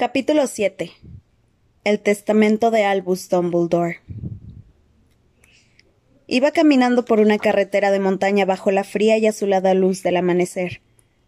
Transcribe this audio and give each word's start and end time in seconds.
Capítulo 0.00 0.46
7 0.46 0.92
El 1.84 2.00
testamento 2.00 2.70
de 2.70 2.84
Albus 2.84 3.28
Dumbledore 3.28 4.00
Iba 6.26 6.52
caminando 6.52 7.04
por 7.04 7.20
una 7.20 7.36
carretera 7.36 7.90
de 7.90 8.00
montaña 8.00 8.46
bajo 8.46 8.70
la 8.70 8.82
fría 8.82 9.18
y 9.18 9.26
azulada 9.26 9.74
luz 9.74 10.02
del 10.02 10.16
amanecer. 10.16 10.80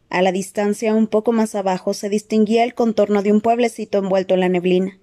A 0.08 0.22
la 0.22 0.32
distancia, 0.32 0.94
un 0.94 1.06
poco 1.06 1.32
más 1.32 1.54
abajo, 1.54 1.93
se 1.93 2.08
distinguía 2.08 2.64
el 2.64 2.72
contorno 2.72 3.22
de 3.22 3.30
un 3.30 3.43
pueblecito 3.43 3.98
envuelto 3.98 4.32
en 4.32 4.40
la 4.40 4.48
neblina. 4.48 4.98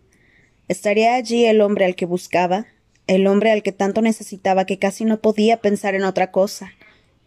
¿Estaría 0.68 1.14
allí 1.14 1.46
el 1.46 1.62
hombre 1.62 1.86
al 1.86 1.96
que 1.96 2.08
buscaba? 2.08 2.66
El 3.06 3.28
hombre 3.28 3.52
al 3.52 3.62
que 3.62 3.72
tanto 3.72 4.02
necesitaba 4.02 4.66
que 4.66 4.80
casi 4.80 5.06
no 5.06 5.22
podía 5.22 5.58
pensar 5.58 5.94
en 5.94 6.06
otra 6.06 6.32
cosa. 6.32 6.72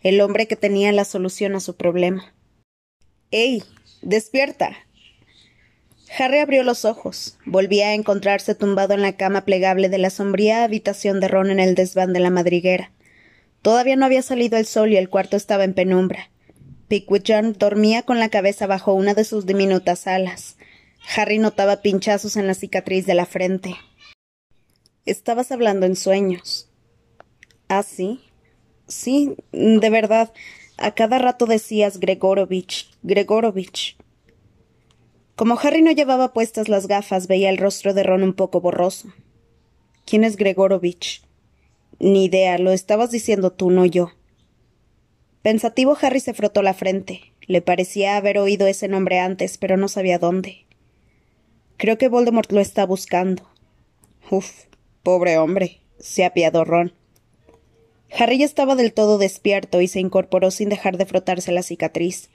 El 0.03 0.21
hombre 0.21 0.49
que 0.49 0.57
tenía 0.57 0.91
la 0.91 1.05
solución 1.05 1.55
a 1.55 1.61
su 1.61 1.77
problema. 1.77 2.35
¡Ey! 3.31 3.63
¡Despierta! 4.03 4.77
Harry 6.19 6.41
abrió 6.41 6.63
los 6.63 6.85
ojos. 6.85 7.39
Volvía 7.47 7.89
a 7.89 7.95
encontrarse 7.95 8.55
tumbado 8.55 8.95
en 8.95 9.03
la 9.03 9.17
cama 9.17 9.45
plegable 9.45 9.89
de 9.89 9.99
la 9.99 10.11
sombría 10.11 10.65
habitación 10.65 11.21
de 11.21 11.29
Ron 11.29 11.51
en 11.51 11.61
el 11.61 11.75
desván 11.75 12.13
de 12.13 12.21
la 12.21 12.31
madriguera. 12.31 12.91
Todavía 13.63 13.97
no 13.97 14.05
había 14.05 14.23
salido 14.23 14.59
el 14.59 14.67
sol 14.67 14.93
y 14.93 14.97
el 14.97 15.09
cuarto 15.09 15.37
estaba 15.37 15.65
en 15.65 15.75
penumbra. 15.75 16.29
John 17.27 17.55
dormía 17.59 18.03
con 18.03 18.19
la 18.19 18.29
cabeza 18.29 18.67
bajo 18.67 18.93
una 18.93 19.15
de 19.15 19.25
sus 19.25 19.47
diminutas 19.47 20.07
alas. 20.07 20.57
Harry 21.17 21.39
notaba 21.39 21.81
pinchazos 21.81 22.37
en 22.37 22.47
la 22.47 22.55
cicatriz 22.55 23.07
de 23.07 23.15
la 23.15 23.25
frente. 23.25 23.77
Estabas 25.07 25.51
hablando 25.51 25.87
en 25.87 25.97
sueños. 25.97 26.69
¿Ah, 27.69 27.83
sí? 27.83 28.21
Sí, 28.87 29.37
de 29.53 29.89
verdad. 29.91 30.33
A 30.77 30.95
cada 30.95 31.19
rato 31.19 31.47
decías 31.47 31.99
Gregorovich, 31.99 32.91
Gregorovich. 33.03 33.97
Como 35.37 35.59
Harry 35.59 35.83
no 35.83 35.93
llevaba 35.93 36.33
puestas 36.33 36.69
las 36.69 36.87
gafas, 36.87 37.27
veía 37.27 37.51
el 37.51 37.59
rostro 37.59 37.95
de 37.95 38.03
Ron 38.03 38.23
un 38.23 38.35
poco 38.35 38.61
borroso. 38.61 39.13
¿Quién 40.05 40.25
es 40.25 40.37
Gregorovich? 40.37 41.23
Ni 41.99 42.25
idea, 42.25 42.59
lo 42.59 42.73
estabas 42.73 43.11
diciendo 43.11 43.53
tú, 43.53 43.71
no 43.71 43.87
yo. 43.87 44.11
Pensativo, 45.43 45.97
Harry 46.01 46.21
se 46.21 46.35
frotó 46.35 46.63
la 46.63 46.75
frente. 46.75 47.33
Le 47.47 47.63
parecía 47.63 48.17
haber 48.17 48.39
oído 48.39 48.67
ese 48.67 48.89
nombre 48.89 49.19
antes, 49.19 49.59
pero 49.59 49.77
no 49.77 49.89
sabía 49.89 50.19
dónde. 50.19 50.67
Creo 51.77 51.99
que 51.99 52.09
Voldemort 52.09 52.53
lo 52.53 52.61
está 52.61 52.87
buscando. 52.87 53.49
Uf, 54.31 54.67
pobre 55.03 55.39
hombre, 55.39 55.81
se 55.99 56.25
apiadó 56.25 56.65
Ron. 56.65 56.93
Harry 58.17 58.39
ya 58.39 58.45
estaba 58.45 58.77
del 58.77 58.93
todo 58.93 59.19
despierto 59.19 59.81
y 59.81 59.89
se 59.89 59.99
incorporó 59.99 60.51
sin 60.51 60.69
dejar 60.69 60.99
de 60.99 61.07
frotarse 61.07 61.51
la 61.51 61.63
cicatriz. 61.63 62.31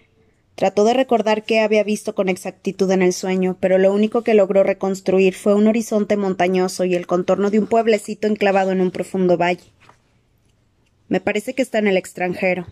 Trató 0.58 0.86
de 0.86 0.96
recordar 0.96 1.44
qué 1.44 1.60
había 1.60 1.84
visto 1.84 2.16
con 2.16 2.30
exactitud 2.30 2.90
en 2.90 3.04
el 3.04 3.14
sueño, 3.14 3.58
pero 3.60 3.78
lo 3.78 3.94
único 3.94 4.24
que 4.24 4.34
logró 4.34 4.64
reconstruir 4.64 5.36
fue 5.36 5.54
un 5.54 5.68
horizonte 5.68 6.18
montañoso 6.18 6.84
y 6.84 6.96
el 6.96 7.06
contorno 7.06 7.52
de 7.52 7.60
un 7.60 7.68
pueblecito 7.68 8.26
enclavado 8.26 8.72
en 8.72 8.82
un 8.82 8.90
profundo 8.90 9.38
valle. 9.38 9.66
Me 11.10 11.22
parece 11.22 11.54
que 11.54 11.62
está 11.62 11.78
en 11.78 11.86
el 11.86 11.96
extranjero. 11.96 12.66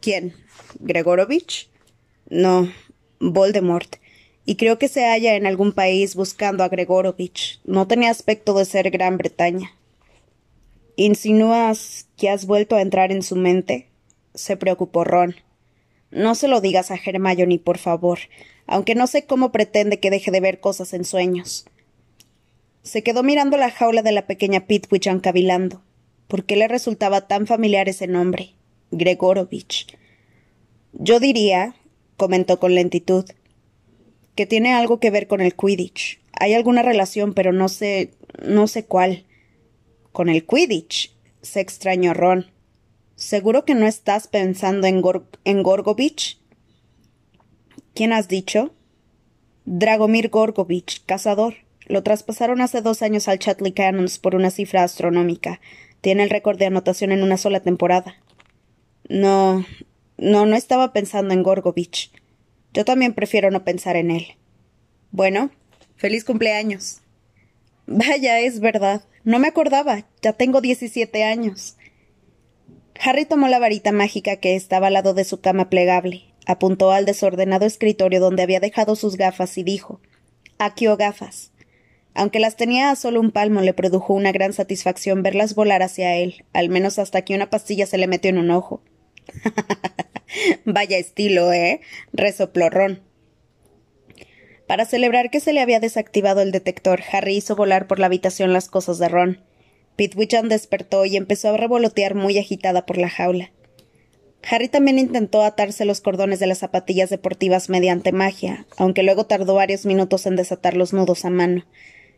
¿Quién? 0.00 0.32
¿Gregorovich? 0.78 1.68
No, 2.30 2.72
Voldemort. 3.18 3.96
Y 4.46 4.56
creo 4.56 4.78
que 4.78 4.88
se 4.88 5.04
halla 5.04 5.34
en 5.34 5.46
algún 5.46 5.72
país 5.72 6.14
buscando 6.14 6.64
a 6.64 6.70
Gregorovich. 6.70 7.60
No 7.64 7.88
tenía 7.88 8.10
aspecto 8.10 8.54
de 8.54 8.64
ser 8.64 8.90
Gran 8.90 9.18
Bretaña. 9.18 9.70
¿Insinúas 10.96 12.06
que 12.16 12.30
has 12.30 12.46
vuelto 12.46 12.76
a 12.76 12.80
entrar 12.80 13.12
en 13.12 13.22
su 13.22 13.36
mente? 13.36 13.90
se 14.34 14.56
preocupó 14.56 15.04
Ron. 15.04 15.36
No 16.10 16.34
se 16.34 16.48
lo 16.48 16.60
digas 16.60 16.90
a 16.90 16.98
ni 17.46 17.58
por 17.58 17.78
favor, 17.78 18.18
aunque 18.66 18.94
no 18.94 19.06
sé 19.06 19.26
cómo 19.26 19.52
pretende 19.52 20.00
que 20.00 20.10
deje 20.10 20.30
de 20.30 20.40
ver 20.40 20.60
cosas 20.60 20.92
en 20.92 21.04
sueños. 21.04 21.66
Se 22.82 23.02
quedó 23.02 23.22
mirando 23.22 23.56
la 23.56 23.70
jaula 23.70 24.02
de 24.02 24.12
la 24.12 24.26
pequeña 24.26 24.66
Pitwichan 24.66 25.20
cavilando. 25.20 25.82
¿Por 26.28 26.44
qué 26.44 26.56
le 26.56 26.68
resultaba 26.68 27.26
tan 27.28 27.46
familiar 27.46 27.88
ese 27.88 28.06
nombre? 28.06 28.54
Gregorovich. 28.90 29.96
Yo 30.92 31.20
diría, 31.20 31.74
comentó 32.16 32.58
con 32.58 32.74
lentitud, 32.74 33.24
que 34.34 34.46
tiene 34.46 34.72
algo 34.72 35.00
que 35.00 35.10
ver 35.10 35.26
con 35.26 35.40
el 35.40 35.54
Quidditch. 35.54 36.20
Hay 36.32 36.54
alguna 36.54 36.82
relación, 36.82 37.34
pero 37.34 37.52
no 37.52 37.68
sé. 37.68 38.12
no 38.42 38.66
sé 38.66 38.84
cuál. 38.84 39.26
¿Con 40.12 40.28
el 40.28 40.46
Quidditch? 40.46 41.14
se 41.42 41.60
extrañó 41.60 42.14
Ron. 42.14 42.50
¿Seguro 43.20 43.66
que 43.66 43.74
no 43.74 43.86
estás 43.86 44.28
pensando 44.28 44.86
en, 44.86 45.02
Gorgovich? 45.62 46.40
¿Quién 47.92 48.14
has 48.14 48.28
dicho? 48.28 48.72
Dragomir 49.66 50.30
Gorgovich, 50.30 51.04
cazador. 51.04 51.56
Lo 51.84 52.02
traspasaron 52.02 52.62
hace 52.62 52.80
dos 52.80 53.02
años 53.02 53.28
al 53.28 53.38
Chatley 53.38 53.72
Cannons 53.72 54.18
por 54.18 54.34
una 54.34 54.50
cifra 54.50 54.84
astronómica. 54.84 55.60
Tiene 56.00 56.22
el 56.22 56.30
récord 56.30 56.58
de 56.58 56.64
anotación 56.64 57.12
en 57.12 57.22
una 57.22 57.36
sola 57.36 57.60
temporada. 57.60 58.16
No, 59.10 59.66
no, 60.16 60.46
no 60.46 60.56
estaba 60.56 60.94
pensando 60.94 61.34
en 61.34 61.42
Gorgovich. 61.42 62.12
Yo 62.72 62.86
también 62.86 63.12
prefiero 63.12 63.50
no 63.50 63.64
pensar 63.64 63.96
en 63.96 64.12
él. 64.12 64.28
Bueno, 65.10 65.50
feliz 65.96 66.24
cumpleaños. 66.24 67.02
Vaya, 67.86 68.40
es 68.40 68.60
verdad. 68.60 69.04
No 69.24 69.38
me 69.38 69.48
acordaba. 69.48 70.06
Ya 70.22 70.32
tengo 70.32 70.62
diecisiete 70.62 71.22
años. 71.22 71.76
Harry 73.02 73.24
tomó 73.24 73.48
la 73.48 73.58
varita 73.58 73.92
mágica 73.92 74.36
que 74.36 74.56
estaba 74.56 74.88
al 74.88 74.92
lado 74.92 75.14
de 75.14 75.24
su 75.24 75.40
cama 75.40 75.70
plegable, 75.70 76.24
apuntó 76.46 76.92
al 76.92 77.06
desordenado 77.06 77.64
escritorio 77.64 78.20
donde 78.20 78.42
había 78.42 78.60
dejado 78.60 78.94
sus 78.94 79.16
gafas 79.16 79.56
y 79.56 79.62
dijo 79.62 80.00
Aquí 80.58 80.86
o 80.86 80.96
gafas. 80.96 81.52
Aunque 82.12 82.40
las 82.40 82.56
tenía 82.56 82.90
a 82.90 82.96
solo 82.96 83.20
un 83.20 83.30
palmo, 83.30 83.62
le 83.62 83.72
produjo 83.72 84.12
una 84.12 84.32
gran 84.32 84.52
satisfacción 84.52 85.22
verlas 85.22 85.54
volar 85.54 85.82
hacia 85.82 86.16
él, 86.16 86.44
al 86.52 86.68
menos 86.68 86.98
hasta 86.98 87.22
que 87.22 87.34
una 87.34 87.48
pastilla 87.48 87.86
se 87.86 87.96
le 87.96 88.06
metió 88.06 88.28
en 88.28 88.38
un 88.38 88.50
ojo. 88.50 88.82
Vaya 90.64 90.98
estilo, 90.98 91.52
¿eh? 91.52 91.80
resopló 92.12 92.68
Ron. 92.68 93.00
Para 94.66 94.84
celebrar 94.84 95.30
que 95.30 95.40
se 95.40 95.52
le 95.52 95.60
había 95.60 95.80
desactivado 95.80 96.42
el 96.42 96.52
detector, 96.52 97.00
Harry 97.12 97.36
hizo 97.36 97.56
volar 97.56 97.86
por 97.86 97.98
la 97.98 98.06
habitación 98.06 98.52
las 98.52 98.68
cosas 98.68 98.98
de 98.98 99.08
Ron. 99.08 99.40
Pitwichan 100.00 100.48
despertó 100.48 101.04
y 101.04 101.18
empezó 101.18 101.50
a 101.50 101.58
revolotear 101.58 102.14
muy 102.14 102.38
agitada 102.38 102.86
por 102.86 102.96
la 102.96 103.10
jaula. 103.10 103.50
Harry 104.50 104.68
también 104.68 104.98
intentó 104.98 105.42
atarse 105.42 105.84
los 105.84 106.00
cordones 106.00 106.40
de 106.40 106.46
las 106.46 106.56
zapatillas 106.56 107.10
deportivas 107.10 107.68
mediante 107.68 108.10
magia, 108.10 108.64
aunque 108.78 109.02
luego 109.02 109.26
tardó 109.26 109.56
varios 109.56 109.84
minutos 109.84 110.24
en 110.24 110.36
desatar 110.36 110.74
los 110.74 110.94
nudos 110.94 111.26
a 111.26 111.28
mano. 111.28 111.66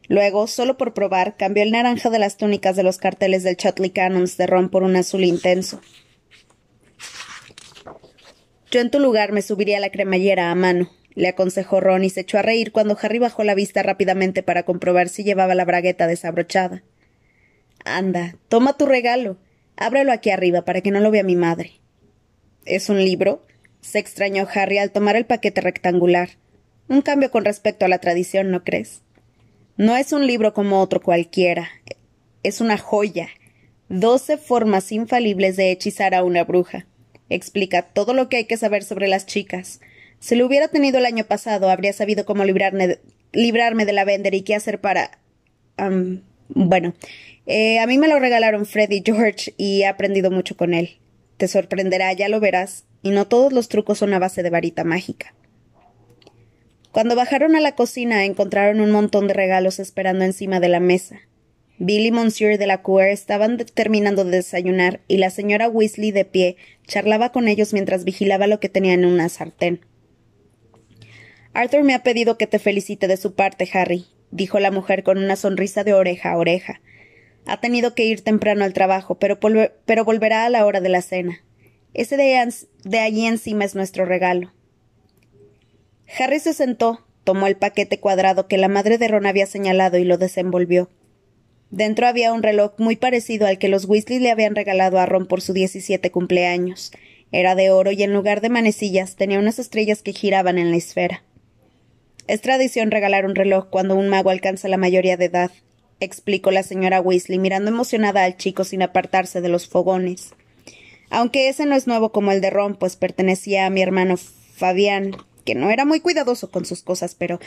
Luego, 0.07 0.47
solo 0.47 0.77
por 0.79 0.95
probar, 0.95 1.37
cambió 1.37 1.65
el 1.65 1.73
naranja 1.73 2.09
de 2.09 2.21
las 2.21 2.37
túnicas 2.37 2.77
de 2.77 2.85
los 2.85 2.99
carteles 2.99 3.43
del 3.43 3.57
Chotley 3.57 3.91
Cannons 3.91 4.37
de 4.37 4.47
Ron 4.47 4.69
por 4.69 4.85
un 4.85 4.95
azul 4.95 5.25
intenso. 5.25 5.81
Yo 8.71 8.79
en 8.79 8.93
tu 8.93 9.01
lugar 9.01 9.33
me 9.33 9.43
subiría 9.43 9.81
la 9.81 9.91
cremallera 9.91 10.53
a 10.53 10.55
mano, 10.55 10.89
le 11.17 11.27
aconsejó 11.27 11.81
Ron 11.81 12.05
y 12.05 12.11
se 12.11 12.21
echó 12.21 12.39
a 12.39 12.43
reír 12.43 12.71
cuando 12.71 12.97
Harry 13.03 13.19
bajó 13.19 13.43
la 13.43 13.57
vista 13.57 13.83
rápidamente 13.83 14.45
para 14.45 14.63
comprobar 14.63 15.09
si 15.09 15.25
llevaba 15.25 15.57
la 15.57 15.65
bragueta 15.65 16.07
desabrochada. 16.07 16.85
Anda, 17.85 18.37
toma 18.49 18.77
tu 18.77 18.87
regalo. 18.87 19.39
Ábrelo 19.77 20.13
aquí 20.13 20.31
arriba 20.31 20.65
para 20.65 20.81
que 20.81 20.91
no 20.91 21.01
lo 21.01 21.11
vea 21.11 21.23
mi 21.23 21.37
madre. 21.37 21.81
¿Es 22.65 22.89
un 22.89 23.05
libro? 23.05 23.45
se 23.83 23.99
extrañó 23.99 24.47
Harry 24.55 24.79
al 24.79 24.93
tomar 24.93 25.17
el 25.17 25.27
paquete 25.27 25.61
rectangular. 25.61 26.31
Un 26.89 27.03
cambio 27.03 27.31
con 27.31 27.45
respecto 27.45 27.85
a 27.85 27.89
la 27.89 27.99
tradición, 27.99 28.51
¿no 28.51 28.65
crees? 28.65 29.03
No 29.77 29.97
es 29.97 30.13
un 30.13 30.27
libro 30.27 30.55
como 30.55 30.81
otro 30.81 31.03
cualquiera. 31.03 31.69
Es 32.43 32.61
una 32.61 32.79
joya. 32.79 33.29
Doce 33.89 34.39
formas 34.39 34.93
infalibles 34.93 35.57
de 35.57 35.71
hechizar 35.71 36.15
a 36.15 36.23
una 36.23 36.45
bruja. 36.45 36.87
Explica 37.29 37.83
todo 37.83 38.15
lo 38.15 38.29
que 38.29 38.37
hay 38.37 38.45
que 38.45 38.57
saber 38.57 38.85
sobre 38.85 39.09
las 39.09 39.27
chicas. 39.27 39.81
Si 40.21 40.37
lo 40.37 40.47
hubiera 40.47 40.69
tenido 40.69 40.99
el 40.99 41.07
año 41.07 41.25
pasado, 41.25 41.69
habría 41.69 41.93
sabido 41.93 42.25
cómo 42.25 42.45
librarme 42.45 42.87
de, 42.87 43.93
la 43.93 44.05
vender 44.05 44.35
y 44.35 44.43
qué 44.43 44.55
hacer 44.55 44.81
para. 44.81 45.19
bueno, 46.49 46.95
eh, 47.47 47.79
a 47.81 47.87
mí 47.87 47.99
me 47.99 48.09
lo 48.09 48.19
regalaron 48.19 48.67
Fred 48.67 48.91
y 48.91 49.03
George 49.05 49.55
y 49.57 49.83
he 49.83 49.87
aprendido 49.87 50.31
mucho 50.31 50.57
con 50.57 50.75
él. 50.75 50.99
Te 51.37 51.49
sorprenderá, 51.49 52.13
ya 52.13 52.29
lo 52.29 52.41
verás, 52.41 52.85
y 53.03 53.11
no 53.11 53.27
todos 53.27 53.53
los 53.53 53.69
trucos 53.69 53.99
son 53.99 54.15
a 54.15 54.19
base 54.19 54.43
de 54.43 54.51
varita 54.51 54.85
mágica. 54.85 55.35
Cuando 56.93 57.17
bajaron 57.17 57.57
a 57.57 57.61
la 57.61 57.75
cocina 57.75 58.25
encontraron 58.25 58.81
un 58.81 58.91
montón 58.91 59.27
de 59.27 59.35
regalos 59.35 59.79
esperando 59.79 60.25
encima 60.25 60.61
de 60.61 60.69
la 60.69 60.79
mesa. 60.79 61.21
Bill 61.79 62.07
y 62.07 62.13
Monsieur 62.13 62.59
de 62.59 62.67
la 62.67 62.83
Cour 62.83 63.05
estaban 63.05 63.57
terminando 63.57 64.25
de 64.25 64.31
desayunar 64.31 65.01
y 65.09 65.17
la 65.17 65.31
señora 65.31 65.69
Weasley 65.69 66.13
de 66.13 66.25
pie 66.25 66.57
charlaba 66.87 67.33
con 67.33 67.49
ellos 67.49 67.73
mientras 67.73 68.05
vigilaba 68.05 68.47
lo 68.47 68.61
que 68.61 68.69
tenían 68.69 69.01
en 69.01 69.07
una 69.07 69.29
sartén. 69.31 69.81
Arthur 71.55 71.83
me 71.83 71.95
ha 71.95 72.03
pedido 72.03 72.39
que 72.39 72.47
te 72.47 72.59
felicite 72.59 73.09
de 73.09 73.17
su 73.17 73.35
parte, 73.35 73.69
Harry, 73.73 74.07
dijo 74.31 74.61
la 74.61 74.71
mujer 74.71 75.03
con 75.03 75.19
una 75.19 75.37
sonrisa 75.37 75.83
de 75.85 75.95
oreja 75.95 76.33
a 76.33 76.37
oreja. 76.37 76.81
Ha 77.47 77.61
tenido 77.61 77.95
que 77.95 78.05
ir 78.05 78.23
temprano 78.23 78.65
al 78.65 78.73
trabajo, 78.73 79.17
pero, 79.17 79.39
pero 79.85 80.05
volverá 80.05 80.45
a 80.45 80.51
la 80.51 80.65
hora 80.65 80.81
de 80.81 80.89
la 80.89 81.03
cena. 81.03 81.43
Ese 81.95 82.17
de, 82.17 82.53
de 82.85 82.99
allí 82.99 83.27
encima 83.27 83.65
es 83.65 83.75
nuestro 83.75 84.05
regalo. 84.05 84.53
Harry 86.19 86.41
se 86.41 86.53
sentó, 86.53 87.05
Tomó 87.25 87.47
el 87.47 87.57
paquete 87.57 88.01
cuadrado 88.01 88.49
que 88.49 88.59
la 88.59 88.69
madre 88.69 88.99
de 88.99 89.07
Ron 89.07 89.27
había 89.27 89.47
señalado 89.47 89.97
y 89.99 90.05
lo 90.05 90.19
desenvolvió. 90.19 90.91
Dentro 91.71 92.07
había 92.07 92.33
un 92.33 92.43
reloj 92.43 92.73
muy 92.79 92.97
parecido 92.97 93.47
al 93.47 93.59
que 93.59 93.69
los 93.69 93.85
Weasley 93.85 94.19
le 94.19 94.31
habían 94.31 94.57
regalado 94.57 94.99
a 94.99 95.07
Ron 95.07 95.27
por 95.27 95.41
su 95.41 95.53
diecisiete 95.53 96.11
cumpleaños. 96.11 96.91
Era 97.31 97.55
de 97.55 97.71
oro 97.71 97.93
y 97.93 98.03
en 98.03 98.13
lugar 98.13 98.41
de 98.41 98.51
manecillas 98.51 99.17
tenía 99.17 99.39
unas 99.39 99.59
estrellas 99.59 100.03
que 100.03 100.13
giraban 100.13 100.59
en 100.59 100.71
la 100.71 100.77
esfera. 100.77 101.23
Es 102.27 102.41
tradición 102.41 102.91
regalar 102.91 103.25
un 103.25 103.35
reloj 103.35 103.69
cuando 103.71 103.95
un 103.95 104.09
mago 104.09 104.31
alcanza 104.31 104.69
la 104.69 104.77
mayoría 104.77 105.17
de 105.17 105.27
edad, 105.27 105.51
explicó 106.05 106.51
la 106.51 106.63
señora 106.63 107.01
Weasley 107.01 107.39
mirando 107.39 107.71
emocionada 107.71 108.25
al 108.25 108.37
chico 108.37 108.65
sin 108.65 108.83
apartarse 108.83 109.41
de 109.41 109.49
los 109.49 109.69
fogones. 109.69 110.35
Aunque 111.11 111.49
ese 111.49 111.67
no 111.67 111.75
es 111.75 111.87
nuevo 111.87 112.13
como 112.13 112.33
el 112.33 112.41
de 112.41 112.51
Ron, 112.51 112.77
pues 112.77 112.97
pertenecía 112.97 113.67
a 113.67 113.71
mi 113.71 113.83
hermano 113.83 114.17
Fabián, 114.17 115.17
que 115.45 115.55
no 115.55 115.71
era 115.71 115.85
muy 115.85 116.01
cuidadoso 116.01 116.51
con 116.51 116.65
sus 116.65 116.83
cosas, 116.83 117.15
pero 117.15 117.39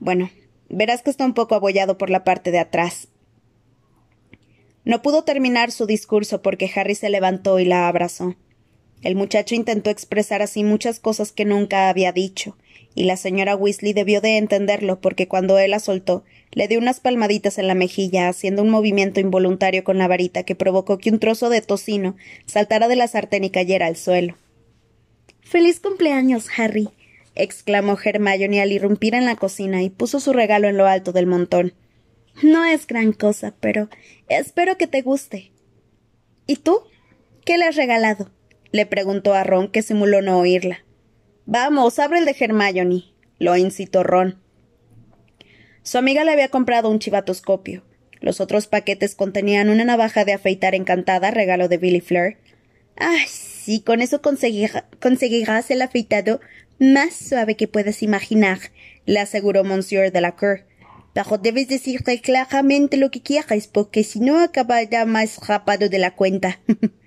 bueno, 0.00 0.30
verás 0.68 1.02
que 1.02 1.10
está 1.10 1.24
un 1.24 1.34
poco 1.34 1.54
abollado 1.54 1.98
por 1.98 2.10
la 2.10 2.24
parte 2.24 2.50
de 2.50 2.58
atrás. 2.58 3.08
No 4.84 5.02
pudo 5.02 5.22
terminar 5.22 5.70
su 5.70 5.86
discurso 5.86 6.42
porque 6.42 6.70
Harry 6.74 6.96
se 6.96 7.10
levantó 7.10 7.60
y 7.60 7.64
la 7.64 7.86
abrazó. 7.86 8.34
El 9.02 9.14
muchacho 9.14 9.54
intentó 9.54 9.90
expresar 9.90 10.42
así 10.42 10.64
muchas 10.64 10.98
cosas 10.98 11.32
que 11.32 11.44
nunca 11.44 11.88
había 11.88 12.12
dicho, 12.12 12.56
y 12.94 13.04
la 13.04 13.16
señora 13.16 13.56
Weasley 13.56 13.92
debió 13.92 14.20
de 14.20 14.36
entenderlo 14.36 15.00
porque 15.00 15.28
cuando 15.28 15.58
él 15.58 15.70
la 15.70 15.78
soltó, 15.78 16.24
le 16.52 16.68
dio 16.68 16.78
unas 16.78 17.00
palmaditas 17.00 17.58
en 17.58 17.66
la 17.66 17.74
mejilla, 17.74 18.28
haciendo 18.28 18.62
un 18.62 18.70
movimiento 18.70 19.20
involuntario 19.20 19.84
con 19.84 19.98
la 19.98 20.08
varita 20.08 20.42
que 20.42 20.54
provocó 20.54 20.98
que 20.98 21.10
un 21.10 21.18
trozo 21.18 21.48
de 21.48 21.62
tocino 21.62 22.16
saltara 22.46 22.88
de 22.88 22.96
la 22.96 23.08
sartén 23.08 23.44
y 23.44 23.50
cayera 23.50 23.86
al 23.86 23.96
suelo. 23.96 24.36
Feliz 25.40 25.80
cumpleaños, 25.80 26.46
Harry, 26.56 26.88
exclamó 27.34 27.98
Hermione 28.02 28.60
al 28.60 28.72
irrumpir 28.72 29.14
en 29.14 29.24
la 29.24 29.36
cocina 29.36 29.82
y 29.82 29.90
puso 29.90 30.20
su 30.20 30.32
regalo 30.32 30.68
en 30.68 30.76
lo 30.76 30.86
alto 30.86 31.12
del 31.12 31.26
montón. 31.26 31.72
No 32.42 32.64
es 32.64 32.86
gran 32.86 33.12
cosa, 33.12 33.54
pero 33.60 33.88
espero 34.28 34.76
que 34.76 34.86
te 34.86 35.02
guste. 35.02 35.52
¿Y 36.46 36.56
tú? 36.56 36.80
¿Qué 37.44 37.58
le 37.58 37.64
has 37.64 37.76
regalado? 37.76 38.30
le 38.72 38.86
preguntó 38.86 39.34
a 39.34 39.44
Ron, 39.44 39.68
que 39.68 39.82
simuló 39.82 40.22
no 40.22 40.38
oírla. 40.38 40.84
Vamos, 41.46 41.98
abre 41.98 42.20
el 42.20 42.24
de 42.24 42.36
Hermione, 42.38 43.04
lo 43.38 43.56
incitó 43.56 44.04
Ron. 44.04 44.38
Su 45.82 45.98
amiga 45.98 46.22
le 46.22 46.30
había 46.30 46.48
comprado 46.48 46.88
un 46.88 47.00
chivatoscopio. 47.00 47.82
Los 48.20 48.40
otros 48.40 48.68
paquetes 48.68 49.16
contenían 49.16 49.68
una 49.68 49.84
navaja 49.84 50.24
de 50.24 50.32
afeitar 50.32 50.76
encantada, 50.76 51.32
regalo 51.32 51.66
de 51.66 51.78
Billy 51.78 52.00
Fleur. 52.00 52.36
Ah, 52.96 53.16
sí, 53.26 53.80
con 53.80 54.00
eso 54.00 54.22
conseguirás 54.22 55.70
el 55.70 55.82
afeitado 55.82 56.40
más 56.78 57.14
suave 57.14 57.56
que 57.56 57.66
puedas 57.66 58.04
imaginar, 58.04 58.58
le 59.04 59.18
aseguró 59.18 59.64
Monsieur 59.64 60.12
de 60.12 60.20
la 60.20 60.36
Cour. 60.36 60.64
Pero 61.12 61.38
debes 61.38 61.66
decirte 61.66 62.20
claramente 62.20 62.96
lo 62.96 63.10
que 63.10 63.20
quieres, 63.20 63.66
porque 63.66 64.04
si 64.04 64.20
no 64.20 64.38
acabará 64.38 65.04
más 65.06 65.44
rapado 65.48 65.88
de 65.88 65.98
la 65.98 66.14
cuenta. 66.14 66.60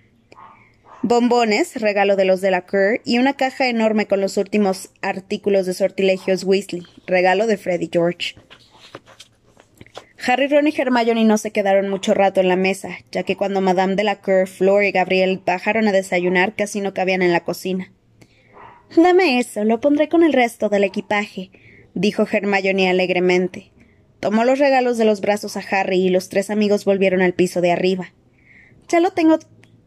Bombones, 1.08 1.80
regalo 1.80 2.16
de 2.16 2.26
los 2.26 2.42
de 2.42 2.50
la 2.50 2.66
Cour, 2.66 3.00
y 3.06 3.20
una 3.20 3.34
caja 3.34 3.68
enorme 3.68 4.08
con 4.08 4.22
los 4.22 4.38
últimos 4.38 4.90
artículos 5.04 5.68
de 5.68 5.76
sortilegios 5.76 6.44
Weasley, 6.44 6.82
regalo 7.06 7.46
de 7.46 7.58
Freddy 7.58 7.92
George. 7.94 8.34
Harry, 10.26 10.48
Ron 10.48 10.68
y 10.68 10.74
Hermione 10.76 11.24
no 11.24 11.38
se 11.38 11.52
quedaron 11.52 11.90
mucho 11.90 12.16
rato 12.16 12.42
en 12.42 12.48
la 12.48 12.56
mesa, 12.56 12.98
ya 13.12 13.22
que 13.22 13.38
cuando 13.38 13.62
Madame 13.62 13.94
de 13.94 14.04
la 14.04 14.20
Cour, 14.20 14.48
Flor 14.48 14.84
y 14.84 14.92
Gabriel 14.92 15.40
bajaron 15.46 15.88
a 15.88 15.92
desayunar 15.92 16.56
casi 16.56 16.82
no 16.82 16.96
cabían 16.96 17.22
en 17.22 17.34
la 17.34 17.44
cocina. 17.44 17.92
Dame 18.98 19.38
eso, 19.38 19.64
lo 19.64 19.80
pondré 19.80 20.10
con 20.10 20.24
el 20.24 20.34
resto 20.34 20.70
del 20.70 20.86
equipaje, 20.86 21.52
dijo 21.94 22.26
Hermione 22.32 22.90
alegremente. 22.90 23.72
Tomó 24.20 24.44
los 24.44 24.58
regalos 24.58 24.98
de 24.98 25.06
los 25.06 25.22
brazos 25.22 25.56
a 25.56 25.64
Harry 25.70 26.00
y 26.00 26.10
los 26.10 26.30
tres 26.30 26.50
amigos 26.50 26.84
volvieron 26.84 27.22
al 27.22 27.34
piso 27.34 27.62
de 27.62 27.72
arriba. 27.72 28.12
Ya 28.88 29.00
lo 29.00 29.12
tengo 29.12 29.40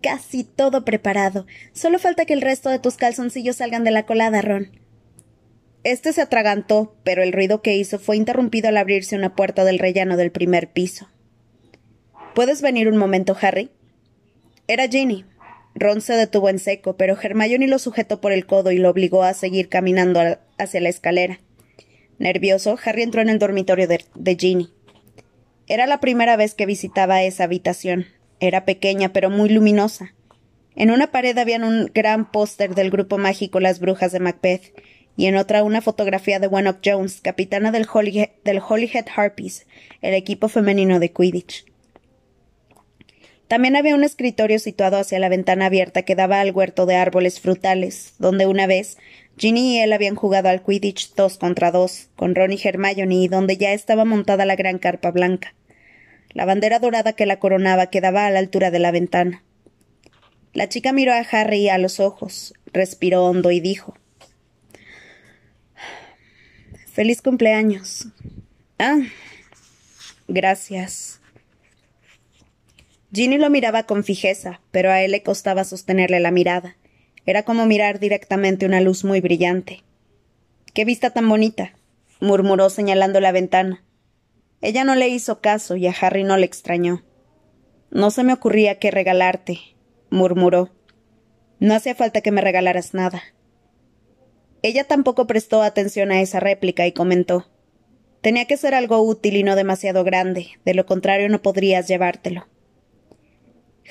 casi 0.02 0.44
todo 0.44 0.84
preparado. 0.84 1.46
Solo 1.72 1.98
falta 1.98 2.24
que 2.24 2.34
el 2.34 2.40
resto 2.40 2.70
de 2.70 2.78
tus 2.78 2.96
calzoncillos 2.96 3.56
salgan 3.56 3.84
de 3.84 3.90
la 3.90 4.06
colada, 4.06 4.42
Ron. 4.42 4.70
Este 5.84 6.12
se 6.12 6.22
atragantó, 6.22 6.96
pero 7.04 7.22
el 7.22 7.32
ruido 7.32 7.62
que 7.62 7.76
hizo 7.76 7.98
fue 7.98 8.16
interrumpido 8.16 8.68
al 8.68 8.76
abrirse 8.76 9.16
una 9.16 9.34
puerta 9.34 9.64
del 9.64 9.78
rellano 9.78 10.16
del 10.16 10.32
primer 10.32 10.70
piso. 10.70 11.08
¿Puedes 12.34 12.62
venir 12.62 12.88
un 12.88 12.96
momento, 12.96 13.36
Harry? 13.40 13.70
Era 14.66 14.88
Ginny. 14.88 15.24
Ron 15.74 16.00
se 16.00 16.14
detuvo 16.14 16.48
en 16.48 16.58
seco, 16.58 16.96
pero 16.96 17.16
Hermione 17.20 17.68
lo 17.68 17.78
sujetó 17.78 18.20
por 18.20 18.32
el 18.32 18.46
codo 18.46 18.72
y 18.72 18.78
lo 18.78 18.90
obligó 18.90 19.22
a 19.22 19.34
seguir 19.34 19.68
caminando 19.68 20.20
hacia 20.58 20.80
la 20.80 20.88
escalera. 20.88 21.40
Nervioso, 22.18 22.76
Harry 22.84 23.02
entró 23.02 23.22
en 23.22 23.28
el 23.28 23.38
dormitorio 23.38 23.86
de, 23.86 24.36
Ginny. 24.36 24.70
Era 25.68 25.86
la 25.86 26.00
primera 26.00 26.36
vez 26.36 26.54
que 26.54 26.66
visitaba 26.66 27.22
esa 27.22 27.44
habitación. 27.44 28.06
Era 28.40 28.64
pequeña, 28.64 29.12
pero 29.12 29.30
muy 29.30 29.48
luminosa. 29.48 30.14
En 30.76 30.90
una 30.90 31.10
pared 31.10 31.36
había 31.36 31.58
un 31.58 31.90
gran 31.92 32.30
póster 32.30 32.74
del 32.74 32.90
grupo 32.90 33.18
mágico 33.18 33.58
Las 33.58 33.80
Brujas 33.80 34.12
de 34.12 34.20
Macbeth, 34.20 34.72
y 35.16 35.26
en 35.26 35.36
otra 35.36 35.64
una 35.64 35.80
fotografía 35.80 36.38
de 36.38 36.46
Wenlock 36.46 36.78
Jones, 36.84 37.20
capitana 37.20 37.72
del, 37.72 37.88
del 38.44 38.60
Holyhead 38.66 39.06
Harpies, 39.16 39.66
el 40.00 40.14
equipo 40.14 40.48
femenino 40.48 41.00
de 41.00 41.12
Quidditch. 41.12 41.64
También 43.48 43.74
había 43.74 43.96
un 43.96 44.04
escritorio 44.04 44.60
situado 44.60 44.98
hacia 44.98 45.18
la 45.18 45.28
ventana 45.28 45.66
abierta 45.66 46.02
que 46.02 46.14
daba 46.14 46.40
al 46.40 46.52
huerto 46.52 46.86
de 46.86 46.94
árboles 46.94 47.40
frutales, 47.40 48.14
donde 48.18 48.46
una 48.46 48.68
vez 48.68 48.98
Ginny 49.38 49.76
y 49.76 49.80
él 49.80 49.92
habían 49.92 50.14
jugado 50.14 50.50
al 50.50 50.62
Quidditch 50.62 51.14
dos 51.14 51.38
contra 51.38 51.72
dos, 51.72 52.10
con 52.14 52.34
Ron 52.34 52.52
y 52.52 52.60
Hermione, 52.62 53.14
y 53.16 53.26
donde 53.26 53.56
ya 53.56 53.72
estaba 53.72 54.04
montada 54.04 54.44
la 54.44 54.54
gran 54.54 54.78
carpa 54.78 55.10
blanca. 55.10 55.54
La 56.30 56.44
bandera 56.44 56.78
dorada 56.78 57.14
que 57.14 57.26
la 57.26 57.38
coronaba 57.38 57.86
quedaba 57.86 58.26
a 58.26 58.30
la 58.30 58.38
altura 58.38 58.70
de 58.70 58.78
la 58.78 58.90
ventana. 58.90 59.42
La 60.52 60.68
chica 60.68 60.92
miró 60.92 61.12
a 61.12 61.18
Harry 61.18 61.68
a 61.68 61.78
los 61.78 62.00
ojos, 62.00 62.54
respiró 62.72 63.24
hondo 63.24 63.50
y 63.50 63.60
dijo 63.60 63.96
Feliz 66.92 67.22
cumpleaños. 67.22 68.08
Ah. 68.78 68.98
Gracias. 70.26 71.20
Ginny 73.12 73.38
lo 73.38 73.48
miraba 73.50 73.84
con 73.84 74.04
fijeza, 74.04 74.60
pero 74.70 74.90
a 74.90 75.00
él 75.00 75.12
le 75.12 75.22
costaba 75.22 75.64
sostenerle 75.64 76.20
la 76.20 76.30
mirada. 76.30 76.76
Era 77.24 77.44
como 77.44 77.66
mirar 77.66 78.00
directamente 78.00 78.66
una 78.66 78.80
luz 78.80 79.04
muy 79.04 79.20
brillante. 79.20 79.84
Qué 80.74 80.84
vista 80.84 81.10
tan 81.10 81.28
bonita, 81.28 81.72
murmuró 82.20 82.68
señalando 82.68 83.20
la 83.20 83.32
ventana. 83.32 83.82
Ella 84.60 84.84
no 84.84 84.94
le 84.94 85.08
hizo 85.08 85.40
caso 85.40 85.76
y 85.76 85.86
a 85.86 85.94
Harry 86.00 86.24
no 86.24 86.36
le 86.36 86.46
extrañó. 86.46 87.04
No 87.90 88.10
se 88.10 88.24
me 88.24 88.32
ocurría 88.32 88.78
qué 88.78 88.90
regalarte, 88.90 89.58
murmuró. 90.10 90.70
No 91.60 91.74
hacía 91.74 91.94
falta 91.94 92.20
que 92.20 92.32
me 92.32 92.40
regalaras 92.40 92.94
nada. 92.94 93.22
Ella 94.62 94.84
tampoco 94.84 95.26
prestó 95.26 95.62
atención 95.62 96.10
a 96.10 96.20
esa 96.20 96.40
réplica 96.40 96.86
y 96.86 96.92
comentó 96.92 97.46
Tenía 98.20 98.46
que 98.46 98.56
ser 98.56 98.74
algo 98.74 99.00
útil 99.00 99.36
y 99.36 99.44
no 99.44 99.54
demasiado 99.54 100.02
grande, 100.02 100.48
de 100.64 100.74
lo 100.74 100.86
contrario 100.86 101.28
no 101.28 101.40
podrías 101.40 101.86
llevártelo. 101.86 102.48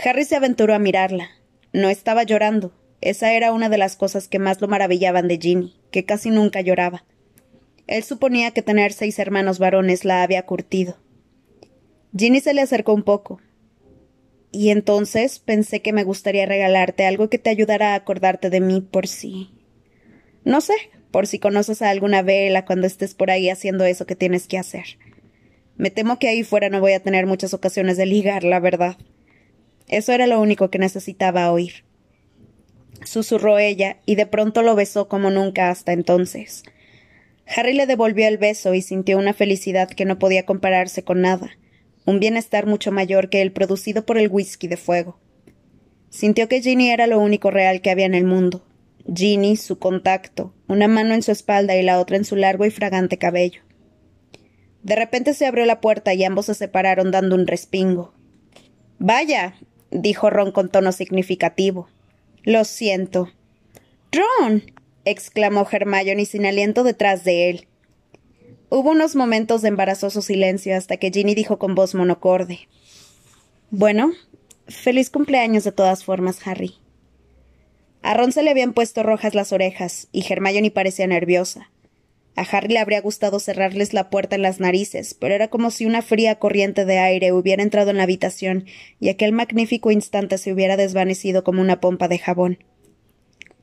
Harry 0.03 0.25
se 0.25 0.35
aventuró 0.35 0.73
a 0.73 0.79
mirarla. 0.79 1.29
No 1.71 1.89
estaba 1.89 2.23
llorando, 2.23 2.73
esa 2.99 3.33
era 3.33 3.53
una 3.53 3.69
de 3.69 3.77
las 3.77 3.95
cosas 3.95 4.27
que 4.27 4.39
más 4.39 4.59
lo 4.59 4.67
maravillaban 4.67 5.27
de 5.27 5.37
Ginny, 5.37 5.79
que 5.91 6.05
casi 6.05 6.29
nunca 6.29 6.61
lloraba. 6.61 7.05
Él 7.87 8.03
suponía 8.03 8.51
que 8.51 8.61
tener 8.61 8.93
seis 8.93 9.17
hermanos 9.19 9.59
varones 9.59 10.05
la 10.05 10.23
había 10.23 10.45
curtido. 10.45 10.97
Ginny 12.15 12.39
se 12.41 12.53
le 12.53 12.61
acercó 12.61 12.93
un 12.93 13.03
poco. 13.03 13.41
Y 14.51 14.69
entonces 14.69 15.39
pensé 15.39 15.81
que 15.81 15.93
me 15.93 16.03
gustaría 16.03 16.45
regalarte 16.45 17.05
algo 17.05 17.29
que 17.29 17.37
te 17.37 17.49
ayudara 17.49 17.93
a 17.93 17.95
acordarte 17.95 18.49
de 18.49 18.61
mí 18.61 18.81
por 18.81 19.07
si. 19.07 19.49
No 20.43 20.61
sé, 20.61 20.75
por 21.11 21.27
si 21.27 21.39
conoces 21.39 21.81
a 21.81 21.89
alguna 21.89 22.21
vela 22.21 22.65
cuando 22.65 22.87
estés 22.87 23.13
por 23.13 23.31
ahí 23.31 23.49
haciendo 23.49 23.85
eso 23.85 24.05
que 24.05 24.15
tienes 24.15 24.47
que 24.47 24.57
hacer. 24.57 24.97
Me 25.75 25.91
temo 25.91 26.19
que 26.19 26.27
ahí 26.27 26.43
fuera 26.43 26.69
no 26.69 26.79
voy 26.79 26.93
a 26.93 27.03
tener 27.03 27.25
muchas 27.25 27.53
ocasiones 27.53 27.97
de 27.97 28.05
ligar, 28.05 28.43
la 28.43 28.59
verdad. 28.59 28.97
Eso 29.87 30.11
era 30.11 30.27
lo 30.27 30.41
único 30.41 30.69
que 30.69 30.79
necesitaba 30.79 31.51
oír 31.51 31.87
susurró 33.03 33.57
ella, 33.57 33.97
y 34.05 34.15
de 34.15 34.25
pronto 34.25 34.61
lo 34.61 34.75
besó 34.75 35.07
como 35.07 35.29
nunca 35.29 35.69
hasta 35.69 35.93
entonces. 35.93 36.63
Harry 37.55 37.73
le 37.73 37.85
devolvió 37.85 38.27
el 38.27 38.37
beso 38.37 38.73
y 38.73 38.81
sintió 38.81 39.17
una 39.17 39.33
felicidad 39.33 39.89
que 39.89 40.05
no 40.05 40.19
podía 40.19 40.45
compararse 40.45 41.03
con 41.03 41.21
nada, 41.21 41.51
un 42.05 42.19
bienestar 42.19 42.65
mucho 42.65 42.91
mayor 42.91 43.29
que 43.29 43.41
el 43.41 43.51
producido 43.51 44.05
por 44.05 44.17
el 44.17 44.29
whisky 44.29 44.67
de 44.67 44.77
fuego. 44.77 45.19
Sintió 46.09 46.47
que 46.47 46.61
Ginny 46.61 46.89
era 46.89 47.07
lo 47.07 47.19
único 47.19 47.51
real 47.51 47.81
que 47.81 47.89
había 47.89 48.05
en 48.05 48.15
el 48.15 48.25
mundo. 48.25 48.65
Ginny, 49.13 49.55
su 49.55 49.79
contacto, 49.79 50.53
una 50.67 50.87
mano 50.87 51.13
en 51.13 51.23
su 51.23 51.31
espalda 51.31 51.75
y 51.75 51.83
la 51.83 51.99
otra 51.99 52.17
en 52.17 52.25
su 52.25 52.35
largo 52.35 52.65
y 52.65 52.71
fragante 52.71 53.17
cabello. 53.17 53.61
De 54.83 54.95
repente 54.95 55.33
se 55.33 55.45
abrió 55.45 55.65
la 55.65 55.81
puerta 55.81 56.13
y 56.13 56.23
ambos 56.23 56.47
se 56.47 56.53
separaron 56.53 57.11
dando 57.11 57.35
un 57.35 57.47
respingo. 57.47 58.13
Vaya, 58.99 59.55
dijo 59.91 60.29
Ron 60.29 60.51
con 60.51 60.69
tono 60.69 60.91
significativo. 60.91 61.87
Lo 62.43 62.63
siento. 62.63 63.29
Ron. 64.11 64.63
Exclamó 65.09 65.67
Hermione 65.69 66.25
sin 66.25 66.45
aliento 66.45 66.83
detrás 66.83 67.23
de 67.23 67.49
él. 67.49 67.67
Hubo 68.69 68.91
unos 68.91 69.15
momentos 69.15 69.61
de 69.61 69.69
embarazoso 69.69 70.21
silencio 70.21 70.75
hasta 70.75 70.97
que 70.97 71.11
Ginny 71.11 71.35
dijo 71.35 71.57
con 71.57 71.75
voz 71.75 71.95
monocorde. 71.95 72.67
Bueno, 73.71 74.11
feliz 74.67 75.09
cumpleaños 75.09 75.63
de 75.63 75.71
todas 75.71 76.03
formas, 76.03 76.45
Harry. 76.45 76.75
A 78.01 78.13
Ron 78.13 78.31
se 78.31 78.43
le 78.43 78.51
habían 78.51 78.73
puesto 78.73 79.03
rojas 79.03 79.35
las 79.35 79.51
orejas, 79.53 80.07
y 80.11 80.25
Hermione 80.29 80.71
parecía 80.71 81.07
nerviosa. 81.07 81.71
A 82.35 82.41
Harry 82.41 82.67
le 82.67 82.79
habría 82.79 83.01
gustado 83.01 83.39
cerrarles 83.39 83.93
la 83.93 84.09
puerta 84.11 84.35
en 84.35 84.43
las 84.43 84.59
narices, 84.59 85.15
pero 85.15 85.33
era 85.33 85.47
como 85.47 85.71
si 85.71 85.85
una 85.85 86.03
fría 86.03 86.35
corriente 86.35 86.85
de 86.85 86.99
aire 86.99 87.31
hubiera 87.31 87.63
entrado 87.63 87.89
en 87.89 87.97
la 87.97 88.03
habitación 88.03 88.65
y 88.99 89.09
aquel 89.09 89.31
magnífico 89.31 89.89
instante 89.89 90.37
se 90.37 90.53
hubiera 90.53 90.77
desvanecido 90.77 91.43
como 91.43 91.61
una 91.61 91.79
pompa 91.79 92.07
de 92.07 92.19
jabón. 92.19 92.59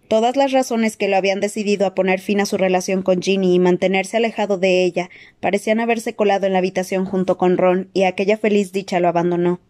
Todas 0.09 0.37
las 0.37 0.53
razones 0.53 0.97
que 0.97 1.09
lo 1.09 1.17
habían 1.17 1.41
decidido 1.41 1.87
a 1.87 1.95
poner 1.95 2.21
fin 2.21 2.41
a 2.41 2.47
su 2.47 2.59
relación 2.59 3.03
con 3.03 3.23
Ginny 3.23 3.55
y 3.55 3.59
mantenerse 3.59 4.19
alejado 4.19 4.59
de 4.59 4.85
ella 4.85 5.09
parecían 5.41 5.81
haberse 5.81 6.15
colado 6.15 6.47
en 6.47 6.53
la 6.53 6.59
habitación 6.59 7.07
junto 7.07 7.39
con 7.39 7.57
Ron, 7.57 7.89
y 7.95 8.05
aquella 8.05 8.37
feliz 8.37 8.71
dicha 8.73 9.01
lo 9.01 9.09
abandonó. 9.09 9.61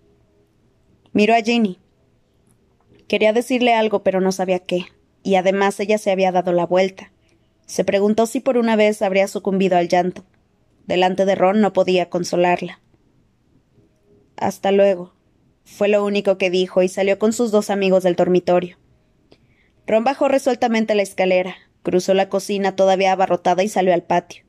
Miró 1.12 1.34
a 1.34 1.40
Ginny. 1.40 1.78
Quería 3.06 3.32
decirle 3.32 3.74
algo, 3.74 4.02
pero 4.02 4.20
no 4.20 4.32
sabía 4.32 4.58
qué, 4.58 4.86
y 5.22 5.36
además 5.36 5.78
ella 5.78 5.98
se 5.98 6.10
había 6.10 6.32
dado 6.32 6.52
la 6.52 6.66
vuelta. 6.66 7.12
Se 7.66 7.84
preguntó 7.84 8.26
si 8.26 8.40
por 8.40 8.58
una 8.58 8.74
vez 8.74 9.02
habría 9.02 9.28
sucumbido 9.28 9.76
al 9.76 9.88
llanto. 9.88 10.24
Delante 10.86 11.24
de 11.24 11.34
Ron 11.36 11.60
no 11.60 11.72
podía 11.72 12.10
consolarla. 12.10 12.80
Hasta 14.36 14.72
luego. 14.72 15.14
fue 15.64 15.88
lo 15.88 16.04
único 16.04 16.36
que 16.36 16.50
dijo 16.50 16.82
y 16.82 16.88
salió 16.88 17.18
con 17.18 17.32
sus 17.32 17.50
dos 17.50 17.70
amigos 17.70 18.02
del 18.02 18.16
dormitorio. 18.16 18.76
Ron 19.86 20.04
bajó 20.04 20.28
resueltamente 20.28 20.94
la 20.94 21.02
escalera, 21.02 21.56
cruzó 21.82 22.14
la 22.14 22.28
cocina 22.28 22.76
todavía 22.76 23.12
abarrotada 23.12 23.62
y 23.62 23.68
salió 23.68 23.92
al 23.92 24.02
patio. 24.02 24.44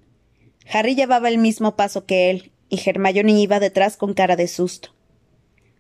Harry 0.72 0.96
llevaba 0.96 1.30
el 1.30 1.38
mismo 1.38 1.76
paso 1.76 2.06
que 2.06 2.30
él, 2.30 2.52
y 2.70 2.82
Hermione 2.84 3.34
iba 3.34 3.60
detrás 3.60 3.98
con 3.98 4.14
cara 4.14 4.36
de 4.36 4.48
susto. 4.48 4.90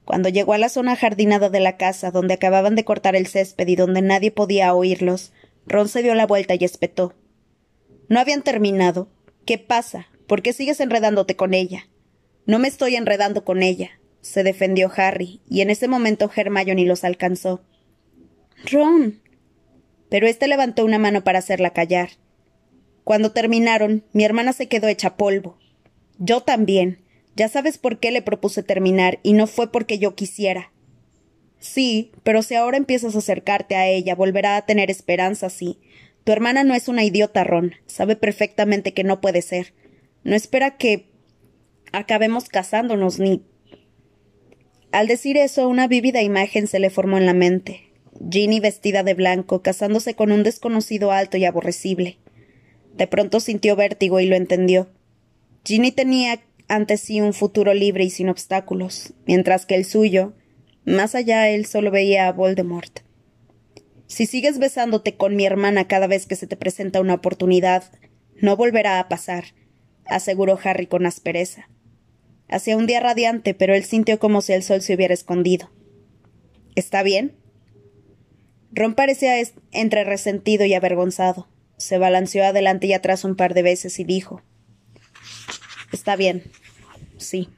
Cuando 0.03 0.29
llegó 0.29 0.53
a 0.53 0.59
la 0.59 0.69
zona 0.69 0.95
jardinada 0.95 1.49
de 1.49 1.59
la 1.59 1.77
casa, 1.77 2.11
donde 2.11 2.35
acababan 2.35 2.75
de 2.75 2.85
cortar 2.85 3.15
el 3.15 3.25
césped 3.25 3.67
y 3.67 3.75
donde 3.75 4.01
nadie 4.01 4.29
podía 4.29 4.73
oírlos, 4.73 5.33
Ron 5.65 5.89
se 5.89 6.03
dio 6.03 6.13
la 6.13 6.27
vuelta 6.27 6.53
y 6.53 6.63
espetó. 6.63 7.15
No 8.07 8.19
habían 8.19 8.43
terminado. 8.43 9.07
¿Qué 9.45 9.57
pasa? 9.57 10.07
¿Por 10.27 10.41
qué 10.43 10.53
sigues 10.53 10.79
enredándote 10.79 11.35
con 11.35 11.53
ella? 11.53 11.87
No 12.45 12.59
me 12.59 12.67
estoy 12.67 12.95
enredando 12.95 13.43
con 13.43 13.63
ella, 13.63 13.99
se 14.21 14.43
defendió 14.43 14.91
Harry, 14.95 15.41
y 15.49 15.61
en 15.61 15.71
ese 15.71 15.87
momento 15.87 16.29
Hermione 16.35 16.85
los 16.85 17.03
alcanzó. 17.03 17.61
Ron. 18.71 19.21
Pero 20.15 20.27
éste 20.27 20.47
levantó 20.47 20.85
una 20.85 20.97
mano 20.97 21.25
para 21.25 21.39
hacerla 21.39 21.71
callar. 21.71 22.11
Cuando 23.03 23.33
terminaron, 23.33 24.05
mi 24.13 24.23
hermana 24.23 24.53
se 24.53 24.69
quedó 24.69 24.87
hecha 24.87 25.17
polvo. 25.17 25.57
Yo 26.19 26.39
también. 26.39 26.99
Ya 27.35 27.49
sabes 27.49 27.77
por 27.77 27.99
qué 27.99 28.11
le 28.11 28.21
propuse 28.21 28.63
terminar, 28.63 29.19
y 29.23 29.33
no 29.33 29.45
fue 29.45 29.73
porque 29.73 29.99
yo 29.99 30.15
quisiera. 30.15 30.71
Sí, 31.59 32.13
pero 32.23 32.43
si 32.43 32.55
ahora 32.55 32.77
empiezas 32.77 33.13
a 33.15 33.17
acercarte 33.17 33.75
a 33.75 33.89
ella, 33.89 34.15
volverá 34.15 34.55
a 34.55 34.65
tener 34.65 34.89
esperanza, 34.89 35.49
sí, 35.49 35.79
tu 36.23 36.31
hermana 36.31 36.63
no 36.63 36.75
es 36.75 36.87
una 36.87 37.03
idiota, 37.03 37.43
Ron. 37.43 37.73
Sabe 37.85 38.15
perfectamente 38.15 38.93
que 38.93 39.03
no 39.03 39.19
puede 39.19 39.41
ser. 39.41 39.73
No 40.23 40.33
espera 40.33 40.77
que 40.77 41.09
acabemos 41.91 42.47
casándonos 42.47 43.19
ni. 43.19 43.43
Al 44.93 45.07
decir 45.07 45.35
eso, 45.35 45.67
una 45.67 45.89
vívida 45.89 46.21
imagen 46.21 46.67
se 46.67 46.79
le 46.79 46.89
formó 46.89 47.17
en 47.17 47.25
la 47.25 47.33
mente. 47.33 47.84
Ginny 48.29 48.59
vestida 48.59 49.03
de 49.03 49.13
blanco, 49.13 49.61
casándose 49.61 50.15
con 50.15 50.31
un 50.31 50.43
desconocido 50.43 51.11
alto 51.11 51.37
y 51.37 51.45
aborrecible. 51.45 52.17
De 52.95 53.07
pronto 53.07 53.39
sintió 53.39 53.75
vértigo 53.75 54.19
y 54.19 54.25
lo 54.25 54.35
entendió. 54.35 54.89
Ginny 55.65 55.91
tenía 55.91 56.39
ante 56.67 56.97
sí 56.97 57.21
un 57.21 57.33
futuro 57.33 57.73
libre 57.73 58.03
y 58.03 58.09
sin 58.09 58.29
obstáculos, 58.29 59.13
mientras 59.25 59.65
que 59.65 59.75
el 59.75 59.85
suyo, 59.85 60.33
más 60.85 61.15
allá 61.15 61.49
él 61.49 61.65
solo 61.65 61.91
veía 61.91 62.27
a 62.27 62.31
Voldemort. 62.31 62.99
Si 64.07 64.25
sigues 64.25 64.59
besándote 64.59 65.15
con 65.15 65.35
mi 65.35 65.45
hermana 65.45 65.87
cada 65.87 66.07
vez 66.07 66.25
que 66.25 66.35
se 66.35 66.47
te 66.47 66.55
presenta 66.55 67.01
una 67.01 67.15
oportunidad, 67.15 67.91
no 68.39 68.55
volverá 68.55 68.99
a 68.99 69.09
pasar, 69.09 69.45
aseguró 70.05 70.59
Harry 70.63 70.87
con 70.87 71.05
aspereza. 71.05 71.69
Hacía 72.47 72.77
un 72.77 72.85
día 72.85 72.99
radiante, 72.99 73.53
pero 73.53 73.73
él 73.73 73.83
sintió 73.83 74.19
como 74.19 74.41
si 74.41 74.53
el 74.53 74.61
sol 74.61 74.81
se 74.81 74.93
hubiera 74.93 75.13
escondido. 75.13 75.71
¿Está 76.75 77.01
bien? 77.01 77.35
Ron 78.75 78.93
parecía 78.93 79.35
entre 79.71 80.03
resentido 80.03 80.65
y 80.65 80.73
avergonzado. 80.73 81.47
Se 81.77 81.97
balanceó 81.97 82.43
adelante 82.43 82.87
y 82.87 82.93
atrás 82.93 83.23
un 83.23 83.35
par 83.35 83.53
de 83.53 83.63
veces 83.63 83.99
y 83.99 84.03
dijo 84.03 84.43
Está 85.91 86.15
bien. 86.15 86.43
Sí. 87.17 87.49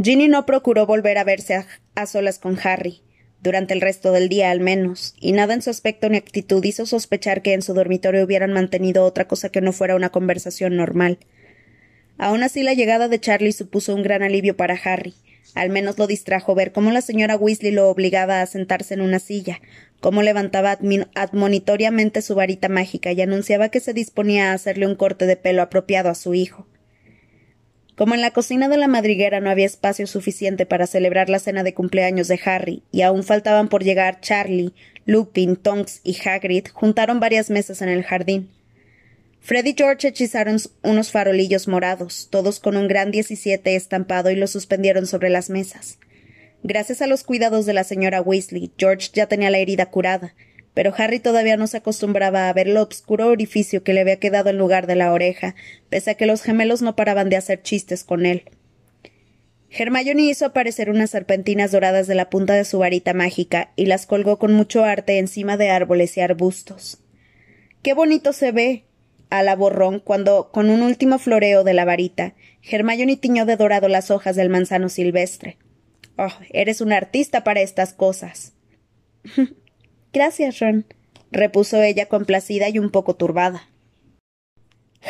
Ginny 0.00 0.28
no 0.28 0.46
procuró 0.46 0.86
volver 0.86 1.18
a 1.18 1.24
verse 1.24 1.66
a 1.94 2.06
solas 2.06 2.38
con 2.38 2.58
Harry 2.62 3.02
durante 3.44 3.74
el 3.74 3.82
resto 3.82 4.10
del 4.10 4.30
día 4.30 4.50
al 4.50 4.60
menos, 4.60 5.14
y 5.20 5.32
nada 5.32 5.52
en 5.52 5.60
su 5.60 5.68
aspecto 5.68 6.08
ni 6.08 6.16
actitud 6.16 6.64
hizo 6.64 6.86
sospechar 6.86 7.42
que 7.42 7.52
en 7.52 7.60
su 7.60 7.74
dormitorio 7.74 8.24
hubieran 8.24 8.54
mantenido 8.54 9.04
otra 9.04 9.28
cosa 9.28 9.50
que 9.50 9.60
no 9.60 9.72
fuera 9.72 9.96
una 9.96 10.08
conversación 10.08 10.76
normal. 10.76 11.18
Aun 12.16 12.42
así 12.42 12.62
la 12.62 12.72
llegada 12.72 13.06
de 13.08 13.20
Charlie 13.20 13.52
supuso 13.52 13.94
un 13.94 14.02
gran 14.02 14.22
alivio 14.22 14.56
para 14.56 14.80
Harry. 14.82 15.12
Al 15.54 15.70
menos 15.70 15.98
lo 15.98 16.06
distrajo 16.06 16.54
ver 16.54 16.72
cómo 16.72 16.90
la 16.90 17.00
señora 17.00 17.36
Weasley 17.36 17.72
lo 17.72 17.88
obligaba 17.88 18.40
a 18.40 18.46
sentarse 18.46 18.94
en 18.94 19.00
una 19.00 19.18
silla, 19.18 19.60
cómo 20.00 20.22
levantaba 20.22 20.78
admonitoriamente 21.14 22.22
su 22.22 22.34
varita 22.34 22.68
mágica 22.68 23.12
y 23.12 23.20
anunciaba 23.20 23.68
que 23.68 23.80
se 23.80 23.92
disponía 23.92 24.50
a 24.50 24.54
hacerle 24.54 24.86
un 24.86 24.96
corte 24.96 25.26
de 25.26 25.36
pelo 25.36 25.62
apropiado 25.62 26.10
a 26.10 26.14
su 26.14 26.34
hijo. 26.34 26.66
Como 27.96 28.14
en 28.14 28.20
la 28.20 28.32
cocina 28.32 28.68
de 28.68 28.76
la 28.76 28.88
madriguera 28.88 29.38
no 29.38 29.50
había 29.50 29.66
espacio 29.66 30.08
suficiente 30.08 30.66
para 30.66 30.88
celebrar 30.88 31.28
la 31.28 31.38
cena 31.38 31.62
de 31.62 31.74
cumpleaños 31.74 32.26
de 32.26 32.40
Harry, 32.44 32.82
y 32.90 33.02
aún 33.02 33.22
faltaban 33.22 33.68
por 33.68 33.84
llegar 33.84 34.20
Charlie, 34.20 34.72
Lupin, 35.06 35.54
Tonks 35.54 36.00
y 36.02 36.16
Hagrid, 36.26 36.66
juntaron 36.72 37.20
varias 37.20 37.50
mesas 37.50 37.82
en 37.82 37.88
el 37.88 38.02
jardín. 38.02 38.50
Fred 39.44 39.66
y 39.66 39.74
George 39.76 40.08
hechizaron 40.08 40.56
unos 40.82 41.12
farolillos 41.12 41.68
morados, 41.68 42.28
todos 42.30 42.60
con 42.60 42.78
un 42.78 42.88
gran 42.88 43.10
diecisiete 43.10 43.76
estampado, 43.76 44.30
y 44.30 44.36
los 44.36 44.52
suspendieron 44.52 45.06
sobre 45.06 45.28
las 45.28 45.50
mesas. 45.50 45.98
Gracias 46.62 47.02
a 47.02 47.06
los 47.06 47.24
cuidados 47.24 47.66
de 47.66 47.74
la 47.74 47.84
señora 47.84 48.22
Weasley, 48.22 48.72
George 48.78 49.10
ya 49.12 49.26
tenía 49.26 49.50
la 49.50 49.58
herida 49.58 49.90
curada, 49.90 50.34
pero 50.72 50.94
Harry 50.96 51.20
todavía 51.20 51.58
no 51.58 51.66
se 51.66 51.76
acostumbraba 51.76 52.48
a 52.48 52.52
ver 52.54 52.68
el 52.68 52.78
obscuro 52.78 53.26
orificio 53.26 53.84
que 53.84 53.92
le 53.92 54.00
había 54.00 54.18
quedado 54.18 54.48
en 54.48 54.56
lugar 54.56 54.86
de 54.86 54.96
la 54.96 55.12
oreja, 55.12 55.54
pese 55.90 56.12
a 56.12 56.14
que 56.14 56.24
los 56.24 56.40
gemelos 56.40 56.80
no 56.80 56.96
paraban 56.96 57.28
de 57.28 57.36
hacer 57.36 57.60
chistes 57.60 58.02
con 58.02 58.24
él. 58.24 58.44
Hermione 59.68 60.22
hizo 60.22 60.46
aparecer 60.46 60.88
unas 60.88 61.10
serpentinas 61.10 61.70
doradas 61.70 62.06
de 62.06 62.14
la 62.14 62.30
punta 62.30 62.54
de 62.54 62.64
su 62.64 62.78
varita 62.78 63.12
mágica 63.12 63.72
y 63.76 63.84
las 63.84 64.06
colgó 64.06 64.38
con 64.38 64.54
mucho 64.54 64.84
arte 64.84 65.18
encima 65.18 65.58
de 65.58 65.68
árboles 65.68 66.16
y 66.16 66.22
arbustos. 66.22 67.02
¡Qué 67.82 67.92
bonito 67.92 68.32
se 68.32 68.50
ve! 68.50 68.84
Alabó 69.30 69.70
Ron 69.70 70.00
cuando, 70.00 70.50
con 70.52 70.70
un 70.70 70.82
último 70.82 71.18
floreo 71.18 71.64
de 71.64 71.74
la 71.74 71.84
varita, 71.84 72.34
Hermione 72.62 73.16
tiñó 73.16 73.46
de 73.46 73.56
dorado 73.56 73.88
las 73.88 74.10
hojas 74.10 74.36
del 74.36 74.48
manzano 74.48 74.88
silvestre. 74.88 75.58
Oh, 76.16 76.32
eres 76.50 76.80
un 76.80 76.92
artista 76.92 77.44
para 77.44 77.60
estas 77.60 77.92
cosas. 77.92 78.52
Gracias, 80.12 80.60
Ron, 80.60 80.86
repuso 81.30 81.82
ella 81.82 82.06
complacida 82.06 82.68
y 82.68 82.78
un 82.78 82.90
poco 82.90 83.16
turbada. 83.16 83.68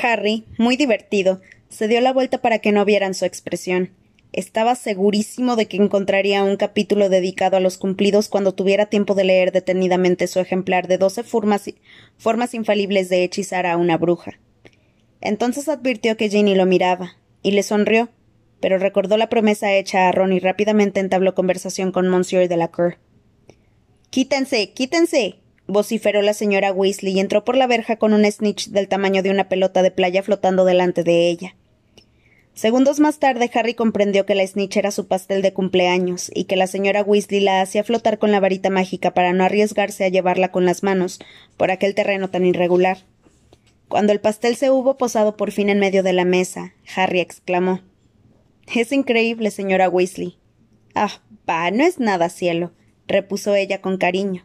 Harry, 0.03 0.45
muy 0.59 0.77
divertido, 0.77 1.41
se 1.69 1.89
dio 1.89 2.01
la 2.01 2.13
vuelta 2.13 2.39
para 2.39 2.59
que 2.59 2.73
no 2.73 2.85
vieran 2.85 3.15
su 3.15 3.25
expresión. 3.25 3.91
Estaba 4.37 4.75
segurísimo 4.75 5.55
de 5.55 5.67
que 5.67 5.77
encontraría 5.77 6.43
un 6.43 6.57
capítulo 6.57 7.09
dedicado 7.09 7.57
a 7.57 7.61
los 7.61 7.79
cumplidos 7.79 8.29
cuando 8.29 8.53
tuviera 8.53 8.87
tiempo 8.87 9.15
de 9.15 9.23
leer 9.23 9.53
detenidamente 9.53 10.27
su 10.27 10.41
ejemplar 10.41 10.89
de 10.89 10.99
doce 10.99 11.23
formas, 11.23 11.71
formas 12.19 12.53
infalibles 12.53 13.09
de 13.09 13.23
hechizar 13.23 13.65
a 13.65 13.77
una 13.77 13.97
bruja. 13.97 14.41
Entonces 15.21 15.69
advirtió 15.69 16.17
que 16.17 16.29
Ginny 16.29 16.57
lo 16.57 16.67
miraba, 16.67 17.17
y 17.45 17.53
le 17.53 17.63
sonrió, 17.63 18.09
pero 18.59 18.79
recordó 18.79 19.17
la 19.19 19.29
promesa 19.29 19.73
hecha 19.73 20.09
a 20.09 20.11
Ron 20.11 20.33
y 20.33 20.41
rápidamente 20.41 20.99
entabló 20.99 21.37
conversación 21.37 21.93
con 21.93 22.09
Monsieur 22.09 22.49
Delacour. 22.49 22.99
Quítense, 24.11 24.73
quítense. 24.73 25.37
vociferó 25.69 26.23
la 26.23 26.35
señora 26.35 26.73
Weasley 26.73 27.13
y 27.13 27.21
entró 27.21 27.45
por 27.45 27.57
la 27.57 27.69
verja 27.69 27.99
con 27.99 28.13
un 28.13 28.25
snitch 28.25 28.71
del 28.71 28.89
tamaño 28.89 29.23
de 29.23 29.31
una 29.31 29.49
pelota 29.49 29.85
de 29.85 29.93
playa 29.93 30.25
flotando 30.25 30.65
delante 30.65 31.05
de 31.05 31.29
ella. 31.29 31.55
Segundos 32.55 33.01
más 33.01 33.19
tarde, 33.19 33.51
Harry 33.53 33.75
comprendió 33.75 34.25
que 34.27 34.35
la 34.35 34.47
snitch 34.47 34.77
era 34.77 34.91
su 34.91 35.09
pastel 35.09 35.43
de 35.43 35.53
cumpleaños 35.53 36.31
y 36.33 36.45
que 36.45 36.57
la 36.57 36.67
señora 36.67 37.03
Weasley 37.03 37.41
la 37.41 37.61
hacía 37.61 37.83
flotar 37.85 38.19
con 38.19 38.31
la 38.31 38.41
varita 38.41 38.71
mágica 38.71 39.13
para 39.13 39.33
no 39.33 39.45
arriesgarse 39.45 40.05
a 40.05 40.09
llevarla 40.09 40.53
con 40.53 40.65
las 40.65 40.83
manos 40.83 41.19
por 41.57 41.71
aquel 41.71 41.95
terreno 41.95 42.31
tan 42.31 42.47
irregular. 42.47 42.99
Cuando 43.89 44.13
el 44.13 44.21
pastel 44.21 44.57
se 44.57 44.71
hubo 44.71 44.97
posado 44.97 45.37
por 45.37 45.51
fin 45.51 45.69
en 45.69 45.81
medio 45.81 46.03
de 46.03 46.13
la 46.13 46.25
mesa, 46.25 46.75
Harry 46.95 47.21
exclamó 47.21 47.81
Es 48.75 48.93
increíble, 48.93 49.51
señora 49.51 49.89
Weasley. 49.89 50.39
Ah, 50.95 51.21
va, 51.49 51.71
no 51.73 51.85
es 51.85 51.99
nada, 51.99 52.29
cielo 52.29 52.73
repuso 53.07 53.55
ella 53.55 53.81
con 53.81 53.99
cariño. 53.99 54.45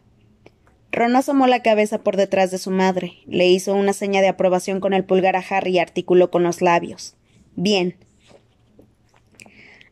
Ron 0.92 1.14
asomó 1.14 1.46
la 1.46 1.62
cabeza 1.62 1.98
por 1.98 2.16
detrás 2.16 2.50
de 2.50 2.58
su 2.58 2.70
madre, 2.70 3.18
le 3.26 3.46
hizo 3.46 3.74
una 3.74 3.92
seña 3.92 4.20
de 4.20 4.28
aprobación 4.28 4.80
con 4.80 4.92
el 4.92 5.04
pulgar 5.04 5.36
a 5.36 5.44
Harry 5.48 5.72
y 5.72 5.78
articuló 5.78 6.30
con 6.30 6.42
los 6.42 6.62
labios. 6.62 7.16
Bien. 7.56 7.96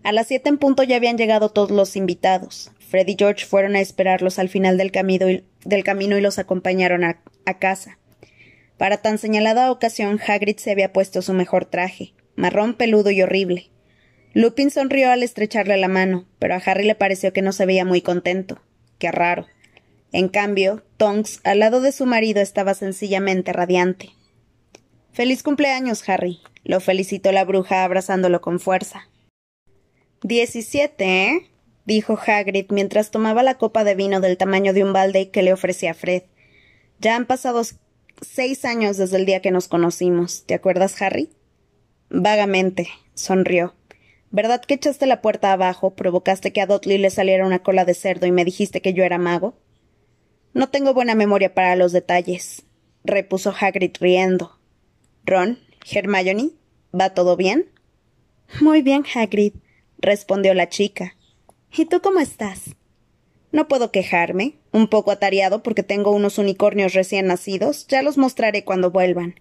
A 0.03 0.13
las 0.13 0.29
siete 0.29 0.49
en 0.49 0.59
punto 0.59 0.83
ya 0.83 0.97
habían 0.97 1.19
llegado 1.19 1.51
todos 1.51 1.71
los 1.71 1.97
invitados. 1.97 2.73
Fred 2.79 3.07
y 3.09 3.17
George 3.19 3.45
fueron 3.45 3.77
a 3.77 3.81
esperarlos 3.81 4.39
al 4.39 4.49
final 4.49 4.79
del 4.79 4.91
camino 4.91 5.29
y, 5.29 6.21
los 6.21 6.39
acompañaron 6.39 7.05
a, 7.05 7.21
a 7.45 7.59
casa. 7.59 7.99
Para 8.79 8.99
tan 8.99 9.19
señalada 9.19 9.71
ocasión, 9.71 10.19
Hagrid 10.27 10.57
se 10.57 10.71
había 10.71 10.93
puesto 10.93 11.21
su 11.21 11.35
mejor 11.35 11.67
traje, 11.67 12.15
marrón 12.37 12.75
peludo 12.75 13.11
y 13.11 13.21
horrible. 13.21 13.71
Lupin 14.35 14.71
sonrió 14.71 15.11
al 15.11 15.23
estrecharle 15.23 15.77
la 15.77 15.89
mano, 15.89 16.27
pero 16.39 16.55
a 16.55 16.59
Harry 16.59 16.85
le 16.85 16.95
pareció 16.95 17.33
que 17.33 17.43
no 17.43 17.53
se 17.53 17.67
veía 17.67 17.85
muy 17.85 18.03
contento. 18.03 18.61
Qué 18.99 19.11
raro. 19.11 19.47
En 20.13 20.29
cambio, 20.29 20.85
Tonks, 20.97 21.41
al 21.45 21.59
lado 21.59 21.81
de 21.81 21.93
su 21.93 22.07
marido, 22.07 22.41
estaba 22.41 22.75
sencillamente 22.75 23.53
radiante. 23.53 24.11
Feliz 25.19 25.43
cumpleaños, 25.43 26.09
Harry, 26.09 26.39
lo 26.63 26.79
felicitó 26.79 27.33
la 27.33 27.45
bruja 27.45 27.83
abrazándolo 27.83 28.41
con 28.41 28.61
fuerza. 28.61 29.09
Diecisiete, 30.23 31.25
¿eh? 31.25 31.51
dijo 31.87 32.17
Hagrid 32.25 32.67
mientras 32.71 33.11
tomaba 33.11 33.43
la 33.43 33.59
copa 33.59 33.83
de 33.83 33.97
vino 33.97 34.21
del 34.21 34.37
tamaño 34.37 34.73
de 34.73 34.85
un 34.85 34.93
balde 34.93 35.31
que 35.31 35.43
le 35.43 35.53
ofrecía 35.53 35.93
Fred. 35.93 36.23
Ya 37.01 37.17
han 37.17 37.27
pasado 37.27 37.63
seis 38.23 38.65
años 38.65 38.97
desde 38.97 39.17
el 39.17 39.27
día 39.27 39.43
que 39.43 39.51
nos 39.51 39.67
conocimos. 39.67 40.45
¿Te 40.47 40.55
acuerdas, 40.55 41.03
Harry? 41.03 41.31
Vagamente, 42.11 42.89
sonrió. 43.15 43.75
¿Verdad 44.31 44.61
que 44.61 44.75
echaste 44.75 45.07
la 45.07 45.21
puerta 45.21 45.53
abajo, 45.53 45.97
provocaste 45.97 46.53
que 46.53 46.61
a 46.61 46.67
Dudley 46.67 46.97
le 46.97 47.11
saliera 47.11 47.45
una 47.45 47.65
cola 47.65 47.85
de 47.85 47.95
cerdo 47.95 48.27
y 48.27 48.31
me 48.31 48.45
dijiste 48.45 48.81
que 48.81 48.95
yo 48.95 49.03
era 49.03 49.19
mago? 49.19 49.59
No 50.55 50.69
tengo 50.69 50.95
buena 50.95 51.17
memoria 51.17 51.55
para 51.55 51.75
los 51.75 51.91
detalles, 51.91 52.63
repuso 53.03 53.53
Hagrid 53.61 53.97
riendo. 53.99 54.58
Ron, 55.29 55.59
Hermione, 55.91 56.53
¿va 56.99 57.11
todo 57.11 57.37
bien? 57.37 57.69
Muy 58.63 58.81
bien, 58.81 59.05
Hagrid, 59.15 59.53
respondió 59.99 60.55
la 60.55 60.71
chica. 60.71 61.17
¿Y 61.71 61.85
tú 61.85 62.01
cómo 62.01 62.21
estás? 62.21 62.75
No 63.53 63.69
puedo 63.69 63.93
quejarme, 63.93 64.55
un 64.73 64.89
poco 64.89 65.11
atareado 65.11 65.63
porque 65.63 65.83
tengo 65.83 66.13
unos 66.13 66.39
unicornios 66.39 66.95
recién 66.95 67.27
nacidos, 67.27 67.87
ya 67.89 68.01
los 68.01 68.17
mostraré 68.17 68.65
cuando 68.65 68.91
vuelvan. 68.91 69.39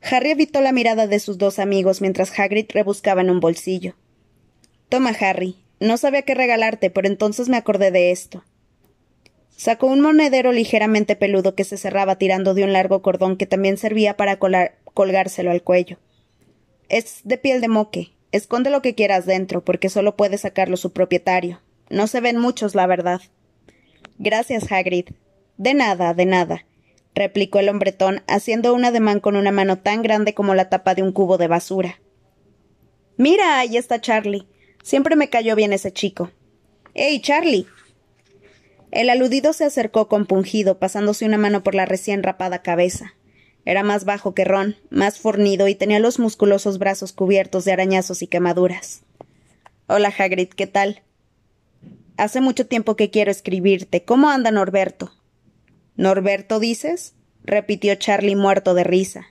Harry 0.00 0.30
evitó 0.30 0.62
la 0.62 0.72
mirada 0.72 1.06
de 1.06 1.20
sus 1.20 1.36
dos 1.36 1.58
amigos 1.58 2.00
mientras 2.00 2.38
Hagrid 2.38 2.70
rebuscaba 2.70 3.20
en 3.20 3.28
un 3.28 3.40
bolsillo. 3.40 3.94
Toma, 4.88 5.10
Harry. 5.20 5.56
No 5.80 5.98
sabía 5.98 6.22
qué 6.22 6.34
regalarte, 6.34 6.88
pero 6.88 7.08
entonces 7.08 7.48
me 7.48 7.58
acordé 7.58 7.90
de 7.90 8.10
esto. 8.10 8.42
Sacó 9.56 9.86
un 9.86 10.00
monedero 10.00 10.52
ligeramente 10.52 11.16
peludo 11.16 11.54
que 11.54 11.64
se 11.64 11.76
cerraba 11.76 12.16
tirando 12.16 12.54
de 12.54 12.64
un 12.64 12.72
largo 12.72 13.02
cordón 13.02 13.36
que 13.36 13.46
también 13.46 13.76
servía 13.76 14.16
para 14.16 14.38
colgárselo 14.38 15.50
al 15.50 15.62
cuello. 15.62 15.98
Es 16.88 17.20
de 17.24 17.38
piel 17.38 17.60
de 17.60 17.68
moque. 17.68 18.12
Esconde 18.32 18.70
lo 18.70 18.82
que 18.82 18.94
quieras 18.94 19.26
dentro, 19.26 19.62
porque 19.62 19.88
solo 19.88 20.16
puede 20.16 20.38
sacarlo 20.38 20.76
su 20.76 20.92
propietario. 20.92 21.60
No 21.90 22.06
se 22.06 22.20
ven 22.20 22.38
muchos, 22.38 22.74
la 22.74 22.86
verdad. 22.86 23.20
Gracias, 24.18 24.72
Hagrid. 24.72 25.10
De 25.58 25.74
nada, 25.74 26.14
de 26.14 26.26
nada, 26.26 26.64
replicó 27.14 27.58
el 27.58 27.68
hombretón, 27.68 28.22
haciendo 28.26 28.74
un 28.74 28.84
ademán 28.84 29.20
con 29.20 29.36
una 29.36 29.52
mano 29.52 29.78
tan 29.78 30.02
grande 30.02 30.34
como 30.34 30.54
la 30.54 30.70
tapa 30.70 30.94
de 30.94 31.02
un 31.02 31.12
cubo 31.12 31.38
de 31.38 31.48
basura. 31.48 32.00
Mira, 33.16 33.58
ahí 33.58 33.76
está 33.76 34.00
Charlie. 34.00 34.46
Siempre 34.82 35.14
me 35.14 35.28
cayó 35.28 35.54
bien 35.54 35.72
ese 35.72 35.92
chico. 35.92 36.30
¡Ey, 36.94 37.20
Charlie! 37.20 37.66
El 38.92 39.08
aludido 39.08 39.54
se 39.54 39.64
acercó 39.64 40.06
compungido, 40.06 40.78
pasándose 40.78 41.24
una 41.24 41.38
mano 41.38 41.62
por 41.62 41.74
la 41.74 41.86
recién 41.86 42.22
rapada 42.22 42.60
cabeza. 42.60 43.14
Era 43.64 43.82
más 43.82 44.04
bajo 44.04 44.34
que 44.34 44.44
Ron, 44.44 44.76
más 44.90 45.18
fornido 45.18 45.66
y 45.66 45.74
tenía 45.74 45.98
los 45.98 46.18
musculosos 46.18 46.78
brazos 46.78 47.14
cubiertos 47.14 47.64
de 47.64 47.72
arañazos 47.72 48.20
y 48.20 48.26
quemaduras. 48.26 49.02
Hola, 49.86 50.12
Hagrid, 50.16 50.50
¿qué 50.50 50.66
tal? 50.66 51.00
Hace 52.18 52.42
mucho 52.42 52.66
tiempo 52.66 52.94
que 52.94 53.08
quiero 53.08 53.30
escribirte. 53.30 54.04
¿Cómo 54.04 54.28
anda 54.28 54.50
Norberto? 54.50 55.10
¿Norberto 55.96 56.60
dices? 56.60 57.14
repitió 57.44 57.94
Charlie 57.94 58.36
muerto 58.36 58.74
de 58.74 58.84
risa. 58.84 59.28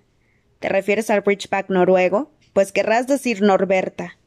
¿Te 0.60 0.69
refieres 0.69 1.12
al 1.12 1.21
Bridgeback 1.21 1.69
noruego? 1.69 2.32
Pues 2.54 2.71
querrás 2.71 3.06
decir 3.06 3.43
Norberta. 3.43 4.17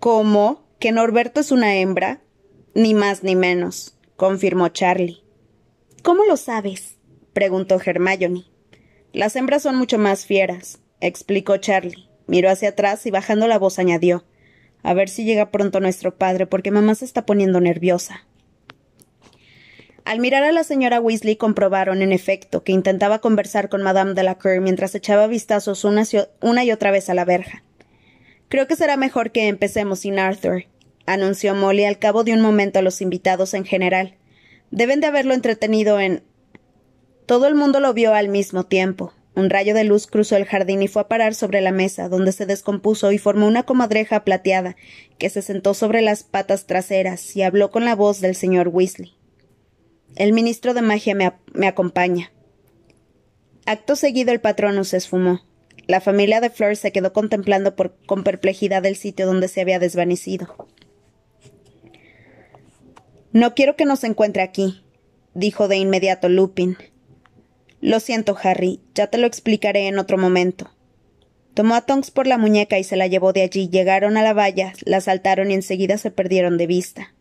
¿Cómo? 0.00 0.66
¿Que 0.80 0.90
Norberto 0.90 1.38
es 1.38 1.52
una 1.52 1.76
hembra? 1.76 2.22
Ni 2.74 2.92
más 2.92 3.22
ni 3.22 3.36
menos 3.36 3.94
confirmó 4.16 4.68
Charlie. 4.68 5.22
¿Cómo 6.02 6.24
lo 6.24 6.36
sabes? 6.36 6.96
preguntó 7.32 7.80
Hermione. 7.84 8.44
Las 9.12 9.36
hembras 9.36 9.62
son 9.62 9.76
mucho 9.76 9.98
más 9.98 10.26
fieras, 10.26 10.80
explicó 11.00 11.56
Charlie. 11.58 12.08
Miró 12.26 12.50
hacia 12.50 12.70
atrás 12.70 13.04
y 13.06 13.10
bajando 13.10 13.46
la 13.46 13.58
voz 13.58 13.78
añadió 13.78 14.24
A 14.82 14.94
ver 14.94 15.08
si 15.08 15.24
llega 15.24 15.50
pronto 15.50 15.80
nuestro 15.80 16.16
padre, 16.16 16.46
porque 16.46 16.70
mamá 16.70 16.94
se 16.94 17.04
está 17.04 17.26
poniendo 17.26 17.60
nerviosa. 17.60 18.26
Al 20.04 20.18
mirar 20.18 20.42
a 20.42 20.52
la 20.52 20.64
señora 20.64 21.00
Weasley 21.00 21.36
comprobaron, 21.36 22.02
en 22.02 22.10
efecto, 22.10 22.64
que 22.64 22.72
intentaba 22.72 23.20
conversar 23.20 23.68
con 23.68 23.82
Madame 23.82 24.14
Delacour 24.14 24.60
mientras 24.60 24.94
echaba 24.94 25.28
vistazos 25.28 25.84
una, 25.84 26.04
una 26.40 26.64
y 26.64 26.72
otra 26.72 26.90
vez 26.90 27.08
a 27.08 27.14
la 27.14 27.24
verja. 27.24 27.62
Creo 28.48 28.66
que 28.66 28.76
será 28.76 28.96
mejor 28.96 29.30
que 29.30 29.46
empecemos 29.46 30.00
sin 30.00 30.18
Arthur, 30.18 30.64
anunció 31.06 31.54
Molly 31.54 31.84
al 31.84 31.98
cabo 31.98 32.24
de 32.24 32.32
un 32.32 32.40
momento 32.40 32.78
a 32.78 32.82
los 32.82 33.00
invitados 33.00 33.54
en 33.54 33.64
general. 33.64 34.16
Deben 34.70 35.00
de 35.00 35.06
haberlo 35.06 35.34
entretenido 35.34 36.00
en. 36.00 36.22
Todo 37.26 37.46
el 37.46 37.54
mundo 37.54 37.80
lo 37.80 37.94
vio 37.94 38.14
al 38.14 38.28
mismo 38.28 38.64
tiempo. 38.64 39.12
Un 39.34 39.48
rayo 39.48 39.74
de 39.74 39.84
luz 39.84 40.06
cruzó 40.06 40.36
el 40.36 40.44
jardín 40.44 40.82
y 40.82 40.88
fue 40.88 41.02
a 41.02 41.08
parar 41.08 41.34
sobre 41.34 41.62
la 41.62 41.72
mesa, 41.72 42.08
donde 42.08 42.32
se 42.32 42.44
descompuso 42.44 43.12
y 43.12 43.18
formó 43.18 43.46
una 43.46 43.62
comadreja 43.62 44.24
plateada, 44.24 44.76
que 45.18 45.30
se 45.30 45.40
sentó 45.40 45.72
sobre 45.72 46.02
las 46.02 46.22
patas 46.22 46.66
traseras 46.66 47.34
y 47.34 47.42
habló 47.42 47.70
con 47.70 47.84
la 47.84 47.94
voz 47.94 48.20
del 48.20 48.34
señor 48.34 48.68
Weasley. 48.68 49.14
El 50.16 50.34
ministro 50.34 50.74
de 50.74 50.82
magia 50.82 51.14
me, 51.14 51.32
me 51.54 51.66
acompaña. 51.66 52.30
Acto 53.64 53.96
seguido 53.96 54.32
el 54.32 54.40
patrono 54.40 54.84
se 54.84 54.98
esfumó. 54.98 55.40
La 55.86 56.00
familia 56.00 56.40
de 56.40 56.50
Fleur 56.50 56.76
se 56.76 56.92
quedó 56.92 57.12
contemplando 57.12 57.74
con 58.06 58.24
perplejidad 58.24 58.84
el 58.84 58.96
sitio 58.96 59.26
donde 59.26 59.48
se 59.48 59.62
había 59.62 59.78
desvanecido. 59.78 60.68
No 63.32 63.54
quiero 63.54 63.76
que 63.76 63.86
nos 63.86 64.04
encuentre 64.04 64.42
aquí, 64.42 64.82
dijo 65.32 65.66
de 65.66 65.76
inmediato 65.76 66.28
Lupin. 66.28 66.76
Lo 67.80 67.98
siento, 67.98 68.36
Harry, 68.42 68.80
ya 68.94 69.06
te 69.06 69.18
lo 69.18 69.26
explicaré 69.26 69.88
en 69.88 69.98
otro 69.98 70.18
momento. 70.18 70.70
Tomó 71.54 71.74
a 71.74 71.80
Tonks 71.82 72.10
por 72.10 72.26
la 72.26 72.38
muñeca 72.38 72.78
y 72.78 72.84
se 72.84 72.96
la 72.96 73.06
llevó 73.06 73.32
de 73.32 73.42
allí. 73.42 73.68
Llegaron 73.68 74.16
a 74.16 74.22
la 74.22 74.32
valla, 74.34 74.72
la 74.84 75.00
saltaron 75.00 75.50
y 75.50 75.54
enseguida 75.54 75.98
se 75.98 76.10
perdieron 76.10 76.58
de 76.58 76.66
vista. 76.66 77.14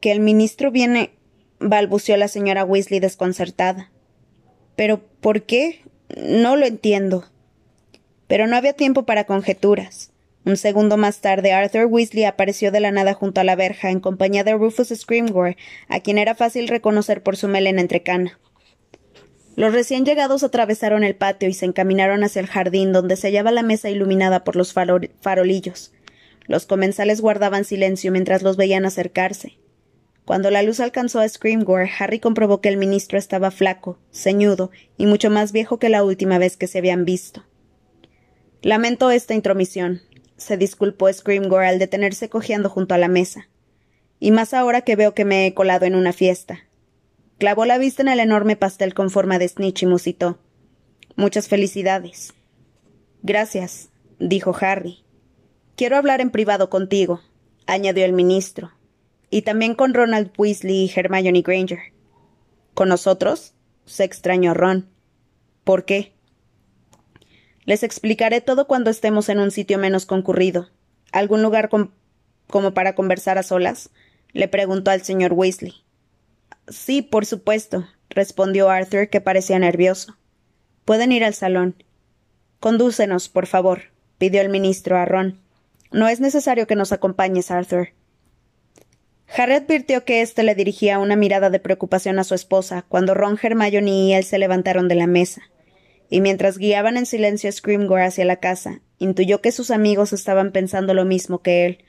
Que 0.00 0.12
el 0.12 0.20
ministro 0.20 0.70
viene. 0.70 1.12
balbuceó 1.58 2.16
la 2.16 2.28
señora 2.28 2.64
Weasley 2.64 3.00
desconcertada. 3.00 3.90
¿Pero 4.76 5.02
por 5.20 5.42
qué? 5.44 5.80
No 6.16 6.56
lo 6.56 6.66
entiendo. 6.66 7.24
Pero 8.28 8.46
no 8.46 8.56
había 8.56 8.74
tiempo 8.74 9.04
para 9.04 9.24
conjeturas. 9.24 10.12
Un 10.46 10.56
segundo 10.56 10.96
más 10.96 11.20
tarde, 11.20 11.52
Arthur 11.52 11.86
Weasley 11.86 12.22
apareció 12.22 12.70
de 12.70 12.78
la 12.78 12.92
nada 12.92 13.14
junto 13.14 13.40
a 13.40 13.44
la 13.44 13.56
verja, 13.56 13.90
en 13.90 13.98
compañía 13.98 14.44
de 14.44 14.54
Rufus 14.54 14.90
Scrimgeour, 14.94 15.56
a 15.88 15.98
quien 15.98 16.18
era 16.18 16.36
fácil 16.36 16.68
reconocer 16.68 17.20
por 17.24 17.36
su 17.36 17.48
melena 17.48 17.80
entrecana. 17.80 18.38
Los 19.56 19.72
recién 19.72 20.04
llegados 20.04 20.44
atravesaron 20.44 21.02
el 21.02 21.16
patio 21.16 21.48
y 21.48 21.52
se 21.52 21.66
encaminaron 21.66 22.22
hacia 22.22 22.38
el 22.38 22.46
jardín, 22.46 22.92
donde 22.92 23.16
se 23.16 23.26
hallaba 23.26 23.50
la 23.50 23.64
mesa 23.64 23.90
iluminada 23.90 24.44
por 24.44 24.54
los 24.54 24.72
farolillos. 24.72 25.92
Los 26.46 26.64
comensales 26.64 27.20
guardaban 27.20 27.64
silencio 27.64 28.12
mientras 28.12 28.42
los 28.42 28.56
veían 28.56 28.84
acercarse. 28.84 29.58
Cuando 30.24 30.52
la 30.52 30.62
luz 30.62 30.78
alcanzó 30.78 31.18
a 31.18 31.28
Scrimgeour, 31.28 31.88
Harry 31.98 32.20
comprobó 32.20 32.60
que 32.60 32.68
el 32.68 32.76
ministro 32.76 33.18
estaba 33.18 33.50
flaco, 33.50 33.98
ceñudo 34.12 34.70
y 34.96 35.06
mucho 35.06 35.28
más 35.28 35.50
viejo 35.50 35.80
que 35.80 35.88
la 35.88 36.04
última 36.04 36.38
vez 36.38 36.56
que 36.56 36.68
se 36.68 36.78
habían 36.78 37.04
visto. 37.04 37.44
Lamento 38.62 39.10
esta 39.10 39.34
intromisión, 39.34 40.02
se 40.36 40.56
disculpó 40.56 41.12
Scrimgeour 41.12 41.64
al 41.64 41.78
detenerse 41.78 42.28
cojeando 42.28 42.68
junto 42.68 42.94
a 42.94 42.98
la 42.98 43.08
mesa. 43.08 43.48
Y 44.18 44.30
más 44.30 44.54
ahora 44.54 44.82
que 44.82 44.96
veo 44.96 45.14
que 45.14 45.24
me 45.24 45.46
he 45.46 45.54
colado 45.54 45.86
en 45.86 45.94
una 45.94 46.12
fiesta. 46.12 46.60
Clavó 47.38 47.66
la 47.66 47.78
vista 47.78 48.02
en 48.02 48.08
el 48.08 48.20
enorme 48.20 48.56
pastel 48.56 48.94
con 48.94 49.10
forma 49.10 49.38
de 49.38 49.48
snitch 49.48 49.82
y 49.82 49.86
musitó. 49.86 50.38
Muchas 51.16 51.48
felicidades. 51.48 52.32
Gracias, 53.22 53.90
dijo 54.18 54.56
Harry. 54.60 55.04
Quiero 55.76 55.96
hablar 55.96 56.20
en 56.20 56.30
privado 56.30 56.70
contigo, 56.70 57.20
añadió 57.66 58.04
el 58.06 58.14
ministro, 58.14 58.72
y 59.28 59.42
también 59.42 59.74
con 59.74 59.92
Ronald 59.92 60.30
Weasley 60.38 60.84
y 60.84 60.92
Hermione 60.94 61.42
Granger. 61.42 61.92
¿Con 62.72 62.88
nosotros? 62.88 63.52
se 63.84 64.04
extrañó 64.04 64.52
Ron. 64.52 64.88
¿Por 65.64 65.84
qué? 65.84 66.15
Les 67.66 67.82
explicaré 67.82 68.40
todo 68.40 68.66
cuando 68.66 68.90
estemos 68.90 69.28
en 69.28 69.40
un 69.40 69.50
sitio 69.50 69.76
menos 69.78 70.06
concurrido. 70.06 70.70
¿Algún 71.12 71.42
lugar 71.42 71.68
como 71.68 72.74
para 72.74 72.94
conversar 72.94 73.38
a 73.38 73.42
solas? 73.42 73.90
le 74.32 74.48
preguntó 74.48 74.90
al 74.90 75.02
señor 75.02 75.32
Weasley. 75.32 75.74
Sí, 76.68 77.02
por 77.02 77.26
supuesto, 77.26 77.86
respondió 78.08 78.70
Arthur, 78.70 79.08
que 79.08 79.20
parecía 79.20 79.58
nervioso. 79.58 80.16
Pueden 80.84 81.10
ir 81.10 81.24
al 81.24 81.34
salón. 81.34 81.82
Condúcenos, 82.60 83.28
por 83.28 83.46
favor, 83.46 83.82
pidió 84.18 84.40
el 84.40 84.48
ministro 84.48 84.96
a 84.96 85.04
Ron. 85.04 85.40
No 85.90 86.06
es 86.06 86.20
necesario 86.20 86.66
que 86.66 86.76
nos 86.76 86.92
acompañes, 86.92 87.50
Arthur. 87.50 87.88
Harry 89.36 89.54
advirtió 89.54 90.04
que 90.04 90.22
éste 90.22 90.42
le 90.42 90.54
dirigía 90.54 90.98
una 90.98 91.16
mirada 91.16 91.50
de 91.50 91.58
preocupación 91.58 92.18
a 92.18 92.24
su 92.24 92.34
esposa 92.34 92.84
cuando 92.88 93.14
Ron, 93.14 93.38
Hermione 93.42 93.90
y 93.90 94.14
él 94.14 94.24
se 94.24 94.38
levantaron 94.38 94.86
de 94.86 94.94
la 94.94 95.06
mesa. 95.06 95.42
Y 96.08 96.20
mientras 96.20 96.58
guiaban 96.58 96.96
en 96.96 97.06
silencio 97.06 97.48
a 97.48 97.52
Scrimgeour 97.52 98.00
hacia 98.00 98.24
la 98.24 98.36
casa, 98.36 98.80
intuyó 98.98 99.40
que 99.40 99.52
sus 99.52 99.70
amigos 99.70 100.12
estaban 100.12 100.52
pensando 100.52 100.94
lo 100.94 101.04
mismo 101.04 101.42
que 101.42 101.66
él. 101.66 101.84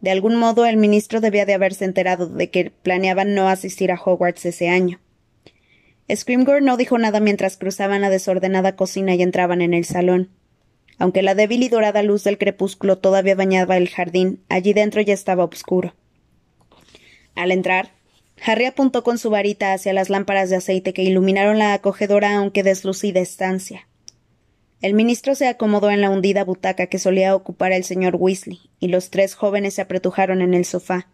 De 0.00 0.10
algún 0.10 0.36
modo, 0.36 0.66
el 0.66 0.76
ministro 0.76 1.20
debía 1.20 1.46
de 1.46 1.54
haberse 1.54 1.84
enterado 1.84 2.26
de 2.26 2.50
que 2.50 2.70
planeaban 2.70 3.34
no 3.34 3.48
asistir 3.48 3.92
a 3.92 4.00
Hogwarts 4.02 4.44
ese 4.46 4.68
año. 4.68 5.00
Scrimgeour 6.14 6.62
no 6.62 6.76
dijo 6.76 6.98
nada 6.98 7.20
mientras 7.20 7.56
cruzaban 7.56 8.02
la 8.02 8.10
desordenada 8.10 8.76
cocina 8.76 9.14
y 9.14 9.22
entraban 9.22 9.62
en 9.62 9.74
el 9.74 9.84
salón. 9.84 10.30
Aunque 10.98 11.22
la 11.22 11.34
débil 11.34 11.62
y 11.62 11.68
dorada 11.68 12.02
luz 12.02 12.24
del 12.24 12.38
crepúsculo 12.38 12.98
todavía 12.98 13.34
bañaba 13.34 13.76
el 13.76 13.88
jardín, 13.88 14.42
allí 14.48 14.72
dentro 14.72 15.00
ya 15.00 15.14
estaba 15.14 15.44
oscuro. 15.44 15.94
Al 17.34 17.50
entrar, 17.50 17.92
Harry 18.44 18.64
apuntó 18.64 19.04
con 19.04 19.18
su 19.18 19.30
varita 19.30 19.72
hacia 19.72 19.92
las 19.92 20.10
lámparas 20.10 20.50
de 20.50 20.56
aceite 20.56 20.92
que 20.92 21.02
iluminaron 21.02 21.58
la 21.58 21.74
acogedora 21.74 22.36
aunque 22.36 22.62
deslucida 22.62 23.20
estancia. 23.20 23.86
El 24.80 24.94
ministro 24.94 25.36
se 25.36 25.46
acomodó 25.46 25.90
en 25.90 26.00
la 26.00 26.10
hundida 26.10 26.42
butaca 26.42 26.88
que 26.88 26.98
solía 26.98 27.36
ocupar 27.36 27.70
el 27.70 27.84
señor 27.84 28.16
Weasley, 28.16 28.60
y 28.80 28.88
los 28.88 29.10
tres 29.10 29.36
jóvenes 29.36 29.74
se 29.74 29.82
apretujaron 29.82 30.42
en 30.42 30.54
el 30.54 30.64
sofá. 30.64 31.06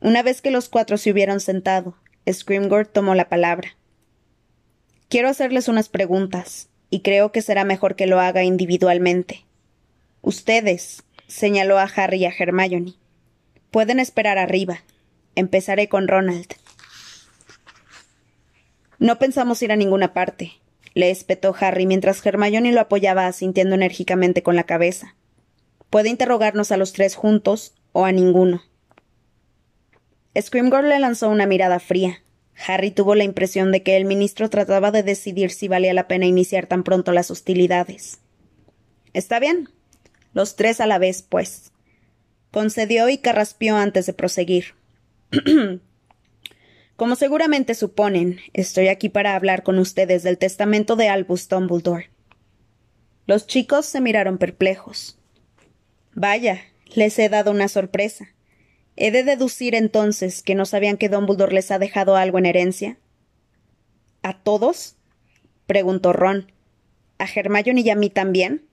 Una 0.00 0.22
vez 0.22 0.40
que 0.40 0.52
los 0.52 0.68
cuatro 0.68 0.96
se 0.98 1.10
hubieron 1.10 1.40
sentado, 1.40 1.96
Scrimgeour 2.30 2.86
tomó 2.86 3.16
la 3.16 3.28
palabra. 3.28 3.76
Quiero 5.08 5.28
hacerles 5.28 5.66
unas 5.66 5.88
preguntas, 5.88 6.68
y 6.90 7.00
creo 7.00 7.32
que 7.32 7.42
será 7.42 7.64
mejor 7.64 7.96
que 7.96 8.06
lo 8.06 8.20
haga 8.20 8.44
individualmente. 8.44 9.46
Ustedes, 10.22 11.02
señaló 11.26 11.78
a 11.78 11.90
Harry 11.96 12.18
y 12.18 12.26
a 12.26 12.34
Hermione, 12.36 12.94
pueden 13.72 13.98
esperar 13.98 14.38
arriba. 14.38 14.82
Empezaré 15.36 15.88
con 15.88 16.08
Ronald. 16.08 16.54
No 18.98 19.18
pensamos 19.18 19.62
ir 19.62 19.70
a 19.70 19.76
ninguna 19.76 20.12
parte, 20.12 20.54
le 20.96 21.10
espetó 21.10 21.54
Harry 21.60 21.84
mientras 21.84 22.24
Hermione 22.24 22.72
lo 22.72 22.80
apoyaba 22.80 23.26
asintiendo 23.26 23.74
enérgicamente 23.74 24.42
con 24.42 24.56
la 24.56 24.64
cabeza. 24.64 25.14
Puede 25.90 26.08
interrogarnos 26.08 26.72
a 26.72 26.78
los 26.78 26.94
tres 26.94 27.16
juntos 27.16 27.74
o 27.92 28.06
a 28.06 28.12
ninguno. 28.12 28.62
Scrimgeour 30.40 30.84
le 30.84 30.98
lanzó 30.98 31.28
una 31.28 31.44
mirada 31.44 31.80
fría. 31.80 32.22
Harry 32.66 32.90
tuvo 32.90 33.14
la 33.14 33.24
impresión 33.24 33.72
de 33.72 33.82
que 33.82 33.98
el 33.98 34.06
ministro 34.06 34.48
trataba 34.48 34.90
de 34.90 35.02
decidir 35.02 35.50
si 35.50 35.68
valía 35.68 35.92
la 35.92 36.08
pena 36.08 36.24
iniciar 36.24 36.66
tan 36.66 36.82
pronto 36.82 37.12
las 37.12 37.30
hostilidades. 37.30 38.20
Está 39.12 39.38
bien. 39.38 39.68
Los 40.32 40.56
tres 40.56 40.80
a 40.80 40.86
la 40.86 40.96
vez, 40.96 41.20
pues. 41.20 41.72
Concedió 42.52 43.10
y 43.10 43.18
carraspeó 43.18 43.76
antes 43.76 44.06
de 44.06 44.14
proseguir. 44.14 44.74
Como 46.96 47.14
seguramente 47.14 47.74
suponen, 47.74 48.40
estoy 48.52 48.88
aquí 48.88 49.08
para 49.08 49.34
hablar 49.34 49.62
con 49.62 49.78
ustedes 49.78 50.22
del 50.22 50.38
testamento 50.38 50.96
de 50.96 51.08
Albus 51.08 51.48
Dumbledore. 51.48 52.10
Los 53.26 53.46
chicos 53.46 53.86
se 53.86 54.00
miraron 54.00 54.38
perplejos. 54.38 55.18
Vaya, 56.14 56.62
les 56.94 57.18
he 57.18 57.28
dado 57.28 57.50
una 57.50 57.68
sorpresa. 57.68 58.28
¿He 58.96 59.10
de 59.10 59.24
deducir 59.24 59.74
entonces 59.74 60.42
que 60.42 60.54
no 60.54 60.64
sabían 60.64 60.96
que 60.96 61.10
Dumbledore 61.10 61.52
les 61.52 61.70
ha 61.70 61.78
dejado 61.78 62.16
algo 62.16 62.38
en 62.38 62.46
herencia? 62.46 62.98
¿A 64.22 64.32
todos? 64.38 64.96
preguntó 65.66 66.12
Ron. 66.12 66.50
¿A 67.18 67.26
Hermione 67.26 67.82
y 67.82 67.90
a 67.90 67.96
mí 67.96 68.08
también? 68.08 68.64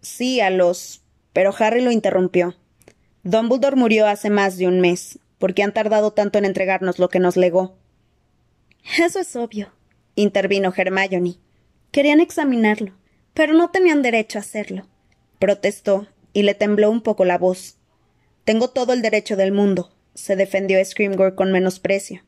Sí, 0.00 0.40
a 0.40 0.48
los. 0.48 1.02
Pero 1.32 1.54
Harry 1.58 1.82
lo 1.82 1.90
interrumpió. 1.90 2.56
Dumbledore 3.22 3.76
murió 3.76 4.06
hace 4.06 4.30
más 4.30 4.56
de 4.56 4.66
un 4.66 4.80
mes. 4.80 5.18
¿Por 5.40 5.54
qué 5.54 5.62
han 5.62 5.72
tardado 5.72 6.12
tanto 6.12 6.36
en 6.36 6.44
entregarnos 6.44 6.98
lo 6.98 7.08
que 7.08 7.18
nos 7.18 7.38
legó? 7.38 7.78
Eso 8.98 9.20
es 9.20 9.34
obvio, 9.36 9.72
intervino 10.14 10.70
Hermione. 10.76 11.36
Querían 11.90 12.20
examinarlo, 12.20 12.92
pero 13.32 13.54
no 13.54 13.70
tenían 13.70 14.02
derecho 14.02 14.36
a 14.36 14.42
hacerlo. 14.42 14.86
Protestó, 15.38 16.06
y 16.34 16.42
le 16.42 16.54
tembló 16.54 16.90
un 16.90 17.00
poco 17.00 17.24
la 17.24 17.38
voz. 17.38 17.78
Tengo 18.44 18.68
todo 18.68 18.92
el 18.92 19.00
derecho 19.00 19.34
del 19.34 19.50
mundo, 19.50 19.90
se 20.14 20.36
defendió 20.36 20.84
Scrimgeour 20.84 21.34
con 21.34 21.52
menosprecio. 21.52 22.22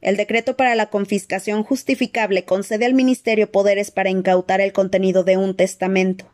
El 0.00 0.16
decreto 0.16 0.56
para 0.56 0.74
la 0.74 0.86
confiscación 0.86 1.64
justificable 1.64 2.46
concede 2.46 2.86
al 2.86 2.94
Ministerio 2.94 3.52
poderes 3.52 3.90
para 3.90 4.08
incautar 4.08 4.62
el 4.62 4.72
contenido 4.72 5.22
de 5.22 5.36
un 5.36 5.54
testamento. 5.54 6.32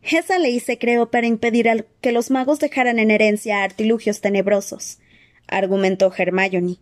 Esa 0.00 0.38
ley 0.38 0.60
se 0.60 0.78
creó 0.78 1.10
para 1.10 1.26
impedir 1.26 1.86
que 2.00 2.12
los 2.12 2.30
magos 2.30 2.58
dejaran 2.58 2.98
en 2.98 3.10
herencia 3.10 3.62
artilugios 3.62 4.22
tenebrosos 4.22 4.98
argumentó 5.48 6.12
Hermione. 6.16 6.78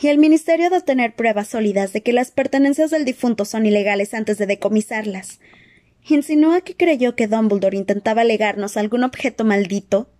Y 0.00 0.08
el 0.08 0.18
Ministerio 0.18 0.66
ha 0.66 0.70
de 0.70 0.80
tener 0.80 1.14
pruebas 1.14 1.48
sólidas 1.48 1.92
de 1.92 2.02
que 2.02 2.12
las 2.12 2.30
pertenencias 2.30 2.90
del 2.90 3.04
difunto 3.04 3.44
son 3.44 3.66
ilegales 3.66 4.14
antes 4.14 4.38
de 4.38 4.46
decomisarlas. 4.46 5.40
¿Insinúa 6.08 6.60
que 6.60 6.76
creyó 6.76 7.16
que 7.16 7.26
Dumbledore 7.26 7.76
intentaba 7.76 8.24
legarnos 8.24 8.76
algún 8.76 9.04
objeto 9.04 9.44
maldito? 9.44 10.10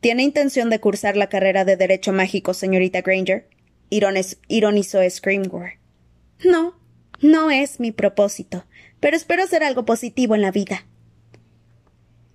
¿Tiene 0.00 0.22
intención 0.22 0.70
de 0.70 0.80
cursar 0.80 1.16
la 1.16 1.28
carrera 1.28 1.64
de 1.64 1.76
Derecho 1.76 2.12
Mágico, 2.12 2.54
señorita 2.54 3.02
Granger? 3.02 3.48
ironizó 4.48 4.98
Screamgore. 5.08 5.78
No, 6.44 6.74
no 7.20 7.50
es 7.50 7.78
mi 7.78 7.92
propósito, 7.92 8.64
pero 8.98 9.16
espero 9.16 9.44
hacer 9.44 9.62
algo 9.62 9.84
positivo 9.84 10.34
en 10.34 10.42
la 10.42 10.50
vida. 10.50 10.86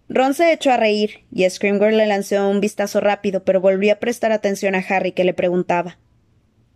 Ron 0.10 0.34
se 0.34 0.54
echó 0.54 0.72
a 0.72 0.78
reír, 0.78 1.26
y 1.32 1.50
Scrimgeour 1.50 1.94
le 1.94 2.06
lanzó 2.06 2.50
un 2.50 2.62
vistazo 2.62 3.02
rápido, 3.02 3.44
pero 3.44 3.60
volvió 3.60 3.94
a 3.94 4.00
prestar 4.00 4.32
atención 4.32 4.76
a 4.76 4.80
Harry, 4.80 5.12
que 5.12 5.24
le 5.24 5.34
preguntaba 5.34 5.98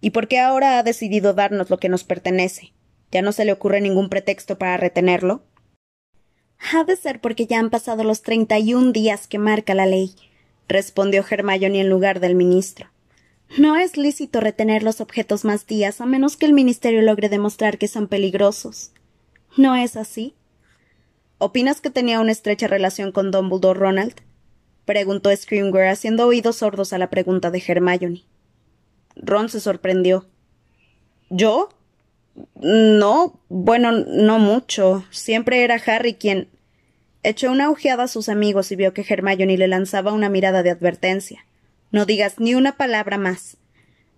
¿Y 0.02 0.10
por 0.10 0.28
qué 0.28 0.40
ahora 0.40 0.80
ha 0.80 0.84
decidido 0.84 1.34
darnos 1.34 1.70
lo 1.70 1.78
que 1.78 1.88
nos 1.88 2.04
pertenece? 2.04 2.74
¿Ya 3.12 3.22
no 3.22 3.32
se 3.32 3.46
le 3.46 3.52
ocurre 3.52 3.82
ningún 3.82 4.10
pretexto 4.10 4.58
para 4.58 4.78
retenerlo? 4.78 5.44
Ha 6.74 6.84
de 6.84 6.96
ser 6.96 7.22
porque 7.22 7.46
ya 7.46 7.60
han 7.60 7.70
pasado 7.70 8.04
los 8.04 8.22
treinta 8.22 8.58
y 8.60 8.74
un 8.74 8.94
días 8.94 9.28
que 9.28 9.38
marca 9.38 9.76
la 9.76 9.86
ley, 9.86 10.16
respondió 10.68 11.24
Hermione 11.30 11.82
en 11.82 11.90
lugar 11.90 12.20
del 12.20 12.36
ministro. 12.36 12.88
No 13.58 13.76
es 13.76 13.98
lícito 13.98 14.40
retener 14.40 14.82
los 14.82 15.02
objetos 15.02 15.44
más 15.44 15.68
días 15.68 16.02
a 16.02 16.06
menos 16.06 16.38
que 16.38 16.46
el 16.46 16.54
ministerio 16.54 17.02
logre 17.02 17.30
demostrar 17.30 17.78
que 17.78 17.88
son 17.88 18.08
peligrosos. 18.08 18.92
¿No 19.58 19.76
es 19.76 19.98
así? 19.98 20.36
¿Opinas 21.44 21.82
que 21.82 21.90
tenía 21.90 22.20
una 22.20 22.32
estrecha 22.32 22.68
relación 22.68 23.12
con 23.12 23.32
Dumbledore 23.32 23.80
Ronald? 23.80 24.14
preguntó 24.86 25.36
Scrimgeour 25.36 25.88
haciendo 25.88 26.28
oídos 26.28 26.58
sordos 26.58 26.94
a 26.94 27.00
la 27.00 27.10
pregunta 27.10 27.50
de 27.50 27.64
Hermione. 27.68 28.22
Ron 29.16 29.50
se 29.50 29.60
sorprendió. 29.60 30.28
¿Yo? 31.32 31.70
No, 32.54 33.40
bueno, 33.50 33.92
no 33.92 34.38
mucho. 34.38 35.04
Siempre 35.10 35.64
era 35.64 35.82
Harry 35.84 36.14
quien. 36.14 36.48
Echó 37.24 37.52
una 37.52 37.72
ojeada 37.72 38.04
a 38.04 38.08
sus 38.08 38.30
amigos 38.30 38.72
y 38.72 38.76
vio 38.76 38.94
que 38.94 39.04
Hermione 39.10 39.58
le 39.58 39.68
lanzaba 39.68 40.14
una 40.14 40.30
mirada 40.30 40.62
de 40.62 40.70
advertencia. 40.70 41.44
No 41.90 42.06
digas 42.06 42.36
ni 42.38 42.54
una 42.54 42.78
palabra 42.78 43.18
más. 43.18 43.58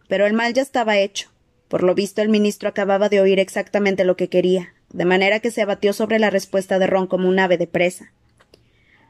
Pero 0.10 0.26
el 0.26 0.34
mal 0.34 0.54
ya 0.54 0.62
estaba 0.62 0.98
hecho. 0.98 1.30
Por 1.70 1.84
lo 1.84 1.96
visto 1.96 2.22
el 2.22 2.28
ministro 2.28 2.68
acababa 2.68 3.08
de 3.08 3.22
oír 3.22 3.40
exactamente 3.40 4.04
lo 4.04 4.18
que 4.18 4.28
quería, 4.28 4.74
de 4.94 5.06
manera 5.06 5.40
que 5.40 5.52
se 5.52 5.62
abatió 5.62 5.92
sobre 5.92 6.20
la 6.20 6.30
respuesta 6.30 6.80
de 6.80 6.88
Ron 6.88 7.08
como 7.08 7.28
un 7.28 7.40
ave 7.40 7.58
de 7.58 7.68
presa. 7.68 8.14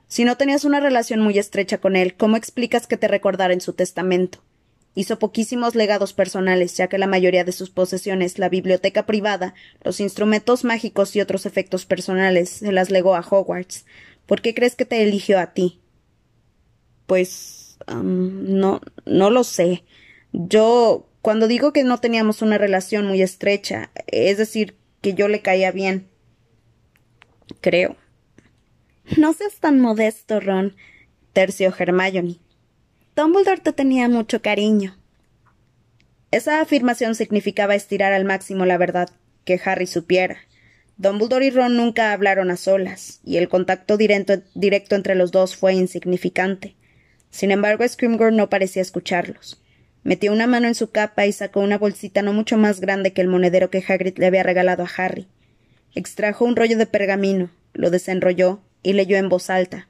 Si 0.07 0.25
no 0.25 0.37
tenías 0.37 0.63
una 0.63 0.79
relación 0.79 1.19
muy 1.21 1.37
estrecha 1.37 1.79
con 1.79 1.95
él, 1.95 2.15
¿cómo 2.15 2.37
explicas 2.37 2.87
que 2.87 2.97
te 2.97 3.07
recordara 3.07 3.53
en 3.53 3.61
su 3.61 3.73
testamento? 3.73 4.43
Hizo 4.95 5.17
poquísimos 5.17 5.73
legados 5.73 6.13
personales, 6.13 6.77
ya 6.77 6.87
que 6.87 6.99
la 6.99 7.07
mayoría 7.07 7.43
de 7.43 7.51
sus 7.51 7.71
posesiones, 7.71 8.37
la 8.37 8.47
biblioteca 8.47 9.07
privada, 9.07 9.55
los 9.83 9.99
instrumentos 9.99 10.63
mágicos 10.63 11.15
y 11.15 11.21
otros 11.21 11.47
efectos 11.47 11.85
personales, 11.85 12.49
se 12.49 12.71
las 12.71 12.91
legó 12.91 13.15
a 13.15 13.25
Hogwarts. 13.27 13.85
¿Por 14.27 14.41
qué 14.41 14.53
crees 14.53 14.75
que 14.75 14.85
te 14.85 15.01
eligió 15.01 15.39
a 15.39 15.53
ti? 15.53 15.81
Pues. 17.07 17.77
no. 17.87 18.81
no 19.05 19.29
lo 19.29 19.43
sé. 19.43 19.83
Yo. 20.31 21.09
Cuando 21.23 21.47
digo 21.47 21.71
que 21.71 21.85
no 21.85 21.99
teníamos 21.99 22.41
una 22.41 22.57
relación 22.57 23.07
muy 23.07 23.21
estrecha, 23.21 23.91
es 24.07 24.37
decir, 24.37 24.75
que 25.03 25.13
yo 25.13 25.27
le 25.27 25.41
caía 25.41 25.71
bien. 25.71 26.07
Creo. 27.59 27.97
No 29.17 29.33
seas 29.33 29.55
tan 29.55 29.79
modesto, 29.79 30.39
Ron, 30.39 30.75
terció 31.33 31.73
Hermione. 31.77 32.39
Dumbledore 33.15 33.61
te 33.61 33.73
tenía 33.73 34.07
mucho 34.07 34.41
cariño. 34.41 34.97
Esa 36.31 36.61
afirmación 36.61 37.15
significaba 37.15 37.75
estirar 37.75 38.13
al 38.13 38.23
máximo 38.23 38.65
la 38.65 38.77
verdad, 38.77 39.09
que 39.43 39.59
Harry 39.63 39.87
supiera. 39.87 40.37
Dumbledore 40.95 41.47
y 41.47 41.49
Ron 41.49 41.75
nunca 41.75 42.13
hablaron 42.13 42.49
a 42.49 42.55
solas, 42.55 43.19
y 43.25 43.35
el 43.37 43.49
contacto 43.49 43.97
directo, 43.97 44.41
directo 44.55 44.95
entre 44.95 45.15
los 45.15 45.31
dos 45.31 45.57
fue 45.57 45.73
insignificante. 45.73 46.77
Sin 47.29 47.51
embargo, 47.51 47.85
Scrimgeour 47.85 48.31
no 48.31 48.49
parecía 48.49 48.81
escucharlos. 48.81 49.61
Metió 50.03 50.33
una 50.33 50.47
mano 50.47 50.67
en 50.67 50.75
su 50.75 50.91
capa 50.91 51.25
y 51.25 51.31
sacó 51.31 51.61
una 51.61 51.77
bolsita 51.77 52.21
no 52.21 52.33
mucho 52.33 52.57
más 52.57 52.81
grande 52.81 53.13
que 53.13 53.21
el 53.21 53.29
monedero 53.29 53.69
que 53.69 53.83
Hagrid 53.87 54.17
le 54.17 54.25
había 54.27 54.43
regalado 54.43 54.83
a 54.83 54.89
Harry. 54.97 55.27
Extrajo 55.95 56.45
un 56.45 56.55
rollo 56.55 56.77
de 56.77 56.85
pergamino, 56.85 57.49
lo 57.73 57.89
desenrolló 57.89 58.61
y 58.81 58.93
leyó 58.93 59.17
en 59.17 59.29
voz 59.29 59.49
alta. 59.49 59.87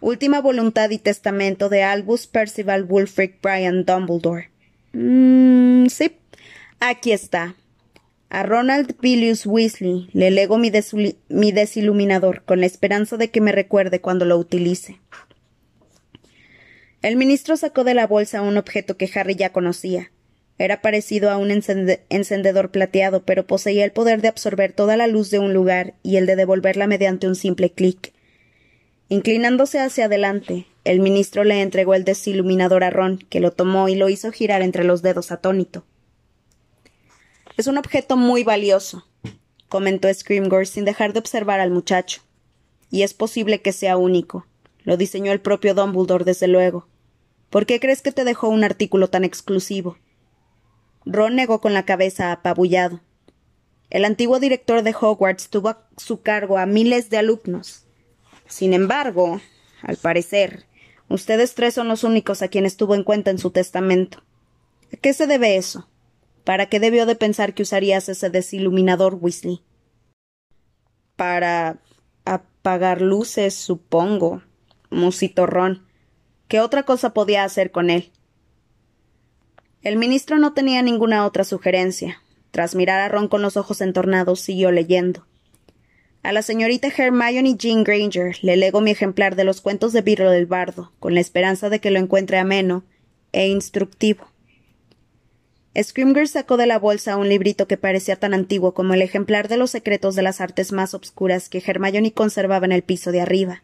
Última 0.00 0.40
voluntad 0.40 0.90
y 0.90 0.98
testamento 0.98 1.68
de 1.68 1.82
Albus 1.82 2.26
Percival 2.26 2.84
Wulfric 2.84 3.40
Brian 3.42 3.84
Dumbledore. 3.84 4.50
Mmm, 4.92 5.86
sí. 5.86 6.16
Aquí 6.78 7.12
está. 7.12 7.54
A 8.30 8.42
Ronald 8.42 8.96
Villius 9.00 9.44
Weasley 9.44 10.08
le 10.12 10.30
lego 10.30 10.56
mi 10.56 10.70
desiluminador 10.70 12.42
con 12.44 12.60
la 12.60 12.66
esperanza 12.66 13.16
de 13.16 13.30
que 13.30 13.40
me 13.40 13.52
recuerde 13.52 14.00
cuando 14.00 14.24
lo 14.24 14.38
utilice. 14.38 15.00
El 17.02 17.16
ministro 17.16 17.56
sacó 17.56 17.82
de 17.84 17.94
la 17.94 18.06
bolsa 18.06 18.42
un 18.42 18.58
objeto 18.58 18.96
que 18.96 19.10
Harry 19.14 19.34
ya 19.34 19.52
conocía. 19.52 20.10
Era 20.58 20.82
parecido 20.82 21.30
a 21.30 21.38
un 21.38 21.50
encendedor 21.50 22.70
plateado, 22.70 23.24
pero 23.24 23.46
poseía 23.46 23.86
el 23.86 23.92
poder 23.92 24.20
de 24.20 24.28
absorber 24.28 24.74
toda 24.74 24.98
la 24.98 25.06
luz 25.06 25.30
de 25.30 25.38
un 25.38 25.54
lugar 25.54 25.94
y 26.02 26.16
el 26.16 26.26
de 26.26 26.36
devolverla 26.36 26.86
mediante 26.86 27.26
un 27.26 27.34
simple 27.34 27.70
clic. 27.70 28.12
Inclinándose 29.08 29.80
hacia 29.80 30.04
adelante, 30.04 30.66
el 30.84 31.00
ministro 31.00 31.44
le 31.44 31.62
entregó 31.62 31.94
el 31.94 32.04
desiluminador 32.04 32.84
a 32.84 32.90
Ron, 32.90 33.18
que 33.30 33.40
lo 33.40 33.52
tomó 33.52 33.88
y 33.88 33.94
lo 33.94 34.10
hizo 34.10 34.30
girar 34.32 34.60
entre 34.60 34.84
los 34.84 35.00
dedos 35.00 35.32
atónito. 35.32 35.84
Es 37.56 37.66
un 37.66 37.78
objeto 37.78 38.18
muy 38.18 38.44
valioso, 38.44 39.06
comentó 39.70 40.12
Screamgore 40.12 40.66
sin 40.66 40.84
dejar 40.84 41.14
de 41.14 41.20
observar 41.20 41.60
al 41.60 41.70
muchacho. 41.70 42.20
Y 42.90 43.02
es 43.02 43.14
posible 43.14 43.62
que 43.62 43.72
sea 43.72 43.96
único. 43.96 44.46
Lo 44.84 44.96
diseñó 44.96 45.32
el 45.32 45.40
propio 45.40 45.74
Dumbledore, 45.74 46.24
desde 46.24 46.48
luego. 46.48 46.88
¿Por 47.50 47.66
qué 47.66 47.80
crees 47.80 48.02
que 48.02 48.12
te 48.12 48.24
dejó 48.24 48.48
un 48.48 48.64
artículo 48.64 49.08
tan 49.08 49.24
exclusivo? 49.24 49.98
Ron 51.04 51.34
negó 51.34 51.60
con 51.60 51.74
la 51.74 51.84
cabeza 51.84 52.32
apabullado. 52.32 53.00
El 53.90 54.04
antiguo 54.04 54.38
director 54.38 54.82
de 54.82 54.94
Hogwarts 54.98 55.48
tuvo 55.48 55.70
a 55.70 55.88
su 55.96 56.22
cargo 56.22 56.58
a 56.58 56.66
miles 56.66 57.10
de 57.10 57.18
alumnos. 57.18 57.86
Sin 58.46 58.72
embargo, 58.72 59.40
al 59.82 59.96
parecer, 59.96 60.66
ustedes 61.08 61.54
tres 61.54 61.74
son 61.74 61.88
los 61.88 62.04
únicos 62.04 62.42
a 62.42 62.48
quienes 62.48 62.76
tuvo 62.76 62.94
en 62.94 63.02
cuenta 63.02 63.30
en 63.30 63.38
su 63.38 63.50
testamento. 63.50 64.22
¿A 64.92 64.96
qué 64.96 65.12
se 65.12 65.26
debe 65.26 65.56
eso? 65.56 65.88
¿Para 66.44 66.66
qué 66.66 66.80
debió 66.80 67.06
de 67.06 67.16
pensar 67.16 67.54
que 67.54 67.62
usarías 67.62 68.08
ese 68.08 68.30
desiluminador, 68.30 69.14
Weasley? 69.20 69.62
Para 71.16 71.80
apagar 72.24 73.00
luces, 73.00 73.54
supongo, 73.54 74.42
musitó 74.90 75.46
Ron. 75.46 75.86
¿Qué 76.48 76.60
otra 76.60 76.82
cosa 76.82 77.14
podía 77.14 77.44
hacer 77.44 77.70
con 77.70 77.90
él? 77.90 78.10
El 79.82 79.96
ministro 79.96 80.38
no 80.38 80.52
tenía 80.52 80.82
ninguna 80.82 81.24
otra 81.24 81.44
sugerencia. 81.44 82.22
Tras 82.50 82.74
mirar 82.74 83.00
a 83.00 83.08
Ron 83.08 83.28
con 83.28 83.42
los 83.42 83.56
ojos 83.56 83.80
entornados, 83.80 84.40
siguió 84.40 84.70
leyendo. 84.70 85.26
A 86.22 86.32
la 86.32 86.42
señorita 86.42 86.88
Hermione 86.94 87.56
Jean 87.56 87.82
Granger 87.82 88.36
le 88.42 88.56
lego 88.56 88.82
mi 88.82 88.90
ejemplar 88.90 89.36
de 89.36 89.44
los 89.44 89.62
cuentos 89.62 89.94
de 89.94 90.02
Beetle 90.02 90.36
el 90.36 90.44
Bardo, 90.44 90.92
con 90.98 91.14
la 91.14 91.20
esperanza 91.20 91.70
de 91.70 91.80
que 91.80 91.90
lo 91.90 91.98
encuentre 91.98 92.36
ameno 92.36 92.84
e 93.32 93.48
instructivo. 93.48 94.26
Scrimger 95.80 96.28
sacó 96.28 96.56
de 96.56 96.66
la 96.66 96.78
bolsa 96.78 97.16
un 97.16 97.28
librito 97.28 97.66
que 97.66 97.78
parecía 97.78 98.16
tan 98.16 98.34
antiguo 98.34 98.74
como 98.74 98.92
el 98.92 99.02
ejemplar 99.02 99.48
de 99.48 99.56
los 99.56 99.70
secretos 99.70 100.14
de 100.14 100.22
las 100.22 100.40
artes 100.40 100.72
más 100.72 100.92
obscuras 100.92 101.48
que 101.48 101.62
Hermione 101.64 102.12
conservaba 102.12 102.66
en 102.66 102.72
el 102.72 102.82
piso 102.82 103.12
de 103.12 103.20
arriba. 103.20 103.62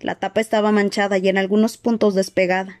La 0.00 0.14
tapa 0.16 0.40
estaba 0.40 0.72
manchada 0.72 1.18
y 1.18 1.28
en 1.28 1.38
algunos 1.38 1.76
puntos 1.76 2.14
despegada. 2.14 2.80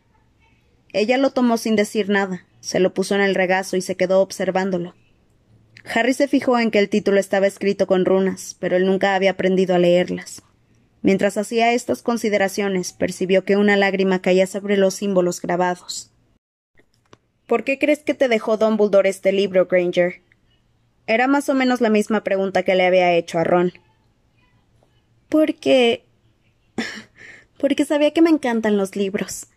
Ella 0.92 1.18
lo 1.18 1.30
tomó 1.30 1.56
sin 1.56 1.76
decir 1.76 2.08
nada, 2.08 2.46
se 2.60 2.80
lo 2.80 2.94
puso 2.94 3.14
en 3.14 3.20
el 3.20 3.34
regazo 3.34 3.76
y 3.76 3.82
se 3.82 3.96
quedó 3.96 4.20
observándolo. 4.20 4.94
Harry 5.84 6.14
se 6.14 6.28
fijó 6.28 6.58
en 6.58 6.70
que 6.70 6.78
el 6.78 6.88
título 6.88 7.18
estaba 7.18 7.46
escrito 7.46 7.86
con 7.86 8.04
runas, 8.04 8.56
pero 8.58 8.76
él 8.76 8.86
nunca 8.86 9.14
había 9.14 9.32
aprendido 9.32 9.74
a 9.74 9.78
leerlas. 9.78 10.42
Mientras 11.02 11.38
hacía 11.38 11.72
estas 11.72 12.02
consideraciones, 12.02 12.92
percibió 12.92 13.44
que 13.44 13.56
una 13.56 13.76
lágrima 13.76 14.20
caía 14.20 14.46
sobre 14.46 14.76
los 14.76 14.94
símbolos 14.94 15.40
grabados. 15.40 16.12
¿Por 17.46 17.64
qué 17.64 17.78
crees 17.78 18.00
que 18.00 18.14
te 18.14 18.28
dejó 18.28 18.56
Dumbledore 18.56 19.08
este 19.08 19.32
libro, 19.32 19.66
Granger? 19.66 20.22
Era 21.06 21.26
más 21.26 21.48
o 21.48 21.54
menos 21.54 21.80
la 21.80 21.88
misma 21.88 22.22
pregunta 22.22 22.62
que 22.62 22.74
le 22.74 22.84
había 22.84 23.14
hecho 23.14 23.38
a 23.38 23.44
Ron. 23.44 23.72
Porque. 25.28 26.04
Porque 27.58 27.84
sabía 27.84 28.12
que 28.12 28.22
me 28.22 28.30
encantan 28.30 28.76
los 28.76 28.96
libros 28.96 29.48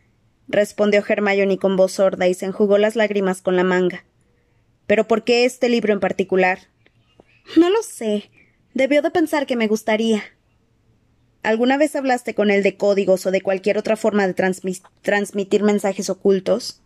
respondió 0.52 1.04
Hermione 1.08 1.58
con 1.58 1.76
voz 1.78 1.94
sorda 1.94 2.28
y 2.28 2.34
se 2.34 2.46
enjugó 2.46 2.78
las 2.78 2.96
lágrimas 2.96 3.42
con 3.42 3.56
la 3.56 3.64
manga. 3.64 4.04
¿Pero 4.88 5.08
por 5.08 5.24
qué 5.24 5.46
este 5.46 5.70
libro 5.70 5.94
en 5.94 6.00
particular? 6.00 6.60
No 7.56 7.70
lo 7.70 7.82
sé. 7.82 8.30
Debió 8.74 9.02
de 9.02 9.12
pensar 9.12 9.46
que 9.46 9.56
me 9.56 9.68
gustaría. 9.68 10.24
¿Alguna 11.44 11.78
vez 11.78 11.96
hablaste 11.96 12.36
con 12.36 12.52
él 12.52 12.62
de 12.62 12.78
códigos 12.78 13.26
o 13.26 13.32
de 13.32 13.42
cualquier 13.42 13.78
otra 13.78 13.96
forma 13.96 14.28
de 14.28 14.36
transmitir 15.02 15.64
mensajes 15.64 16.10
ocultos? 16.10 16.82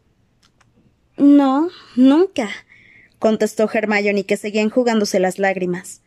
No, 1.17 1.69
nunca, 1.95 2.49
contestó 3.19 3.69
Hermione, 3.71 4.25
que 4.25 4.38
seguía 4.38 4.62
enjugándose 4.62 5.19
las 5.19 5.39
lágrimas. 5.39 6.01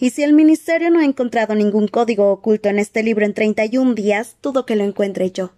Y 0.00 0.10
si 0.10 0.22
el 0.22 0.32
Ministerio 0.32 0.90
no 0.90 1.00
ha 1.00 1.04
encontrado 1.04 1.54
ningún 1.54 1.86
código 1.86 2.32
oculto 2.32 2.70
en 2.70 2.78
este 2.78 3.02
libro 3.02 3.26
en 3.26 3.34
treinta 3.34 3.66
y 3.66 3.76
un 3.76 3.94
días, 3.94 4.36
dudo 4.42 4.64
que 4.64 4.74
lo 4.74 4.82
encuentre 4.82 5.30
yo. 5.30 5.52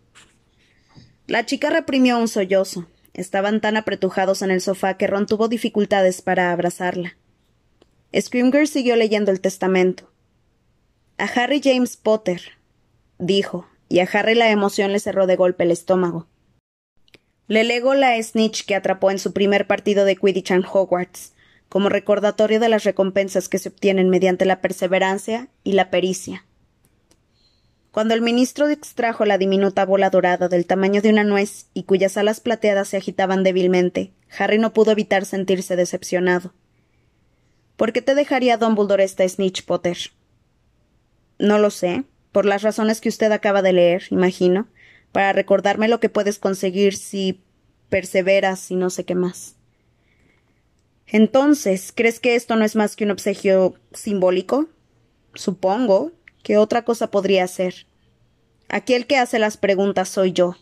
La 1.28 1.46
chica 1.46 1.70
reprimió 1.70 2.18
un 2.18 2.26
sollozo. 2.26 2.88
Estaban 3.14 3.60
tan 3.60 3.76
apretujados 3.76 4.42
en 4.42 4.50
el 4.50 4.60
sofá 4.60 4.96
que 4.96 5.06
Ron 5.06 5.26
tuvo 5.26 5.46
dificultades 5.46 6.22
para 6.22 6.50
abrazarla. 6.50 7.16
Scrimger 8.18 8.66
siguió 8.66 8.96
leyendo 8.96 9.30
el 9.30 9.40
testamento. 9.40 10.10
A 11.18 11.24
Harry 11.24 11.60
James 11.62 11.96
Potter, 11.96 12.42
dijo, 13.18 13.68
y 13.88 14.00
a 14.00 14.08
Harry 14.12 14.34
la 14.34 14.50
emoción 14.50 14.92
le 14.92 14.98
cerró 14.98 15.28
de 15.28 15.36
golpe 15.36 15.62
el 15.62 15.70
estómago. 15.70 16.26
Le 17.46 17.62
legó 17.62 17.94
la 17.94 18.20
snitch 18.20 18.66
que 18.66 18.74
atrapó 18.74 19.12
en 19.12 19.20
su 19.20 19.32
primer 19.32 19.68
partido 19.68 20.04
de 20.04 20.16
Quidditch 20.16 20.50
en 20.50 20.64
Hogwarts, 20.64 21.31
como 21.72 21.88
recordatorio 21.88 22.60
de 22.60 22.68
las 22.68 22.84
recompensas 22.84 23.48
que 23.48 23.58
se 23.58 23.70
obtienen 23.70 24.10
mediante 24.10 24.44
la 24.44 24.60
perseverancia 24.60 25.48
y 25.64 25.72
la 25.72 25.88
pericia. 25.88 26.44
Cuando 27.90 28.12
el 28.12 28.20
ministro 28.20 28.68
extrajo 28.68 29.24
la 29.24 29.38
diminuta 29.38 29.86
bola 29.86 30.10
dorada 30.10 30.48
del 30.48 30.66
tamaño 30.66 31.00
de 31.00 31.08
una 31.08 31.24
nuez 31.24 31.70
y 31.72 31.84
cuyas 31.84 32.18
alas 32.18 32.40
plateadas 32.40 32.88
se 32.88 32.98
agitaban 32.98 33.42
débilmente, 33.42 34.12
Harry 34.36 34.58
no 34.58 34.74
pudo 34.74 34.90
evitar 34.90 35.24
sentirse 35.24 35.74
decepcionado. 35.74 36.52
¿Por 37.76 37.94
qué 37.94 38.02
te 38.02 38.14
dejaría 38.14 38.58
Dumbledore 38.58 39.04
esta 39.04 39.26
snitch, 39.26 39.64
Potter? 39.64 39.96
No 41.38 41.58
lo 41.58 41.70
sé, 41.70 42.04
por 42.32 42.44
las 42.44 42.60
razones 42.60 43.00
que 43.00 43.08
usted 43.08 43.32
acaba 43.32 43.62
de 43.62 43.72
leer, 43.72 44.02
imagino, 44.10 44.68
para 45.10 45.32
recordarme 45.32 45.88
lo 45.88 46.00
que 46.00 46.10
puedes 46.10 46.38
conseguir 46.38 46.94
si 46.94 47.40
perseveras 47.88 48.70
y 48.70 48.76
no 48.76 48.90
sé 48.90 49.06
qué 49.06 49.14
más. 49.14 49.56
Entonces, 51.12 51.92
¿crees 51.94 52.18
que 52.18 52.34
esto 52.34 52.56
no 52.56 52.64
es 52.64 52.74
más 52.74 52.96
que 52.96 53.04
un 53.04 53.12
obsequio 53.12 53.74
simbólico? 53.92 54.68
Supongo, 55.34 56.10
¿Qué 56.42 56.56
otra 56.58 56.82
cosa 56.82 57.10
podría 57.10 57.46
ser? 57.46 57.86
Aquí 58.68 58.94
el 58.94 59.06
que 59.06 59.16
hace 59.16 59.38
las 59.38 59.56
preguntas 59.56 60.08
soy 60.08 60.32
yo, 60.32 60.56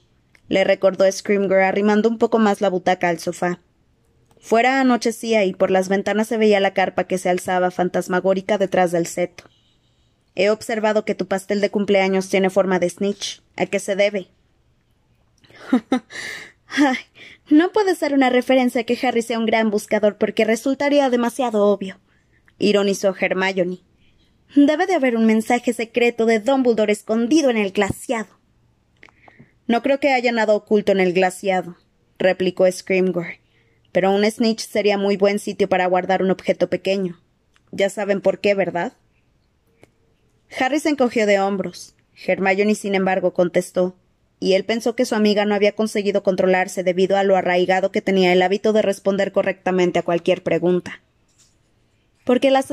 le 0.48 0.62
recordó 0.64 1.10
Scrimger 1.10 1.60
arrimando 1.60 2.08
un 2.08 2.18
poco 2.18 2.38
más 2.38 2.60
la 2.60 2.68
butaca 2.68 3.08
al 3.08 3.18
sofá. 3.18 3.60
Fuera 4.38 4.80
anochecía 4.80 5.44
y 5.44 5.54
por 5.54 5.70
las 5.70 5.88
ventanas 5.88 6.28
se 6.28 6.36
veía 6.36 6.60
la 6.60 6.74
carpa 6.74 7.04
que 7.04 7.18
se 7.18 7.30
alzaba 7.30 7.70
fantasmagórica 7.70 8.58
detrás 8.58 8.90
del 8.90 9.06
seto. 9.06 9.44
He 10.34 10.50
observado 10.50 11.04
que 11.04 11.14
tu 11.14 11.26
pastel 11.26 11.60
de 11.60 11.70
cumpleaños 11.70 12.28
tiene 12.28 12.50
forma 12.50 12.78
de 12.78 12.90
snitch. 12.90 13.42
¿A 13.56 13.66
qué 13.66 13.78
se 13.80 13.96
debe? 13.96 14.28
Ay, 16.68 16.98
no 17.50 17.72
puede 17.72 17.94
ser 17.94 18.14
una 18.14 18.30
referencia 18.30 18.84
que 18.84 18.98
Harry 19.06 19.22
sea 19.22 19.38
un 19.38 19.46
gran 19.46 19.70
buscador 19.70 20.16
porque 20.16 20.44
resultaría 20.44 21.10
demasiado 21.10 21.66
obvio. 21.66 21.98
Ironizó 22.58 23.14
Hermione. 23.18 23.80
Debe 24.54 24.86
de 24.86 24.94
haber 24.94 25.16
un 25.16 25.26
mensaje 25.26 25.72
secreto 25.72 26.26
de 26.26 26.40
Dumbledore 26.40 26.92
escondido 26.92 27.50
en 27.50 27.56
el 27.56 27.72
glaciado. 27.72 28.28
No 29.66 29.82
creo 29.82 30.00
que 30.00 30.12
haya 30.12 30.32
nada 30.32 30.54
oculto 30.54 30.90
en 30.92 31.00
el 31.00 31.12
glaciado, 31.12 31.76
replicó 32.18 32.70
Scrimgore. 32.70 33.40
Pero 33.92 34.12
un 34.12 34.28
snitch 34.28 34.60
sería 34.60 34.98
muy 34.98 35.16
buen 35.16 35.38
sitio 35.38 35.68
para 35.68 35.86
guardar 35.86 36.22
un 36.22 36.30
objeto 36.30 36.68
pequeño. 36.68 37.20
Ya 37.72 37.90
saben 37.90 38.20
por 38.20 38.40
qué, 38.40 38.54
¿verdad? 38.54 38.94
Harry 40.58 40.80
se 40.80 40.88
encogió 40.88 41.26
de 41.26 41.40
hombros. 41.40 41.94
Hermione, 42.26 42.74
sin 42.74 42.94
embargo, 42.94 43.32
contestó, 43.32 43.96
y 44.40 44.54
él 44.54 44.64
pensó 44.64 44.96
que 44.96 45.04
su 45.04 45.14
amiga 45.14 45.44
no 45.44 45.54
había 45.54 45.76
conseguido 45.76 46.24
controlarse 46.24 46.82
debido 46.82 47.16
a 47.16 47.22
lo 47.22 47.36
arraigado 47.36 47.92
que 47.92 48.02
tenía 48.02 48.32
el 48.32 48.42
hábito 48.42 48.72
de 48.72 48.82
responder 48.82 49.30
correctamente 49.30 50.00
a 50.00 50.02
cualquier 50.02 50.42
pregunta 50.42 51.00
porque 52.24 52.50
las 52.50 52.68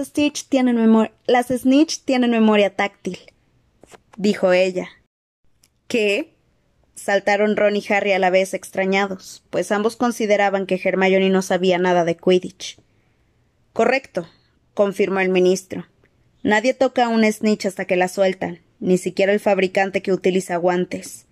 tienen 0.50 1.10
las 1.26 1.48
Snitch 1.48 2.04
tienen 2.04 2.32
memoria 2.32 2.76
táctil, 2.76 3.18
dijo 4.16 4.54
ella. 4.54 4.90
¿Qué? 5.88 6.34
saltaron 6.96 7.56
Ron 7.56 7.76
y 7.76 7.84
Harry 7.90 8.12
a 8.12 8.20
la 8.20 8.32
vez 8.32 8.54
extrañados, 8.54 9.44
pues 9.50 9.72
ambos 9.72 9.96
consideraban 9.96 10.66
que 10.66 10.82
Hermione 10.84 11.30
no 11.30 11.42
sabía 11.42 11.78
nada 11.78 12.06
de 12.06 12.18
Quidditch. 12.18 12.80
Correcto, 13.72 14.28
confirmó 14.74 15.20
el 15.20 15.30
ministro. 15.30 15.86
Nadie 16.42 16.74
toca 16.74 17.08
un 17.08 17.24
snitch 17.24 17.68
hasta 17.68 17.86
que 17.86 17.96
la 17.96 18.08
sueltan, 18.08 18.60
ni 18.80 18.98
siquiera 18.98 19.32
el 19.32 19.40
fabricante 19.40 20.02
que 20.02 20.12
utiliza 20.12 20.56
guantes. 20.58 21.27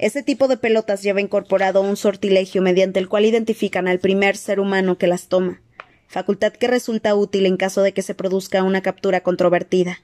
Ese 0.00 0.22
tipo 0.22 0.48
de 0.48 0.56
pelotas 0.56 1.02
lleva 1.02 1.20
incorporado 1.20 1.82
un 1.82 1.94
sortilegio 1.94 2.62
mediante 2.62 2.98
el 2.98 3.06
cual 3.06 3.26
identifican 3.26 3.86
al 3.86 3.98
primer 3.98 4.34
ser 4.38 4.58
humano 4.58 4.96
que 4.96 5.06
las 5.06 5.28
toma, 5.28 5.60
facultad 6.08 6.54
que 6.54 6.68
resulta 6.68 7.14
útil 7.14 7.44
en 7.44 7.58
caso 7.58 7.82
de 7.82 7.92
que 7.92 8.00
se 8.00 8.14
produzca 8.14 8.62
una 8.62 8.80
captura 8.80 9.20
controvertida. 9.20 10.00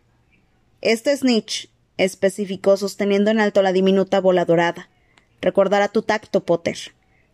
Este 0.82 1.16
snitch, 1.16 1.70
especificó 1.96 2.76
sosteniendo 2.76 3.30
en 3.30 3.40
alto 3.40 3.62
la 3.62 3.72
diminuta 3.72 4.20
bola 4.20 4.44
dorada, 4.44 4.90
recordará 5.40 5.88
tu 5.88 6.02
tacto, 6.02 6.44
Potter. 6.44 6.76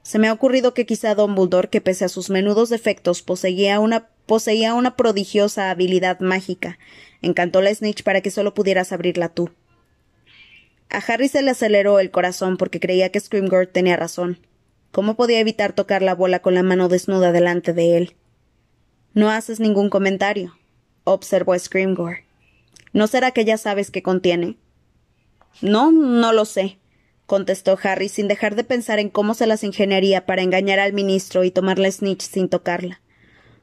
Se 0.05 0.20
me 0.20 0.29
ha 0.29 0.33
ocurrido 0.33 0.72
que 0.72 0.87
quizá 0.87 1.16
Dumbledore, 1.16 1.68
que 1.68 1.81
pese 1.81 2.05
a 2.05 2.09
sus 2.09 2.31
menudos 2.31 2.68
defectos 2.68 3.22
poseía 3.22 3.81
una, 3.81 4.07
poseía 4.27 4.75
una 4.75 4.94
prodigiosa 4.94 5.72
habilidad 5.72 6.20
mágica, 6.20 6.79
encantó 7.22 7.61
la 7.61 7.75
snitch 7.75 8.05
para 8.05 8.20
que 8.20 8.31
solo 8.31 8.55
pudieras 8.55 8.92
abrirla 8.92 9.31
tú. 9.31 9.51
A 10.92 10.98
Harry 10.98 11.28
se 11.28 11.40
le 11.40 11.50
aceleró 11.50 12.00
el 12.00 12.11
corazón 12.11 12.59
porque 12.59 12.78
creía 12.78 13.11
que 13.11 13.18
Scrimgeour 13.18 13.66
tenía 13.66 13.96
razón. 13.96 14.38
¿Cómo 14.90 15.16
podía 15.16 15.40
evitar 15.40 15.72
tocar 15.72 16.02
la 16.02 16.14
bola 16.14 16.42
con 16.42 16.55
la 16.55 16.62
mano 16.62 16.88
desnuda 16.90 17.33
delante 17.33 17.72
de 17.72 17.96
él? 17.96 18.16
No 19.14 19.31
haces 19.31 19.59
ningún 19.59 19.88
comentario, 19.88 20.55
observó 21.05 21.59
Scrimgeour. 21.59 22.18
¿No 22.92 23.07
será 23.07 23.31
que 23.31 23.46
ya 23.46 23.57
sabes 23.57 23.90
qué 23.90 24.02
contiene? 24.02 24.59
No, 25.62 25.92
no 25.92 26.35
lo 26.35 26.44
sé, 26.44 26.78
contestó 27.24 27.78
Harry 27.83 28.11
sin 28.11 28.28
dejar 28.28 28.55
de 28.55 28.64
pensar 28.64 28.98
en 28.98 29.09
cómo 29.09 29.33
se 29.33 29.46
las 29.46 29.64
ingeniaría 29.64 30.26
para 30.26 30.42
engañar 30.42 30.78
al 30.78 30.92
ministro 30.92 31.42
y 31.42 31.50
tomar 31.50 31.78
la 31.78 31.90
snitch 31.90 32.20
sin 32.20 32.50
tocarla. 32.50 33.00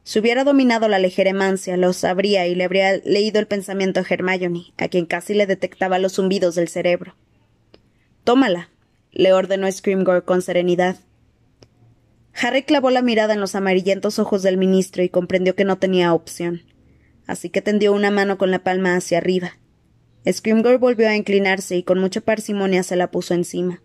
Si 0.04 0.20
hubiera 0.20 0.44
dominado 0.44 0.88
la 0.88 1.00
legeremancia, 1.00 1.78
lo 1.78 1.94
sabría 1.94 2.48
y 2.48 2.56
le 2.56 2.64
habría 2.64 2.98
leído 2.98 3.40
el 3.40 3.48
pensamiento 3.48 4.00
a 4.00 4.06
Hermione, 4.10 4.74
a 4.78 4.88
quien 4.88 5.06
casi 5.06 5.34
le 5.34 5.46
detectaba 5.46 6.00
los 6.00 6.14
zumbidos 6.14 6.56
del 6.56 6.68
cerebro. 6.68 7.16
Tómala, 8.24 8.70
le 9.12 9.34
ordenó 9.34 9.72
Scrimgeour 9.72 10.24
con 10.24 10.42
serenidad. 10.42 10.98
Harry 12.34 12.64
clavó 12.64 12.90
la 12.90 13.02
mirada 13.02 13.34
en 13.34 13.42
los 13.42 13.56
amarillentos 13.56 14.20
ojos 14.20 14.44
del 14.44 14.58
ministro 14.58 15.04
y 15.04 15.10
comprendió 15.10 15.56
que 15.56 15.66
no 15.66 15.78
tenía 15.78 16.14
opción. 16.14 16.64
Así 17.28 17.50
que 17.50 17.62
tendió 17.62 17.94
una 17.94 18.12
mano 18.12 18.38
con 18.38 18.50
la 18.50 18.64
palma 18.64 18.96
hacia 18.96 19.18
arriba. 19.18 19.58
Scrimgeour 20.28 20.80
volvió 20.80 21.10
a 21.10 21.16
inclinarse 21.16 21.76
y 21.76 21.84
con 21.84 22.00
mucha 22.00 22.22
parsimonia 22.22 22.84
se 22.84 22.96
la 22.96 23.12
puso 23.12 23.34
encima. 23.34 23.82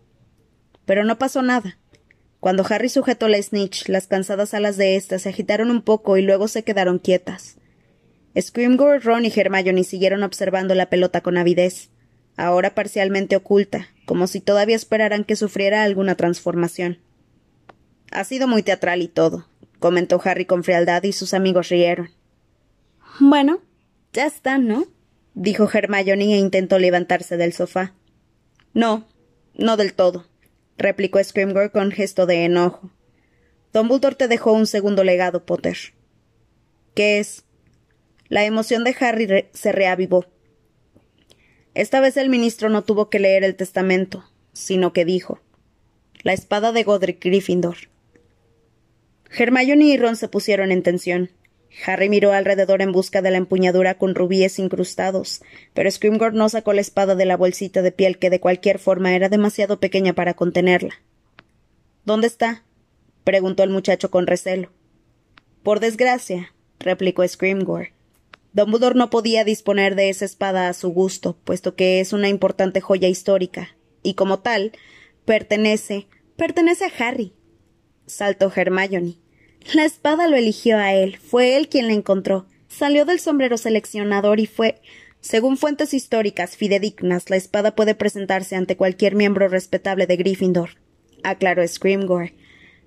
Pero 0.85 1.03
no 1.03 1.17
pasó 1.17 1.41
nada. 1.41 1.77
Cuando 2.45 2.63
Harry 2.69 2.89
sujetó 2.89 3.27
la 3.27 3.41
snitch, 3.41 3.89
las 3.89 4.05
cansadas 4.05 4.53
alas 4.53 4.77
de 4.77 4.97
ésta 4.97 5.17
se 5.17 5.29
agitaron 5.29 5.71
un 5.71 5.81
poco 5.81 6.15
y 6.15 6.21
luego 6.21 6.47
se 6.47 6.63
quedaron 6.63 6.99
quietas. 6.99 7.57
Scrimgeour, 8.39 9.03
Ron 9.03 9.25
y 9.25 9.33
Hermione 9.35 9.83
siguieron 9.83 10.21
observando 10.21 10.75
la 10.75 10.87
pelota 10.87 11.21
con 11.21 11.37
avidez, 11.37 11.89
ahora 12.37 12.75
parcialmente 12.75 13.35
oculta, 13.35 13.87
como 14.05 14.27
si 14.27 14.41
todavía 14.41 14.75
esperaran 14.75 15.23
que 15.23 15.35
sufriera 15.35 15.81
alguna 15.81 16.13
transformación. 16.13 16.99
Ha 18.11 18.23
sido 18.25 18.47
muy 18.47 18.61
teatral 18.61 19.01
y 19.01 19.07
todo, 19.07 19.47
comentó 19.79 20.21
Harry 20.23 20.45
con 20.45 20.63
frialdad 20.63 21.01
y 21.01 21.13
sus 21.13 21.33
amigos 21.33 21.69
rieron. 21.69 22.11
Bueno, 23.19 23.59
ya 24.13 24.27
está, 24.27 24.59
¿no? 24.59 24.85
dijo 25.33 25.67
Hermione 25.73 26.35
e 26.35 26.37
intentó 26.37 26.77
levantarse 26.77 27.37
del 27.37 27.53
sofá. 27.53 27.95
No, 28.75 29.07
no 29.55 29.77
del 29.77 29.95
todo 29.95 30.27
replicó 30.77 31.23
Scrimgeour 31.23 31.71
con 31.71 31.91
gesto 31.91 32.25
de 32.25 32.45
enojo. 32.45 32.91
Dumbledore 33.73 34.15
te 34.15 34.27
dejó 34.27 34.53
un 34.53 34.67
segundo 34.67 35.03
legado, 35.03 35.45
Potter. 35.45 35.77
¿Qué 36.93 37.19
es? 37.19 37.43
La 38.29 38.45
emoción 38.45 38.83
de 38.83 38.95
Harry 38.99 39.47
se 39.53 39.71
reavivó. 39.71 40.25
Esta 41.73 41.99
vez 41.99 42.15
el 42.17 42.29
ministro 42.29 42.69
no 42.69 42.83
tuvo 42.83 43.09
que 43.09 43.19
leer 43.19 43.43
el 43.43 43.55
testamento, 43.55 44.23
sino 44.53 44.93
que 44.93 45.05
dijo 45.05 45.41
La 46.23 46.33
espada 46.33 46.71
de 46.71 46.83
Godric 46.83 47.23
Gryffindor. 47.23 47.75
Hermione 49.29 49.85
y 49.85 49.97
Ron 49.97 50.15
se 50.15 50.29
pusieron 50.29 50.71
en 50.71 50.83
tensión. 50.83 51.31
Harry 51.85 52.09
miró 52.09 52.31
alrededor 52.31 52.81
en 52.81 52.91
busca 52.91 53.21
de 53.21 53.31
la 53.31 53.37
empuñadura 53.37 53.97
con 53.97 54.15
rubíes 54.15 54.59
incrustados, 54.59 55.41
pero 55.73 55.89
Scrimgeour 55.89 56.33
no 56.33 56.47
sacó 56.49 56.73
la 56.73 56.81
espada 56.81 57.15
de 57.15 57.25
la 57.25 57.37
bolsita 57.37 57.81
de 57.81 57.91
piel 57.91 58.17
que 58.17 58.29
de 58.29 58.39
cualquier 58.39 58.79
forma 58.79 59.15
era 59.15 59.29
demasiado 59.29 59.79
pequeña 59.79 60.13
para 60.13 60.35
contenerla. 60.35 60.95
¿Dónde 62.05 62.27
está? 62.27 62.63
preguntó 63.23 63.63
el 63.63 63.71
muchacho 63.71 64.11
con 64.11 64.27
recelo. 64.27 64.71
Por 65.63 65.79
desgracia, 65.79 66.53
replicó 66.79 67.27
Scrimgeour. 67.27 67.89
Dumbledore 68.53 68.95
no 68.95 69.09
podía 69.09 69.43
disponer 69.43 69.95
de 69.95 70.09
esa 70.09 70.23
espada 70.23 70.69
a 70.69 70.73
su 70.73 70.89
gusto, 70.89 71.35
puesto 71.43 71.75
que 71.75 71.99
es 71.99 72.13
una 72.13 72.29
importante 72.29 72.79
joya 72.79 73.09
histórica, 73.09 73.75
y 74.01 74.13
como 74.13 74.39
tal, 74.39 74.71
pertenece. 75.25 76.07
pertenece 76.37 76.85
a 76.85 76.91
Harry. 76.99 77.33
saltó 78.05 78.51
Hermione. 78.55 79.24
La 79.73 79.83
espada 79.83 80.27
lo 80.27 80.37
eligió 80.37 80.77
a 80.77 80.93
él, 80.93 81.17
fue 81.17 81.57
él 81.57 81.69
quien 81.69 81.87
la 81.87 81.93
encontró. 81.93 82.45
Salió 82.67 83.03
del 83.05 83.19
sombrero 83.19 83.57
seleccionador 83.57 84.39
y 84.39 84.45
fue. 84.45 84.81
Según 85.21 85.57
fuentes 85.57 85.93
históricas 85.95 86.55
fidedignas, 86.55 87.31
la 87.31 87.35
espada 87.35 87.75
puede 87.75 87.95
presentarse 87.95 88.55
ante 88.55 88.77
cualquier 88.77 89.15
miembro 89.15 89.47
respetable 89.47 90.05
de 90.05 90.17
Gryffindor, 90.17 90.77
aclaró 91.23 91.67
Scrimgeour. 91.67 92.33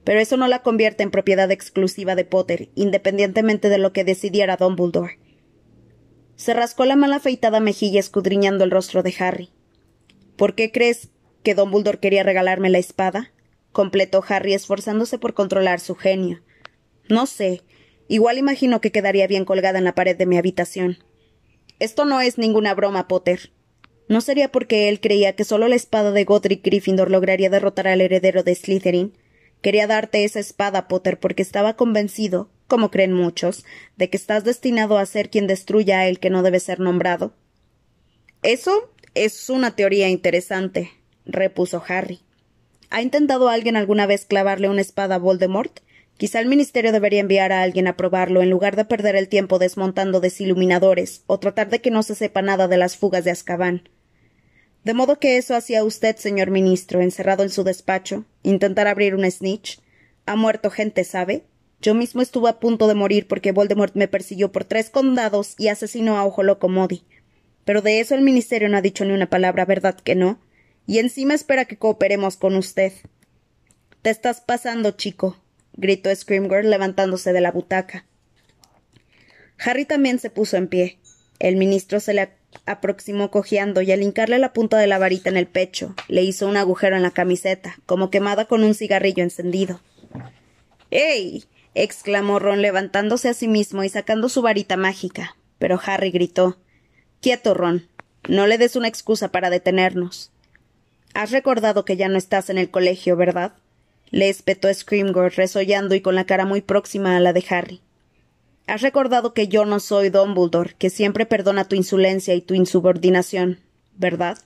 Pero 0.05 0.21
eso 0.21 0.37
no 0.37 0.47
la 0.47 0.63
convierte 0.63 1.03
en 1.03 1.11
propiedad 1.11 1.51
exclusiva 1.51 2.15
de 2.15 2.25
Potter, 2.25 2.69
independientemente 2.77 3.69
de 3.69 3.79
lo 3.79 3.93
que 3.93 4.05
decidiera 4.05 4.57
Dumbledore. 4.57 5.19
Se 6.37 6.55
rascó 6.55 6.85
la 6.85 6.95
mal 6.95 7.13
afeitada 7.13 7.59
mejilla 7.59 7.99
escudriñando 7.99 8.63
el 8.63 8.71
rostro 8.71 9.03
de 9.03 9.15
Harry. 9.19 9.51
¿Por 10.37 10.55
qué 10.55 10.71
crees 10.71 11.11
que 11.43 11.57
Dumbledore 11.57 11.99
quería 11.99 12.23
regalarme 12.23 12.71
la 12.71 12.79
espada? 12.79 13.33
completó 13.73 14.25
Harry 14.29 14.55
esforzándose 14.55 15.19
por 15.19 15.35
controlar 15.35 15.81
su 15.81 15.97
genio. 15.97 16.41
No 17.09 17.27
sé. 17.27 17.63
Igual 18.09 18.39
imagino 18.39 18.81
que 18.81 18.93
quedaría 18.93 19.27
bien 19.27 19.45
colgada 19.45 19.79
en 19.79 19.85
la 19.85 19.95
pared 19.95 20.17
de 20.17 20.27
mi 20.27 20.39
habitación. 20.39 20.99
Esto 21.79 22.05
no 22.05 22.21
es 22.21 22.39
ninguna 22.39 22.75
broma, 22.75 23.07
Potter. 23.07 23.53
¿No 24.09 24.21
sería 24.23 24.51
porque 24.51 24.89
él 24.89 25.01
creía 25.01 25.37
que 25.37 25.45
solo 25.45 25.69
la 25.69 25.77
espada 25.77 26.13
de 26.13 26.25
Godric 26.25 26.65
Gryffindor 26.65 27.11
lograría 27.11 27.51
derrotar 27.51 27.87
al 27.89 28.01
heredero 28.01 28.43
de 28.43 28.55
Slytherin? 28.55 29.13
Quería 29.61 29.87
darte 29.87 30.25
esa 30.25 30.41
espada, 30.41 30.89
Potter, 30.89 31.21
porque 31.21 31.43
estaba 31.43 31.77
convencido, 31.77 32.49
como 32.67 32.91
creen 32.91 33.13
muchos, 33.13 33.65
de 33.97 34.09
que 34.09 34.17
estás 34.17 34.45
destinado 34.45 34.99
a 34.99 35.07
ser 35.07 35.31
quien 35.31 35.47
destruya 35.47 36.01
a 36.01 36.09
el 36.09 36.21
que 36.21 36.31
no 36.31 36.43
debe 36.43 36.61
ser 36.61 36.81
nombrado. 36.81 37.35
Eso 38.43 38.91
es 39.15 39.51
una 39.51 39.75
teoría 39.75 40.09
interesante, 40.09 40.93
repuso 41.27 41.83
Harry. 41.87 42.21
¿Ha 42.91 43.03
intentado 43.03 43.49
alguien 43.49 43.77
alguna 43.77 44.07
vez 44.07 44.25
clavarle 44.25 44.69
una 44.69 44.81
espada 44.81 45.17
a 45.17 45.19
Voldemort? 45.19 45.81
Quizá 46.19 46.41
el 46.41 46.47
Ministerio 46.47 46.91
debería 46.91 47.21
enviar 47.21 47.53
a 47.53 47.63
alguien 47.63 47.87
a 47.87 47.97
probarlo 47.97 48.43
en 48.43 48.51
lugar 48.51 48.75
de 48.75 48.85
perder 48.85 49.15
el 49.15 49.29
tiempo 49.29 49.61
desmontando 49.61 50.21
desiluminadores 50.21 51.23
o 51.29 51.39
tratar 51.39 51.71
de 51.71 51.81
que 51.81 51.93
no 51.93 52.03
se 52.03 52.17
sepa 52.17 52.43
nada 52.43 52.67
de 52.67 52.77
las 52.77 52.97
fugas 52.97 53.25
de 53.25 53.31
Azkaban. 53.31 53.89
De 54.83 54.95
modo 54.95 55.21
que 55.21 55.37
eso 55.37 55.55
hacía 55.55 55.85
usted, 55.85 56.17
señor 56.17 56.51
ministro, 56.51 57.01
encerrado 57.01 57.45
en 57.45 57.51
su 57.51 57.63
despacho, 57.63 58.25
intentar 58.43 58.89
abrir 58.89 59.15
un 59.15 59.31
snitch. 59.31 59.81
Ha 60.27 60.35
muerto 60.35 60.71
gente, 60.71 61.05
¿sabe? 61.05 61.45
Yo 61.81 61.95
mismo 61.95 62.21
estuve 62.21 62.49
a 62.51 62.59
punto 62.59 62.89
de 62.89 62.97
morir 62.97 63.29
porque 63.29 63.53
Voldemort 63.53 63.95
me 63.95 64.09
persiguió 64.09 64.51
por 64.51 64.65
tres 64.65 64.91
condados 64.91 65.55
y 65.57 65.69
asesinó 65.69 66.19
a 66.19 66.25
Ojo 66.25 66.43
Loco 66.43 66.69
Modi. 66.69 67.05
Pero 67.65 67.81
de 67.81 68.01
eso 68.01 68.17
el 68.17 68.23
ministerio 68.23 68.69
no 68.69 68.77
ha 68.77 68.83
dicho 68.83 69.05
ni 69.05 69.13
una 69.13 69.31
palabra, 69.31 69.65
¿verdad 69.65 69.95
que 69.95 70.17
no? 70.17 70.41
Y 70.85 70.99
encima 70.99 71.35
espera 71.35 71.67
que 71.67 71.79
cooperemos 71.79 72.37
con 72.37 72.57
usted. 72.57 72.93
Te 74.03 74.11
estás 74.11 74.41
pasando, 74.41 74.93
chico, 74.93 75.37
gritó 75.79 76.15
Scrimgeour 76.15 76.65
levantándose 76.65 77.33
de 77.33 77.41
la 77.41 77.53
butaca. 77.53 78.05
Harry 79.59 79.87
también 79.87 80.19
se 80.19 80.29
puso 80.29 80.57
en 80.57 80.69
pie. 80.69 80.99
El 81.39 81.57
ministro 81.57 82.01
se 82.01 82.13
le 82.13 82.31
aproximó 82.67 83.31
cojeando 83.31 83.81
y 83.81 83.93
al 83.93 84.03
hincarle 84.03 84.39
la 84.39 84.53
punta 84.53 84.77
de 84.77 84.87
la 84.87 84.99
varita 84.99 85.31
en 85.31 85.37
el 85.37 85.47
pecho, 85.47 85.95
le 86.09 86.23
hizo 86.23 86.47
un 86.47 86.57
agujero 86.57 86.97
en 86.97 87.03
la 87.03 87.13
camiseta, 87.13 87.79
como 87.87 88.11
quemada 88.11 88.47
con 88.47 88.65
un 88.65 88.75
cigarrillo 88.75 89.23
encendido. 89.23 89.81
¡Ey! 90.91 91.45
exclamó 91.75 92.39
Ron 92.39 92.61
levantándose 92.61 93.29
a 93.29 93.35
sí 93.35 93.47
mismo 93.47 93.85
y 93.85 93.89
sacando 93.89 94.29
su 94.29 94.43
varita 94.43 94.77
mágica. 94.77 95.37
Pero 95.59 95.81
Harry 95.85 96.11
gritó 96.11 96.59
Quieto, 97.21 97.55
Ron. 97.55 97.89
No 98.29 98.47
le 98.47 98.59
des 98.59 98.75
una 98.77 98.89
excusa 98.89 99.29
para 99.31 99.51
detenernos. 99.51 100.33
Has 101.15 101.31
recordado 101.31 101.85
que 101.85 101.97
ya 101.97 102.09
no 102.09 102.19
estás 102.19 102.51
en 102.51 102.59
el 102.59 102.71
colegio, 102.71 103.17
¿verdad? 103.17 103.55
Le 104.11 104.29
espetó 104.29 104.73
Scrimgeour 104.73 105.33
resollando 105.35 105.95
y 105.95 106.01
con 106.01 106.15
la 106.15 106.25
cara 106.25 106.47
muy 106.47 106.61
próxima 106.61 107.17
a 107.17 107.21
la 107.21 107.33
de 107.33 107.45
Harry. 107.51 107.81
Has 108.67 108.83
recordado 108.83 109.33
que 109.33 109.49
yo 109.49 109.65
no 109.65 109.81
soy 109.81 110.11
Dumbledore, 110.11 110.75
que 110.79 110.91
siempre 110.91 111.27
perdona 111.27 111.67
tu 111.67 111.75
insolencia 111.75 112.35
y 112.35 112.43
tu 112.43 112.55
insubordinación, 112.55 113.61
¿verdad? 113.97 114.39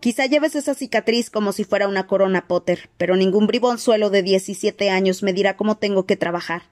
Quizá 0.00 0.26
lleves 0.26 0.54
esa 0.54 0.74
cicatriz 0.74 1.30
como 1.30 1.52
si 1.52 1.64
fuera 1.64 1.88
una 1.88 2.06
corona, 2.06 2.46
Potter, 2.48 2.90
pero 2.98 3.16
ningún 3.16 3.46
bribonzuelo 3.46 4.10
de 4.10 4.22
diecisiete 4.22 4.90
años 4.90 5.22
me 5.22 5.32
dirá 5.32 5.56
cómo 5.56 5.78
tengo 5.78 6.04
que 6.04 6.16
trabajar. 6.16 6.64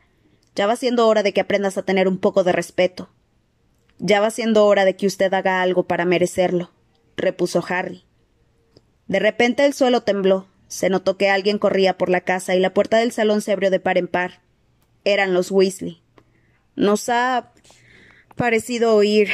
Ya 0.55 0.67
va 0.67 0.77
siendo 0.77 1.09
hora 1.09 1.23
de 1.23 1.33
que 1.33 1.41
aprendas 1.41 1.79
a 1.79 1.83
tener 1.83 2.07
un 2.07 2.19
poco 2.19 2.45
de 2.45 2.53
respeto. 2.53 3.09
Ya 3.99 4.21
va 4.21 4.31
siendo 4.31 4.67
hora 4.67 4.85
de 4.85 4.95
que 4.95 5.07
usted 5.07 5.33
haga 5.33 5.63
algo 5.63 5.85
para 5.85 6.05
merecerlo, 6.05 6.71
repuso 7.17 7.65
Harry. 7.67 8.05
De 9.09 9.19
repente 9.19 9.65
el 9.65 9.73
suelo 9.73 10.03
tembló, 10.03 10.47
se 10.75 10.91
notó 10.91 11.17
que 11.17 11.31
alguien 11.31 11.59
corría 11.59 11.97
por 11.97 12.09
la 12.09 12.23
casa 12.23 12.57
y 12.57 12.59
la 12.59 12.75
puerta 12.75 12.97
del 12.97 13.13
salón 13.13 13.43
se 13.43 13.53
abrió 13.53 13.71
de 13.71 13.79
par 13.79 13.97
en 13.97 14.09
par. 14.09 14.41
Eran 15.05 15.33
los 15.33 15.53
Weasley. 15.53 16.03
Nos 16.75 17.09
ha 17.09 17.53
parecido 18.35 18.97
oír 18.97 19.29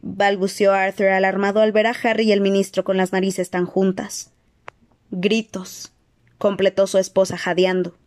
balbuceó 0.00 0.72
Arthur, 0.72 1.08
alarmado 1.08 1.60
al 1.60 1.72
ver 1.72 1.86
a 1.86 1.94
Harry 2.02 2.28
y 2.28 2.32
el 2.32 2.40
ministro 2.40 2.82
con 2.82 2.96
las 2.96 3.12
narices 3.12 3.50
tan 3.50 3.66
juntas. 3.66 4.32
Gritos, 5.10 5.92
completó 6.38 6.86
su 6.86 6.96
esposa 6.96 7.36
jadeando. 7.36 7.98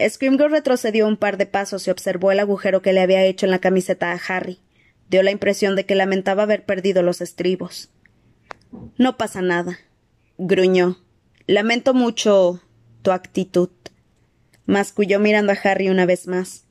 Scrimgeour 0.00 0.50
retrocedió 0.50 1.06
un 1.06 1.16
par 1.16 1.36
de 1.36 1.46
pasos 1.46 1.86
y 1.86 1.92
observó 1.92 2.32
el 2.32 2.40
agujero 2.40 2.82
que 2.82 2.92
le 2.92 3.02
había 3.02 3.24
hecho 3.24 3.46
en 3.46 3.52
la 3.52 3.60
camiseta 3.60 4.10
a 4.10 4.20
Harry. 4.26 4.58
Dio 5.08 5.22
la 5.22 5.30
impresión 5.30 5.76
de 5.76 5.86
que 5.86 5.94
lamentaba 5.94 6.42
haber 6.42 6.64
perdido 6.64 7.04
los 7.04 7.20
estribos. 7.20 7.90
No 8.98 9.16
pasa 9.16 9.42
nada, 9.42 9.78
gruñó. 10.38 11.03
Lamento 11.46 11.92
mucho 11.92 12.62
tu 13.02 13.10
actitud. 13.10 13.68
Masculló 14.64 15.20
mirando 15.20 15.52
a 15.52 15.58
Harry 15.62 15.90
una 15.90 16.06
vez 16.06 16.26
más. 16.26 16.64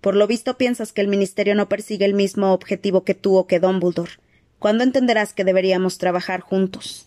Por 0.00 0.16
lo 0.16 0.26
visto 0.26 0.58
piensas 0.58 0.92
que 0.92 1.00
el 1.00 1.06
Ministerio 1.06 1.54
no 1.54 1.68
persigue 1.68 2.06
el 2.06 2.14
mismo 2.14 2.52
objetivo 2.52 3.04
que 3.04 3.14
tú 3.14 3.36
o 3.36 3.46
que 3.46 3.60
Dumbledore. 3.60 4.10
¿Cuándo 4.58 4.82
entenderás 4.82 5.32
que 5.32 5.44
deberíamos 5.44 5.98
trabajar 5.98 6.40
juntos? 6.40 7.06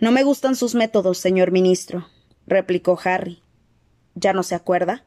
No 0.00 0.10
me 0.10 0.22
gustan 0.22 0.56
sus 0.56 0.74
métodos, 0.74 1.18
señor 1.18 1.50
ministro, 1.50 2.08
replicó 2.46 2.98
Harry. 3.04 3.42
¿Ya 4.14 4.32
no 4.32 4.42
se 4.42 4.54
acuerda? 4.54 5.04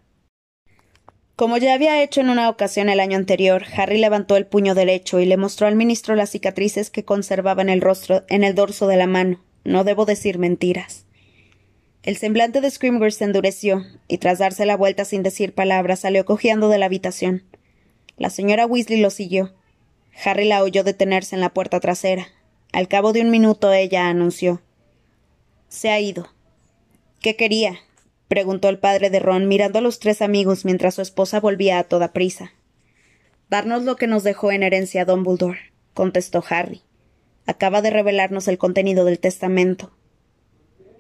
Como 1.35 1.57
ya 1.57 1.73
había 1.73 2.03
hecho 2.03 2.21
en 2.21 2.29
una 2.29 2.47
ocasión 2.47 2.89
el 2.89 2.99
año 2.99 3.17
anterior, 3.17 3.63
Harry 3.75 3.97
levantó 3.97 4.37
el 4.37 4.45
puño 4.45 4.75
derecho 4.75 5.19
y 5.19 5.25
le 5.25 5.37
mostró 5.37 5.65
al 5.65 5.75
ministro 5.75 6.13
las 6.13 6.29
cicatrices 6.29 6.91
que 6.91 7.05
conservaba 7.05 7.63
en 7.63 7.69
el 7.69 7.81
rostro, 7.81 8.23
en 8.27 8.43
el 8.43 8.53
dorso 8.53 8.85
de 8.85 8.97
la 8.97 9.07
mano. 9.07 9.39
No 9.63 9.83
debo 9.83 10.05
decir 10.05 10.37
mentiras. 10.37 11.05
El 12.03 12.17
semblante 12.17 12.61
de 12.61 12.71
Scrimgeour 12.71 13.11
se 13.11 13.25
endureció, 13.25 13.85
y 14.07 14.17
tras 14.17 14.39
darse 14.39 14.65
la 14.65 14.75
vuelta 14.75 15.05
sin 15.05 15.21
decir 15.21 15.53
palabra, 15.53 15.95
salió 15.95 16.25
cojeando 16.25 16.69
de 16.69 16.79
la 16.79 16.87
habitación. 16.87 17.43
La 18.17 18.29
señora 18.29 18.65
Weasley 18.65 18.99
lo 18.99 19.11
siguió. 19.11 19.53
Harry 20.23 20.45
la 20.45 20.63
oyó 20.63 20.83
detenerse 20.83 21.35
en 21.35 21.41
la 21.41 21.53
puerta 21.53 21.79
trasera. 21.79 22.27
Al 22.73 22.87
cabo 22.87 23.13
de 23.13 23.21
un 23.21 23.29
minuto 23.29 23.71
ella 23.71 24.07
anunció. 24.07 24.61
Se 25.69 25.89
ha 25.89 25.99
ido. 25.99 26.29
¿Qué 27.19 27.35
quería? 27.35 27.79
preguntó 28.27 28.69
el 28.69 28.79
padre 28.79 29.09
de 29.09 29.19
Ron, 29.19 29.47
mirando 29.47 29.79
a 29.79 29.81
los 29.81 29.99
tres 29.99 30.21
amigos 30.21 30.65
mientras 30.65 30.95
su 30.95 31.01
esposa 31.01 31.39
volvía 31.39 31.79
a 31.79 31.83
toda 31.83 32.13
prisa. 32.13 32.53
Darnos 33.49 33.83
lo 33.83 33.95
que 33.95 34.07
nos 34.07 34.23
dejó 34.23 34.51
en 34.51 34.63
herencia 34.63 35.05
Dumbledore, 35.05 35.59
contestó 35.93 36.43
Harry. 36.49 36.81
Acaba 37.45 37.81
de 37.81 37.89
revelarnos 37.89 38.47
el 38.47 38.57
contenido 38.57 39.05
del 39.05 39.19
testamento. 39.19 39.91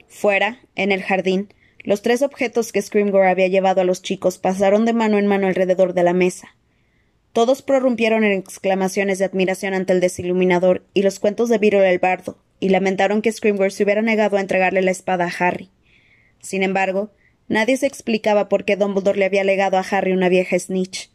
Fuera, 0.07 0.59
en 0.75 0.91
el 0.91 1.03
jardín, 1.03 1.53
los 1.83 2.01
tres 2.01 2.21
objetos 2.21 2.71
que 2.71 2.81
Scrimgeour 2.81 3.25
había 3.25 3.47
llevado 3.47 3.81
a 3.81 3.83
los 3.83 4.01
chicos 4.01 4.37
pasaron 4.37 4.85
de 4.85 4.93
mano 4.93 5.17
en 5.17 5.27
mano 5.27 5.47
alrededor 5.47 5.93
de 5.93 6.03
la 6.03 6.13
mesa. 6.13 6.55
Todos 7.33 7.61
prorrumpieron 7.61 8.23
en 8.23 8.33
exclamaciones 8.33 9.19
de 9.19 9.25
admiración 9.25 9.73
ante 9.73 9.93
el 9.93 10.01
desiluminador 10.01 10.83
y 10.93 11.03
los 11.03 11.19
cuentos 11.19 11.49
de 11.49 11.57
Virol 11.59 11.83
el 11.83 11.99
bardo, 11.99 12.37
y 12.59 12.69
lamentaron 12.69 13.21
que 13.21 13.31
Scrimgeour 13.31 13.71
se 13.71 13.83
hubiera 13.83 14.01
negado 14.01 14.37
a 14.37 14.41
entregarle 14.41 14.81
la 14.81 14.91
espada 14.91 15.25
a 15.25 15.45
Harry. 15.45 15.69
Sin 16.41 16.63
embargo, 16.63 17.11
nadie 17.47 17.77
se 17.77 17.87
explicaba 17.87 18.49
por 18.49 18.65
qué 18.65 18.75
Dumbledore 18.75 19.19
le 19.19 19.25
había 19.25 19.43
legado 19.43 19.77
a 19.77 19.85
Harry 19.89 20.11
una 20.11 20.29
vieja 20.29 20.57
snitch. 20.57 21.10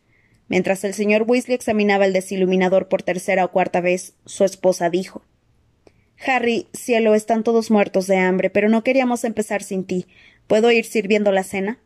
Mientras 0.48 0.84
el 0.84 0.94
señor 0.94 1.24
Weasley 1.26 1.54
examinaba 1.54 2.04
el 2.04 2.12
desiluminador 2.12 2.88
por 2.88 3.02
tercera 3.02 3.44
o 3.44 3.50
cuarta 3.50 3.80
vez, 3.80 4.14
su 4.24 4.44
esposa 4.44 4.90
dijo 4.90 5.22
Harry, 6.24 6.68
cielo, 6.72 7.14
están 7.14 7.42
todos 7.42 7.70
muertos 7.70 8.06
de 8.06 8.16
hambre, 8.16 8.50
pero 8.50 8.68
no 8.68 8.82
queríamos 8.82 9.24
empezar 9.24 9.62
sin 9.62 9.84
ti. 9.84 10.06
¿Puedo 10.46 10.70
ir 10.70 10.84
sirviendo 10.84 11.30
la 11.32 11.42
cena? 11.42 11.78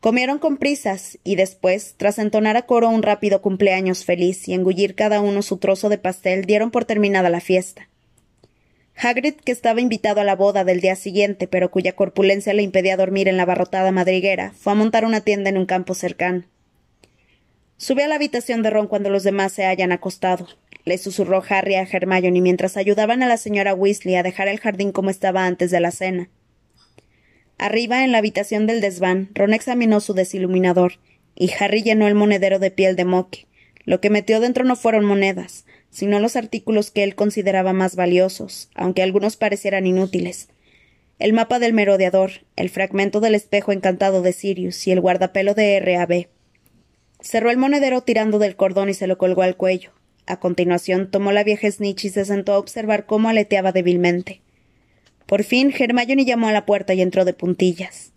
Comieron 0.00 0.38
con 0.38 0.58
prisas, 0.58 1.18
y 1.24 1.34
después, 1.34 1.94
tras 1.96 2.20
entonar 2.20 2.56
a 2.56 2.66
coro 2.66 2.88
un 2.88 3.02
rápido 3.02 3.42
cumpleaños 3.42 4.04
feliz 4.04 4.46
y 4.46 4.54
engullir 4.54 4.94
cada 4.94 5.20
uno 5.20 5.42
su 5.42 5.56
trozo 5.56 5.88
de 5.88 5.98
pastel, 5.98 6.44
dieron 6.44 6.70
por 6.70 6.84
terminada 6.84 7.30
la 7.30 7.40
fiesta. 7.40 7.88
Hagrid, 8.94 9.34
que 9.34 9.52
estaba 9.52 9.80
invitado 9.80 10.20
a 10.20 10.24
la 10.24 10.36
boda 10.36 10.62
del 10.62 10.80
día 10.80 10.94
siguiente, 10.94 11.48
pero 11.48 11.70
cuya 11.70 11.96
corpulencia 11.96 12.54
le 12.54 12.62
impedía 12.62 12.96
dormir 12.96 13.26
en 13.26 13.36
la 13.36 13.42
abarrotada 13.44 13.90
madriguera, 13.90 14.52
fue 14.56 14.72
a 14.72 14.76
montar 14.76 15.04
una 15.04 15.22
tienda 15.22 15.50
en 15.50 15.58
un 15.58 15.66
campo 15.66 15.94
cercano. 15.94 16.44
Sube 17.78 18.04
a 18.04 18.08
la 18.08 18.16
habitación 18.16 18.62
de 18.62 18.70
Ron 18.70 18.86
cuando 18.86 19.08
los 19.08 19.22
demás 19.22 19.52
se 19.52 19.64
hayan 19.64 19.92
acostado 19.92 20.46
le 20.88 20.98
susurró 20.98 21.42
Harry 21.48 21.74
a 21.74 21.82
Hermione 21.82 22.40
mientras 22.40 22.76
ayudaban 22.76 23.22
a 23.22 23.28
la 23.28 23.36
señora 23.36 23.74
Weasley 23.74 24.16
a 24.16 24.22
dejar 24.22 24.48
el 24.48 24.58
jardín 24.58 24.90
como 24.90 25.10
estaba 25.10 25.44
antes 25.44 25.70
de 25.70 25.80
la 25.80 25.90
cena. 25.90 26.30
Arriba, 27.58 28.04
en 28.04 28.12
la 28.12 28.18
habitación 28.18 28.66
del 28.66 28.80
desván, 28.80 29.28
Ron 29.34 29.52
examinó 29.52 30.00
su 30.00 30.14
desiluminador, 30.14 30.94
y 31.34 31.50
Harry 31.60 31.82
llenó 31.82 32.08
el 32.08 32.14
monedero 32.14 32.58
de 32.58 32.70
piel 32.70 32.96
de 32.96 33.04
moque. 33.04 33.46
Lo 33.84 34.00
que 34.00 34.10
metió 34.10 34.40
dentro 34.40 34.64
no 34.64 34.76
fueron 34.76 35.04
monedas, 35.04 35.66
sino 35.90 36.20
los 36.20 36.36
artículos 36.36 36.90
que 36.90 37.04
él 37.04 37.14
consideraba 37.14 37.72
más 37.72 37.94
valiosos, 37.94 38.70
aunque 38.74 39.02
algunos 39.02 39.36
parecieran 39.36 39.86
inútiles. 39.86 40.48
El 41.18 41.32
mapa 41.32 41.58
del 41.58 41.72
merodeador, 41.72 42.30
el 42.56 42.70
fragmento 42.70 43.20
del 43.20 43.34
espejo 43.34 43.72
encantado 43.72 44.22
de 44.22 44.32
Sirius 44.32 44.86
y 44.86 44.92
el 44.92 45.00
guardapelo 45.00 45.54
de 45.54 45.76
R.A.B. 45.76 46.28
Cerró 47.20 47.50
el 47.50 47.56
monedero 47.56 48.02
tirando 48.02 48.38
del 48.38 48.56
cordón 48.56 48.88
y 48.88 48.94
se 48.94 49.06
lo 49.06 49.18
colgó 49.18 49.42
al 49.42 49.56
cuello. 49.56 49.92
A 50.26 50.38
continuación 50.38 51.10
tomó 51.10 51.32
la 51.32 51.42
vieja 51.42 51.70
snitch 51.70 52.04
y 52.04 52.08
se 52.10 52.24
sentó 52.24 52.52
a 52.52 52.58
observar 52.58 53.06
cómo 53.06 53.28
aleteaba 53.28 53.72
débilmente. 53.72 54.42
Por 55.26 55.42
fin 55.42 55.74
Hermione 55.76 56.24
llamó 56.24 56.48
a 56.48 56.52
la 56.52 56.66
puerta 56.66 56.94
y 56.94 57.02
entró 57.02 57.24
de 57.24 57.34
puntillas. 57.34 58.12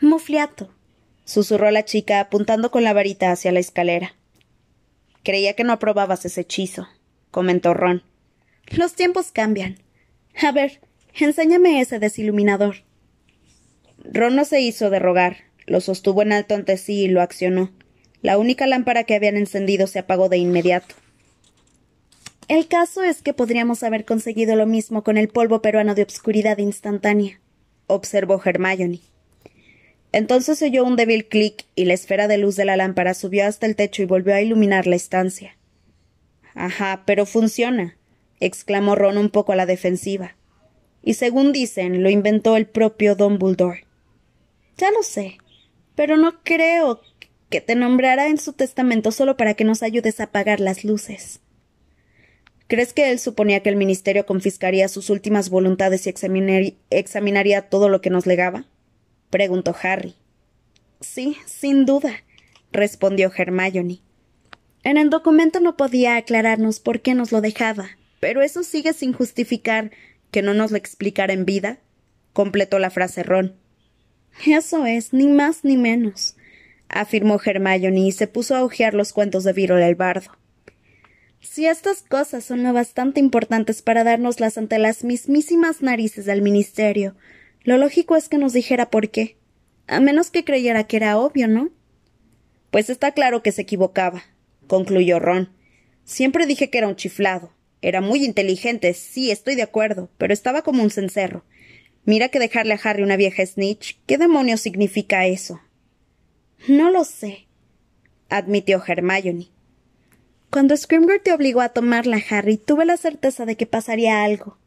Mufliato, 0.00 0.70
susurró 1.24 1.70
la 1.70 1.84
chica 1.84 2.20
apuntando 2.20 2.70
con 2.70 2.84
la 2.84 2.92
varita 2.92 3.30
hacia 3.30 3.52
la 3.52 3.60
escalera. 3.60 4.14
Creía 5.22 5.54
que 5.54 5.62
no 5.62 5.72
aprobabas 5.72 6.24
ese 6.24 6.40
hechizo, 6.40 6.88
comentó 7.30 7.74
Ron. 7.74 8.02
Los 8.66 8.94
tiempos 8.94 9.30
cambian. 9.30 9.78
A 10.42 10.52
ver, 10.52 10.80
enséñame 11.14 11.80
ese 11.80 11.98
desiluminador. 11.98 12.76
Ron 14.04 14.34
no 14.34 14.44
se 14.44 14.60
hizo 14.60 14.90
de 14.90 14.98
rogar, 14.98 15.36
lo 15.66 15.80
sostuvo 15.80 16.22
en 16.22 16.32
alto 16.32 16.54
ante 16.54 16.76
sí 16.76 17.02
y 17.02 17.08
lo 17.08 17.20
accionó. 17.20 17.72
La 18.20 18.38
única 18.38 18.66
lámpara 18.66 19.04
que 19.04 19.14
habían 19.14 19.36
encendido 19.36 19.86
se 19.86 19.98
apagó 19.98 20.28
de 20.28 20.38
inmediato. 20.38 20.94
El 22.48 22.68
caso 22.68 23.02
es 23.02 23.22
que 23.22 23.32
podríamos 23.32 23.82
haber 23.82 24.04
conseguido 24.04 24.56
lo 24.56 24.66
mismo 24.66 25.02
con 25.02 25.16
el 25.16 25.28
polvo 25.28 25.62
peruano 25.62 25.94
de 25.94 26.02
obscuridad 26.02 26.58
instantánea, 26.58 27.40
observó 27.86 28.40
Hermione. 28.44 29.00
Entonces 30.12 30.60
oyó 30.60 30.84
un 30.84 30.96
débil 30.96 31.26
clic 31.26 31.64
y 31.74 31.86
la 31.86 31.94
esfera 31.94 32.28
de 32.28 32.38
luz 32.38 32.56
de 32.56 32.66
la 32.66 32.76
lámpara 32.76 33.14
subió 33.14 33.46
hasta 33.46 33.66
el 33.66 33.76
techo 33.76 34.02
y 34.02 34.06
volvió 34.06 34.34
a 34.34 34.42
iluminar 34.42 34.86
la 34.86 34.96
estancia. 34.96 35.56
Ajá, 36.54 37.02
pero 37.06 37.24
funciona, 37.24 37.96
exclamó 38.38 38.94
Ron 38.94 39.16
un 39.16 39.30
poco 39.30 39.52
a 39.52 39.56
la 39.56 39.66
defensiva. 39.66 40.36
Y 41.02 41.14
según 41.14 41.52
dicen, 41.52 42.02
lo 42.02 42.10
inventó 42.10 42.56
el 42.56 42.66
propio 42.66 43.14
Dumbledore. 43.16 43.86
Ya 44.76 44.90
lo 44.90 45.02
sé, 45.02 45.38
pero 45.94 46.16
no 46.16 46.42
creo 46.42 47.00
que 47.50 47.60
te 47.60 47.74
nombrará 47.74 48.28
en 48.28 48.38
su 48.38 48.52
testamento 48.52 49.12
solo 49.12 49.36
para 49.36 49.54
que 49.54 49.64
nos 49.64 49.82
ayudes 49.82 50.20
a 50.20 50.24
apagar 50.24 50.60
las 50.60 50.84
luces. 50.84 51.40
¿Crees 52.66 52.94
que 52.94 53.10
él 53.10 53.18
suponía 53.18 53.60
que 53.60 53.68
el 53.68 53.76
ministerio 53.76 54.24
confiscaría 54.24 54.88
sus 54.88 55.10
últimas 55.10 55.50
voluntades 55.50 56.06
y 56.06 56.14
examinaría 56.90 57.68
todo 57.68 57.90
lo 57.90 58.00
que 58.00 58.08
nos 58.08 58.26
legaba? 58.26 58.64
preguntó 59.28 59.76
Harry. 59.82 60.14
Sí, 61.00 61.36
sin 61.44 61.84
duda, 61.84 62.24
respondió 62.70 63.30
Hermione. 63.36 64.00
En 64.84 64.96
el 64.96 65.10
documento 65.10 65.60
no 65.60 65.76
podía 65.76 66.16
aclararnos 66.16 66.80
por 66.80 67.02
qué 67.02 67.14
nos 67.14 67.30
lo 67.30 67.40
dejaba, 67.40 67.90
pero 68.20 68.40
eso 68.40 68.62
sigue 68.62 68.94
sin 68.94 69.12
justificar 69.12 69.90
que 70.30 70.42
no 70.42 70.54
nos 70.54 70.70
lo 70.70 70.78
explicara 70.78 71.34
en 71.34 71.44
vida, 71.44 71.78
completó 72.32 72.78
la 72.78 72.90
frase 72.90 73.22
Ron. 73.22 73.54
Eso 74.46 74.86
es, 74.86 75.12
ni 75.12 75.28
más 75.28 75.64
ni 75.64 75.76
menos 75.76 76.36
afirmó 76.92 77.40
Hermione 77.42 78.00
y 78.00 78.12
se 78.12 78.26
puso 78.26 78.54
a 78.54 78.62
hojear 78.62 78.94
los 78.94 79.12
cuentos 79.12 79.44
de 79.44 79.52
Virol 79.52 79.82
el 79.82 79.94
bardo. 79.94 80.30
Si 81.40 81.66
estas 81.66 82.02
cosas 82.02 82.44
son 82.44 82.62
lo 82.62 82.72
bastante 82.72 83.18
importantes 83.18 83.82
para 83.82 84.04
dárnoslas 84.04 84.58
ante 84.58 84.78
las 84.78 85.02
mismísimas 85.02 85.82
narices 85.82 86.24
del 86.24 86.40
ministerio, 86.40 87.16
lo 87.64 87.78
lógico 87.78 88.14
es 88.14 88.28
que 88.28 88.38
nos 88.38 88.52
dijera 88.52 88.90
por 88.90 89.10
qué. 89.10 89.36
A 89.88 89.98
menos 89.98 90.30
que 90.30 90.44
creyera 90.44 90.84
que 90.84 90.98
era 90.98 91.18
obvio, 91.18 91.48
¿no? 91.48 91.70
Pues 92.70 92.90
está 92.90 93.10
claro 93.10 93.42
que 93.42 93.52
se 93.52 93.62
equivocaba, 93.62 94.22
concluyó 94.68 95.18
Ron. 95.18 95.50
Siempre 96.04 96.46
dije 96.46 96.70
que 96.70 96.78
era 96.78 96.88
un 96.88 96.96
chiflado. 96.96 97.52
Era 97.80 98.00
muy 98.00 98.24
inteligente, 98.24 98.94
sí, 98.94 99.32
estoy 99.32 99.56
de 99.56 99.62
acuerdo, 99.62 100.08
pero 100.16 100.32
estaba 100.32 100.62
como 100.62 100.84
un 100.84 100.90
cencerro. 100.90 101.44
Mira 102.04 102.28
que 102.28 102.38
dejarle 102.38 102.74
a 102.74 102.80
Harry 102.82 103.02
una 103.02 103.16
vieja 103.16 103.44
snitch. 103.46 103.98
¿Qué 104.06 104.18
demonios 104.18 104.60
significa 104.60 105.26
eso? 105.26 105.60
No 106.68 106.90
lo 106.90 107.04
sé, 107.04 107.46
admitió 108.28 108.82
Hermione. 108.84 109.48
Cuando 110.50 110.76
Scrimger 110.76 111.20
te 111.20 111.32
obligó 111.32 111.60
a 111.60 111.70
tomarla, 111.70 112.20
Harry, 112.30 112.56
tuve 112.56 112.84
la 112.84 112.96
certeza 112.96 113.46
de 113.46 113.56
que 113.56 113.66
pasaría 113.66 114.22
algo. 114.22 114.58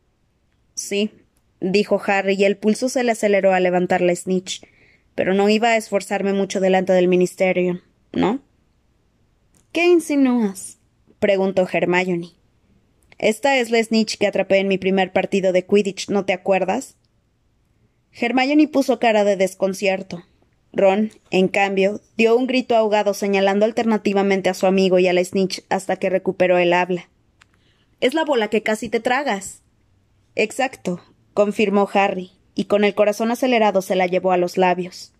Sí, 0.74 1.12
dijo 1.62 2.02
Harry, 2.06 2.36
y 2.36 2.46
el 2.46 2.58
pulso 2.58 2.90
se 2.90 3.04
le 3.04 3.12
aceleró 3.12 3.54
al 3.54 3.64
levantar 3.64 4.02
la 4.02 4.16
snitch. 4.16 4.66
Pero 5.14 5.34
no 5.34 5.48
iba 5.48 5.70
a 5.70 5.78
esforzarme 5.78 6.34
mucho 6.34 6.60
delante 6.60 6.92
del 6.92 7.08
ministerio, 7.08 7.82
¿no? 8.12 8.42
¿Qué 9.72 9.86
insinúas? 9.86 10.78
preguntó 11.20 11.68
Hermione. 11.72 12.32
Esta 13.18 13.58
es 13.58 13.72
la 13.72 13.82
snitch 13.82 14.18
que 14.18 14.28
atrapé 14.28 14.58
en 14.58 14.68
mi 14.68 14.78
primer 14.78 15.14
partido 15.14 15.54
de 15.54 15.66
Quidditch, 15.66 16.10
¿no 16.10 16.26
te 16.26 16.34
acuerdas? 16.34 16.96
Hermione 18.18 18.68
puso 18.68 19.00
cara 19.00 19.24
de 19.24 19.36
desconcierto. 19.36 20.24
Ron, 20.72 21.12
en 21.32 21.48
cambio, 21.48 22.02
dio 22.18 22.36
un 22.36 22.48
grito 22.48 22.76
ahogado 22.76 23.14
señalando 23.14 23.66
alternativamente 23.66 24.50
a 24.50 24.54
su 24.54 24.68
amigo 24.68 25.00
y 25.00 25.08
a 25.08 25.14
la 25.14 25.24
snitch 25.24 25.64
hasta 25.70 25.98
que 25.98 26.10
recuperó 26.10 26.58
el 26.58 26.74
habla. 26.74 27.10
Es 28.00 28.14
la 28.14 28.26
bola 28.26 28.50
que 28.50 28.64
casi 28.64 28.90
te 28.90 29.00
tragas. 29.00 29.62
Exacto, 30.36 31.02
confirmó 31.34 31.90
Harry, 31.94 32.32
y 32.56 32.66
con 32.66 32.84
el 32.84 32.94
corazón 32.94 33.32
acelerado 33.32 33.82
se 33.82 33.96
la 33.96 34.08
llevó 34.08 34.32
a 34.32 34.38
los 34.38 34.58
labios. 34.58 35.14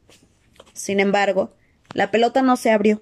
Sin 0.74 1.00
embargo, 1.00 1.54
la 1.94 2.12
pelota 2.12 2.42
no 2.42 2.58
se 2.58 2.72
abrió. 2.72 3.02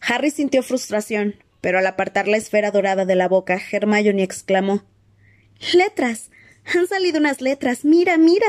Harry 0.00 0.30
sintió 0.30 0.62
frustración, 0.62 1.36
pero 1.62 1.78
al 1.78 1.86
apartar 1.86 2.28
la 2.28 2.36
esfera 2.36 2.70
dorada 2.70 3.06
de 3.06 3.14
la 3.14 3.28
boca, 3.28 3.58
Hermione 3.72 4.22
exclamó 4.22 4.84
Letras. 5.72 6.30
Han 6.64 6.86
salido 6.86 7.18
unas 7.18 7.40
letras. 7.40 7.84
Mira, 7.84 8.16
mira. 8.16 8.46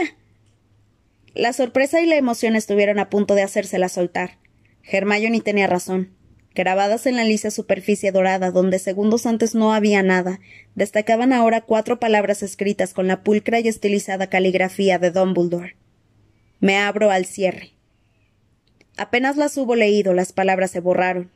La 1.33 1.51
sorpresa 1.53 2.01
y 2.01 2.05
la 2.05 2.15
emoción 2.15 2.55
estuvieron 2.55 2.99
a 2.99 3.09
punto 3.09 3.35
de 3.35 3.43
hacérsela 3.43 3.89
soltar. 3.89 4.37
Hermione 4.83 5.41
tenía 5.41 5.67
razón. 5.67 6.15
Grabadas 6.53 7.05
en 7.05 7.17
la 7.17 7.25
lisa 7.25 7.51
superficie 7.51 8.13
dorada, 8.13 8.51
donde 8.51 8.79
segundos 8.79 9.25
antes 9.25 9.55
no 9.55 9.73
había 9.73 10.01
nada, 10.03 10.39
destacaban 10.73 11.33
ahora 11.33 11.59
cuatro 11.59 11.99
palabras 11.99 12.43
escritas 12.43 12.93
con 12.93 13.07
la 13.07 13.23
pulcra 13.23 13.59
y 13.59 13.67
estilizada 13.67 14.29
caligrafía 14.29 14.97
de 14.97 15.11
Dumbledore. 15.11 15.75
Me 16.61 16.77
abro 16.77 17.11
al 17.11 17.25
cierre. 17.25 17.73
Apenas 18.95 19.35
las 19.35 19.57
hubo 19.57 19.75
leído, 19.75 20.13
las 20.13 20.31
palabras 20.31 20.71
se 20.71 20.79
borraron. 20.79 21.31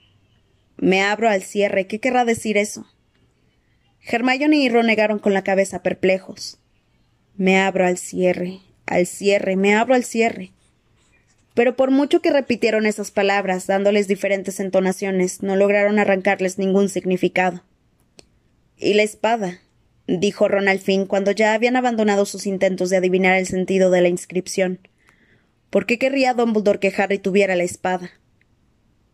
Me 0.78 1.02
abro 1.02 1.28
al 1.30 1.44
cierre. 1.44 1.88
¿Qué 1.88 2.00
querrá 2.00 2.24
decir 2.24 2.56
eso? 2.56 2.88
Hermione 4.02 4.56
y 4.56 4.70
Ron 4.70 4.88
negaron 4.88 5.20
con 5.20 5.34
la 5.34 5.44
cabeza 5.44 5.84
perplejos. 5.84 6.59
Me 7.40 7.58
abro 7.58 7.88
al 7.88 7.98
cierre 7.98 8.60
al 8.90 9.06
cierre, 9.06 9.56
me 9.56 9.76
abro 9.76 9.94
al 9.94 10.04
cierre. 10.04 10.52
Pero 11.54 11.76
por 11.76 11.92
mucho 11.92 12.22
que 12.22 12.32
repitieron 12.32 12.86
esas 12.86 13.12
palabras, 13.12 13.68
dándoles 13.68 14.08
diferentes 14.08 14.60
entonaciones, 14.60 15.44
no 15.44 15.56
lograron 15.56 16.00
arrancarles 16.00 16.58
ningún 16.58 16.90
significado. 16.90 17.64
¿Y 18.78 18.96
la 18.96 19.04
espada? 19.04 19.60
dijo 20.08 20.48
Ron 20.48 20.68
al 20.68 20.80
fin, 20.80 21.06
cuando 21.06 21.32
ya 21.32 21.54
habían 21.54 21.76
abandonado 21.76 22.26
sus 22.26 22.48
intentos 22.48 22.90
de 22.90 22.98
adivinar 22.98 23.38
el 23.38 23.46
sentido 23.46 23.92
de 23.92 24.02
la 24.02 24.08
inscripción. 24.08 24.80
¿Por 25.70 25.86
qué 25.86 26.00
querría 26.00 26.34
Dumbledore 26.34 26.80
que 26.80 26.94
Harry 26.98 27.20
tuviera 27.20 27.56
la 27.56 27.64
espada? 27.64 28.10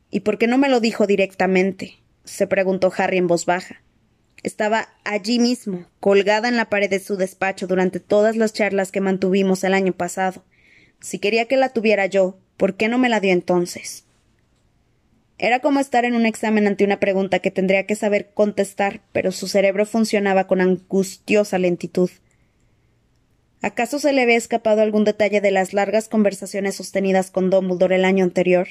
¿Y 0.10 0.22
por 0.22 0.38
qué 0.38 0.48
no 0.48 0.58
me 0.58 0.70
lo 0.70 0.80
dijo 0.80 1.06
directamente? 1.06 1.96
se 2.24 2.48
preguntó 2.48 2.92
Harry 2.98 3.18
en 3.18 3.28
voz 3.28 3.46
baja. 3.46 3.82
Estaba 4.46 4.90
allí 5.04 5.40
mismo, 5.40 5.88
colgada 6.00 6.48
en 6.48 6.56
la 6.56 6.70
pared 6.70 6.88
de 6.88 7.00
su 7.00 7.18
despacho 7.18 7.66
durante 7.66 8.00
todas 8.00 8.36
las 8.36 8.54
charlas 8.54 8.92
que 8.92 9.02
mantuvimos 9.02 9.64
el 9.64 9.74
año 9.74 9.92
pasado. 9.92 10.44
Si 11.00 11.18
quería 11.18 11.48
que 11.48 11.58
la 11.58 11.70
tuviera 11.70 12.06
yo, 12.06 12.38
¿por 12.56 12.76
qué 12.76 12.88
no 12.88 13.00
me 13.00 13.10
la 13.10 13.20
dio 13.20 13.34
entonces? 13.34 14.06
Era 15.40 15.62
como 15.62 15.80
estar 15.80 16.06
en 16.06 16.14
un 16.14 16.28
examen 16.28 16.68
ante 16.68 16.86
una 16.86 17.00
pregunta 17.00 17.40
que 17.40 17.50
tendría 17.50 17.88
que 17.88 17.96
saber 17.96 18.34
contestar, 18.36 19.02
pero 19.14 19.32
su 19.32 19.48
cerebro 19.48 19.88
funcionaba 19.88 20.46
con 20.46 20.62
angustiosa 20.62 21.58
lentitud. 21.58 22.12
¿Acaso 23.64 23.98
se 23.98 24.14
le 24.14 24.22
había 24.22 24.38
escapado 24.38 24.84
algún 24.84 25.06
detalle 25.06 25.42
de 25.42 25.50
las 25.50 25.74
largas 25.74 26.08
conversaciones 26.08 26.76
sostenidas 26.76 27.32
con 27.32 27.50
Dumbledore 27.50 27.96
el 27.96 28.06
año 28.06 28.24
anterior? 28.24 28.68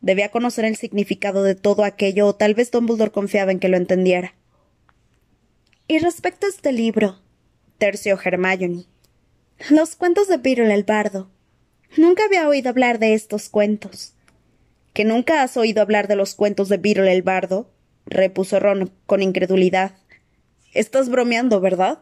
Debía 0.00 0.30
conocer 0.30 0.64
el 0.64 0.76
significado 0.76 1.42
de 1.42 1.56
todo 1.56 1.84
aquello, 1.84 2.26
o 2.26 2.34
tal 2.34 2.54
vez 2.54 2.70
Dumbledore 2.70 3.10
confiaba 3.10 3.52
en 3.52 3.58
que 3.58 3.68
lo 3.68 3.76
entendiera. 3.76 4.39
Y 5.90 5.98
respecto 5.98 6.46
a 6.46 6.50
este 6.50 6.70
libro, 6.70 7.18
terció 7.78 8.16
Hermione. 8.22 8.84
Los 9.70 9.96
cuentos 9.96 10.28
de 10.28 10.36
Beetle 10.36 10.72
el 10.72 10.84
bardo. 10.84 11.32
Nunca 11.96 12.26
había 12.26 12.46
oído 12.46 12.70
hablar 12.70 13.00
de 13.00 13.14
estos 13.14 13.48
cuentos. 13.48 14.14
¿Que 14.94 15.04
nunca 15.04 15.42
has 15.42 15.56
oído 15.56 15.82
hablar 15.82 16.06
de 16.06 16.14
los 16.14 16.36
cuentos 16.36 16.68
de 16.68 16.76
Beetle 16.76 17.12
el 17.12 17.22
bardo? 17.22 17.72
repuso 18.06 18.60
Ron 18.60 18.92
con 19.06 19.20
incredulidad. 19.20 19.96
Estás 20.74 21.08
bromeando, 21.08 21.60
¿verdad? 21.60 21.98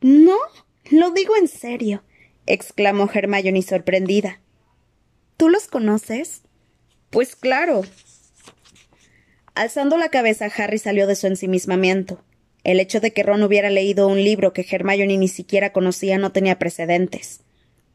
No, 0.00 0.36
lo 0.88 1.10
digo 1.10 1.34
en 1.36 1.48
serio, 1.48 2.04
exclamó 2.46 3.10
Hermione 3.12 3.62
sorprendida. 3.62 4.40
¿Tú 5.36 5.48
los 5.48 5.66
conoces? 5.66 6.42
Pues 7.10 7.34
claro. 7.34 7.82
Alzando 9.56 9.96
la 9.96 10.10
cabeza, 10.10 10.48
Harry 10.56 10.78
salió 10.78 11.08
de 11.08 11.16
su 11.16 11.26
ensimismamiento. 11.26 12.22
El 12.68 12.80
hecho 12.80 13.00
de 13.00 13.14
que 13.14 13.22
Ron 13.22 13.42
hubiera 13.44 13.70
leído 13.70 14.08
un 14.08 14.22
libro 14.22 14.52
que 14.52 14.66
Hermione 14.70 15.16
ni 15.16 15.28
siquiera 15.28 15.72
conocía 15.72 16.18
no 16.18 16.32
tenía 16.32 16.58
precedentes. 16.58 17.40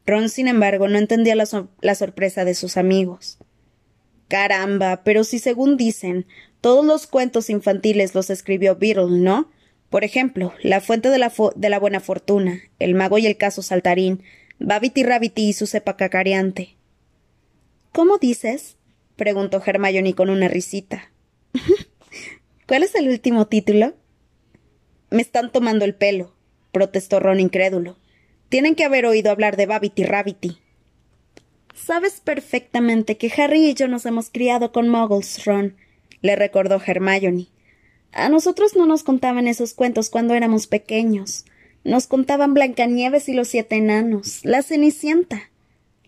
Ron, 0.04 0.28
sin 0.28 0.48
embargo, 0.48 0.88
no 0.88 0.98
entendía 0.98 1.36
la, 1.36 1.94
sorpresa 1.94 2.44
de 2.44 2.54
sus 2.54 2.76
amigos. 2.76 3.38
Caramba, 4.26 5.04
pero 5.04 5.22
si 5.22 5.38
según 5.38 5.76
dicen, 5.76 6.26
todos 6.60 6.84
los 6.84 7.06
cuentos 7.06 7.50
infantiles 7.50 8.16
los 8.16 8.30
escribió 8.30 8.74
Beetle, 8.74 9.20
¿no? 9.20 9.48
Por 9.90 10.02
ejemplo, 10.02 10.52
La 10.60 10.80
fuente 10.80 11.08
de 11.08 11.18
la, 11.18 11.32
de 11.54 11.70
la 11.70 11.78
buena 11.78 12.00
fortuna, 12.00 12.58
El 12.80 12.96
mago 12.96 13.18
y 13.18 13.26
el 13.26 13.36
caso 13.36 13.62
saltarín, 13.62 14.24
Babity 14.58 15.04
Rabbity 15.04 15.50
y 15.50 15.52
su 15.52 15.68
cepa 15.68 15.96
cacareante. 15.96 16.74
¿Cómo 17.92 18.18
dices? 18.18 18.76
preguntó 19.14 19.62
Hermione 19.64 20.14
con 20.14 20.30
una 20.30 20.48
risita. 20.48 21.12
¿Cuál 22.66 22.82
es 22.82 22.96
el 22.96 23.08
último 23.08 23.46
título? 23.46 23.94
Me 25.14 25.22
están 25.22 25.52
tomando 25.52 25.84
el 25.84 25.94
pelo, 25.94 26.34
protestó 26.72 27.20
Ron 27.20 27.38
incrédulo. 27.38 27.96
Tienen 28.48 28.74
que 28.74 28.82
haber 28.82 29.06
oído 29.06 29.30
hablar 29.30 29.56
de 29.56 29.66
Babity 29.66 30.02
Rabbity. 30.02 30.58
Sabes 31.72 32.20
perfectamente 32.20 33.16
que 33.16 33.32
Harry 33.40 33.64
y 33.64 33.74
yo 33.74 33.86
nos 33.86 34.06
hemos 34.06 34.28
criado 34.28 34.72
con 34.72 34.88
muggles, 34.88 35.44
Ron, 35.44 35.76
le 36.20 36.34
recordó 36.34 36.82
Hermione. 36.84 37.46
A 38.10 38.28
nosotros 38.28 38.74
no 38.74 38.86
nos 38.86 39.04
contaban 39.04 39.46
esos 39.46 39.72
cuentos 39.72 40.10
cuando 40.10 40.34
éramos 40.34 40.66
pequeños. 40.66 41.44
Nos 41.84 42.08
contaban 42.08 42.52
Blancanieves 42.52 43.28
y 43.28 43.34
los 43.34 43.46
siete 43.46 43.76
enanos, 43.76 44.40
la 44.44 44.62
Cenicienta. 44.62 45.48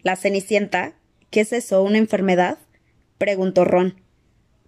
¿La 0.03 0.17
Cenicienta? 0.17 0.95
¿Qué 1.31 1.43
es 1.43 1.53
eso? 1.53 1.81
¿Una 1.85 1.99
enfermedad? 1.99 2.59
preguntó 3.19 3.65
Ron. 3.65 4.01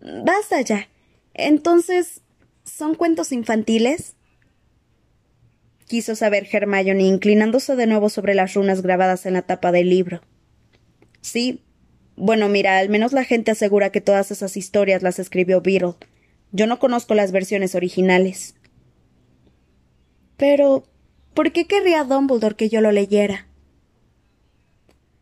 Basta 0.01 0.61
ya. 0.61 0.87
Entonces, 1.35 2.21
¿son 2.63 2.95
cuentos 2.95 3.33
infantiles? 3.33 4.15
Quiso 5.89 6.15
saber 6.15 6.47
Hermione, 6.53 7.03
inclinándose 7.03 7.75
de 7.75 7.87
nuevo 7.87 8.11
sobre 8.11 8.35
las 8.35 8.55
runas 8.55 8.83
grabadas 8.83 9.27
en 9.27 9.33
la 9.33 9.43
tapa 9.43 9.73
del 9.73 9.89
libro. 9.89 10.21
Sí. 11.21 11.65
Bueno, 12.15 12.49
mira, 12.49 12.79
al 12.79 12.89
menos 12.89 13.13
la 13.13 13.25
gente 13.25 13.51
asegura 13.51 13.91
que 13.91 14.01
todas 14.01 14.31
esas 14.31 14.57
historias 14.57 15.03
las 15.03 15.19
escribió 15.19 15.61
Beetle. 15.61 15.95
Yo 16.53 16.67
no 16.67 16.79
conozco 16.79 17.15
las 17.15 17.33
versiones 17.33 17.75
originales. 17.75 18.55
Pero. 20.37 20.85
¿por 21.35 21.53
qué 21.53 21.67
querría 21.67 22.05
Dumbledore 22.05 22.57
que 22.57 22.69
yo 22.69 22.81
lo 22.81 22.93
leyera? 22.93 23.47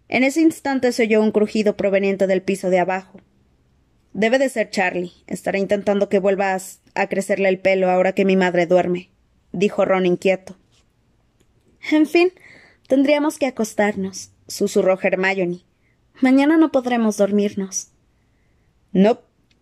En 0.08 0.24
ese 0.24 0.40
instante 0.40 0.92
se 0.92 1.02
oyó 1.02 1.20
un 1.20 1.30
crujido 1.30 1.76
proveniente 1.76 2.26
del 2.26 2.42
piso 2.42 2.70
de 2.70 2.78
abajo. 2.78 3.20
Debe 4.14 4.38
de 4.38 4.48
ser 4.48 4.70
Charlie. 4.70 5.12
Estará 5.26 5.58
intentando 5.58 6.08
que 6.08 6.18
vuelvas 6.18 6.80
a 6.94 7.08
crecerle 7.08 7.50
el 7.50 7.58
pelo 7.58 7.90
ahora 7.90 8.12
que 8.12 8.24
mi 8.24 8.36
madre 8.36 8.66
duerme 8.66 9.10
dijo 9.52 9.84
Ron 9.84 10.06
inquieto. 10.06 10.56
En 11.90 12.06
fin, 12.06 12.32
tendríamos 12.88 13.38
que 13.38 13.46
acostarnos, 13.46 14.32
susurró 14.48 14.98
Hermione. 15.00 15.60
Mañana 16.20 16.56
no 16.56 16.72
podremos 16.72 17.16
dormirnos. 17.16 17.92
No, 18.92 19.20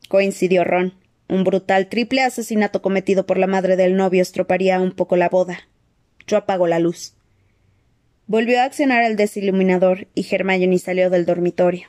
coincidió 0.08 0.64
Ron. 0.64 0.94
Un 1.28 1.42
brutal 1.42 1.88
triple 1.88 2.22
asesinato 2.22 2.82
cometido 2.82 3.26
por 3.26 3.38
la 3.38 3.46
madre 3.46 3.76
del 3.76 3.96
novio 3.96 4.22
estroparía 4.22 4.80
un 4.80 4.92
poco 4.92 5.16
la 5.16 5.28
boda. 5.28 5.68
Yo 6.26 6.36
apago 6.36 6.66
la 6.66 6.78
luz. 6.78 7.14
Volvió 8.26 8.60
a 8.60 8.64
accionar 8.64 9.04
el 9.04 9.16
desiluminador 9.16 10.06
y 10.14 10.26
Hermione 10.30 10.78
salió 10.78 11.10
del 11.10 11.26
dormitorio. 11.26 11.88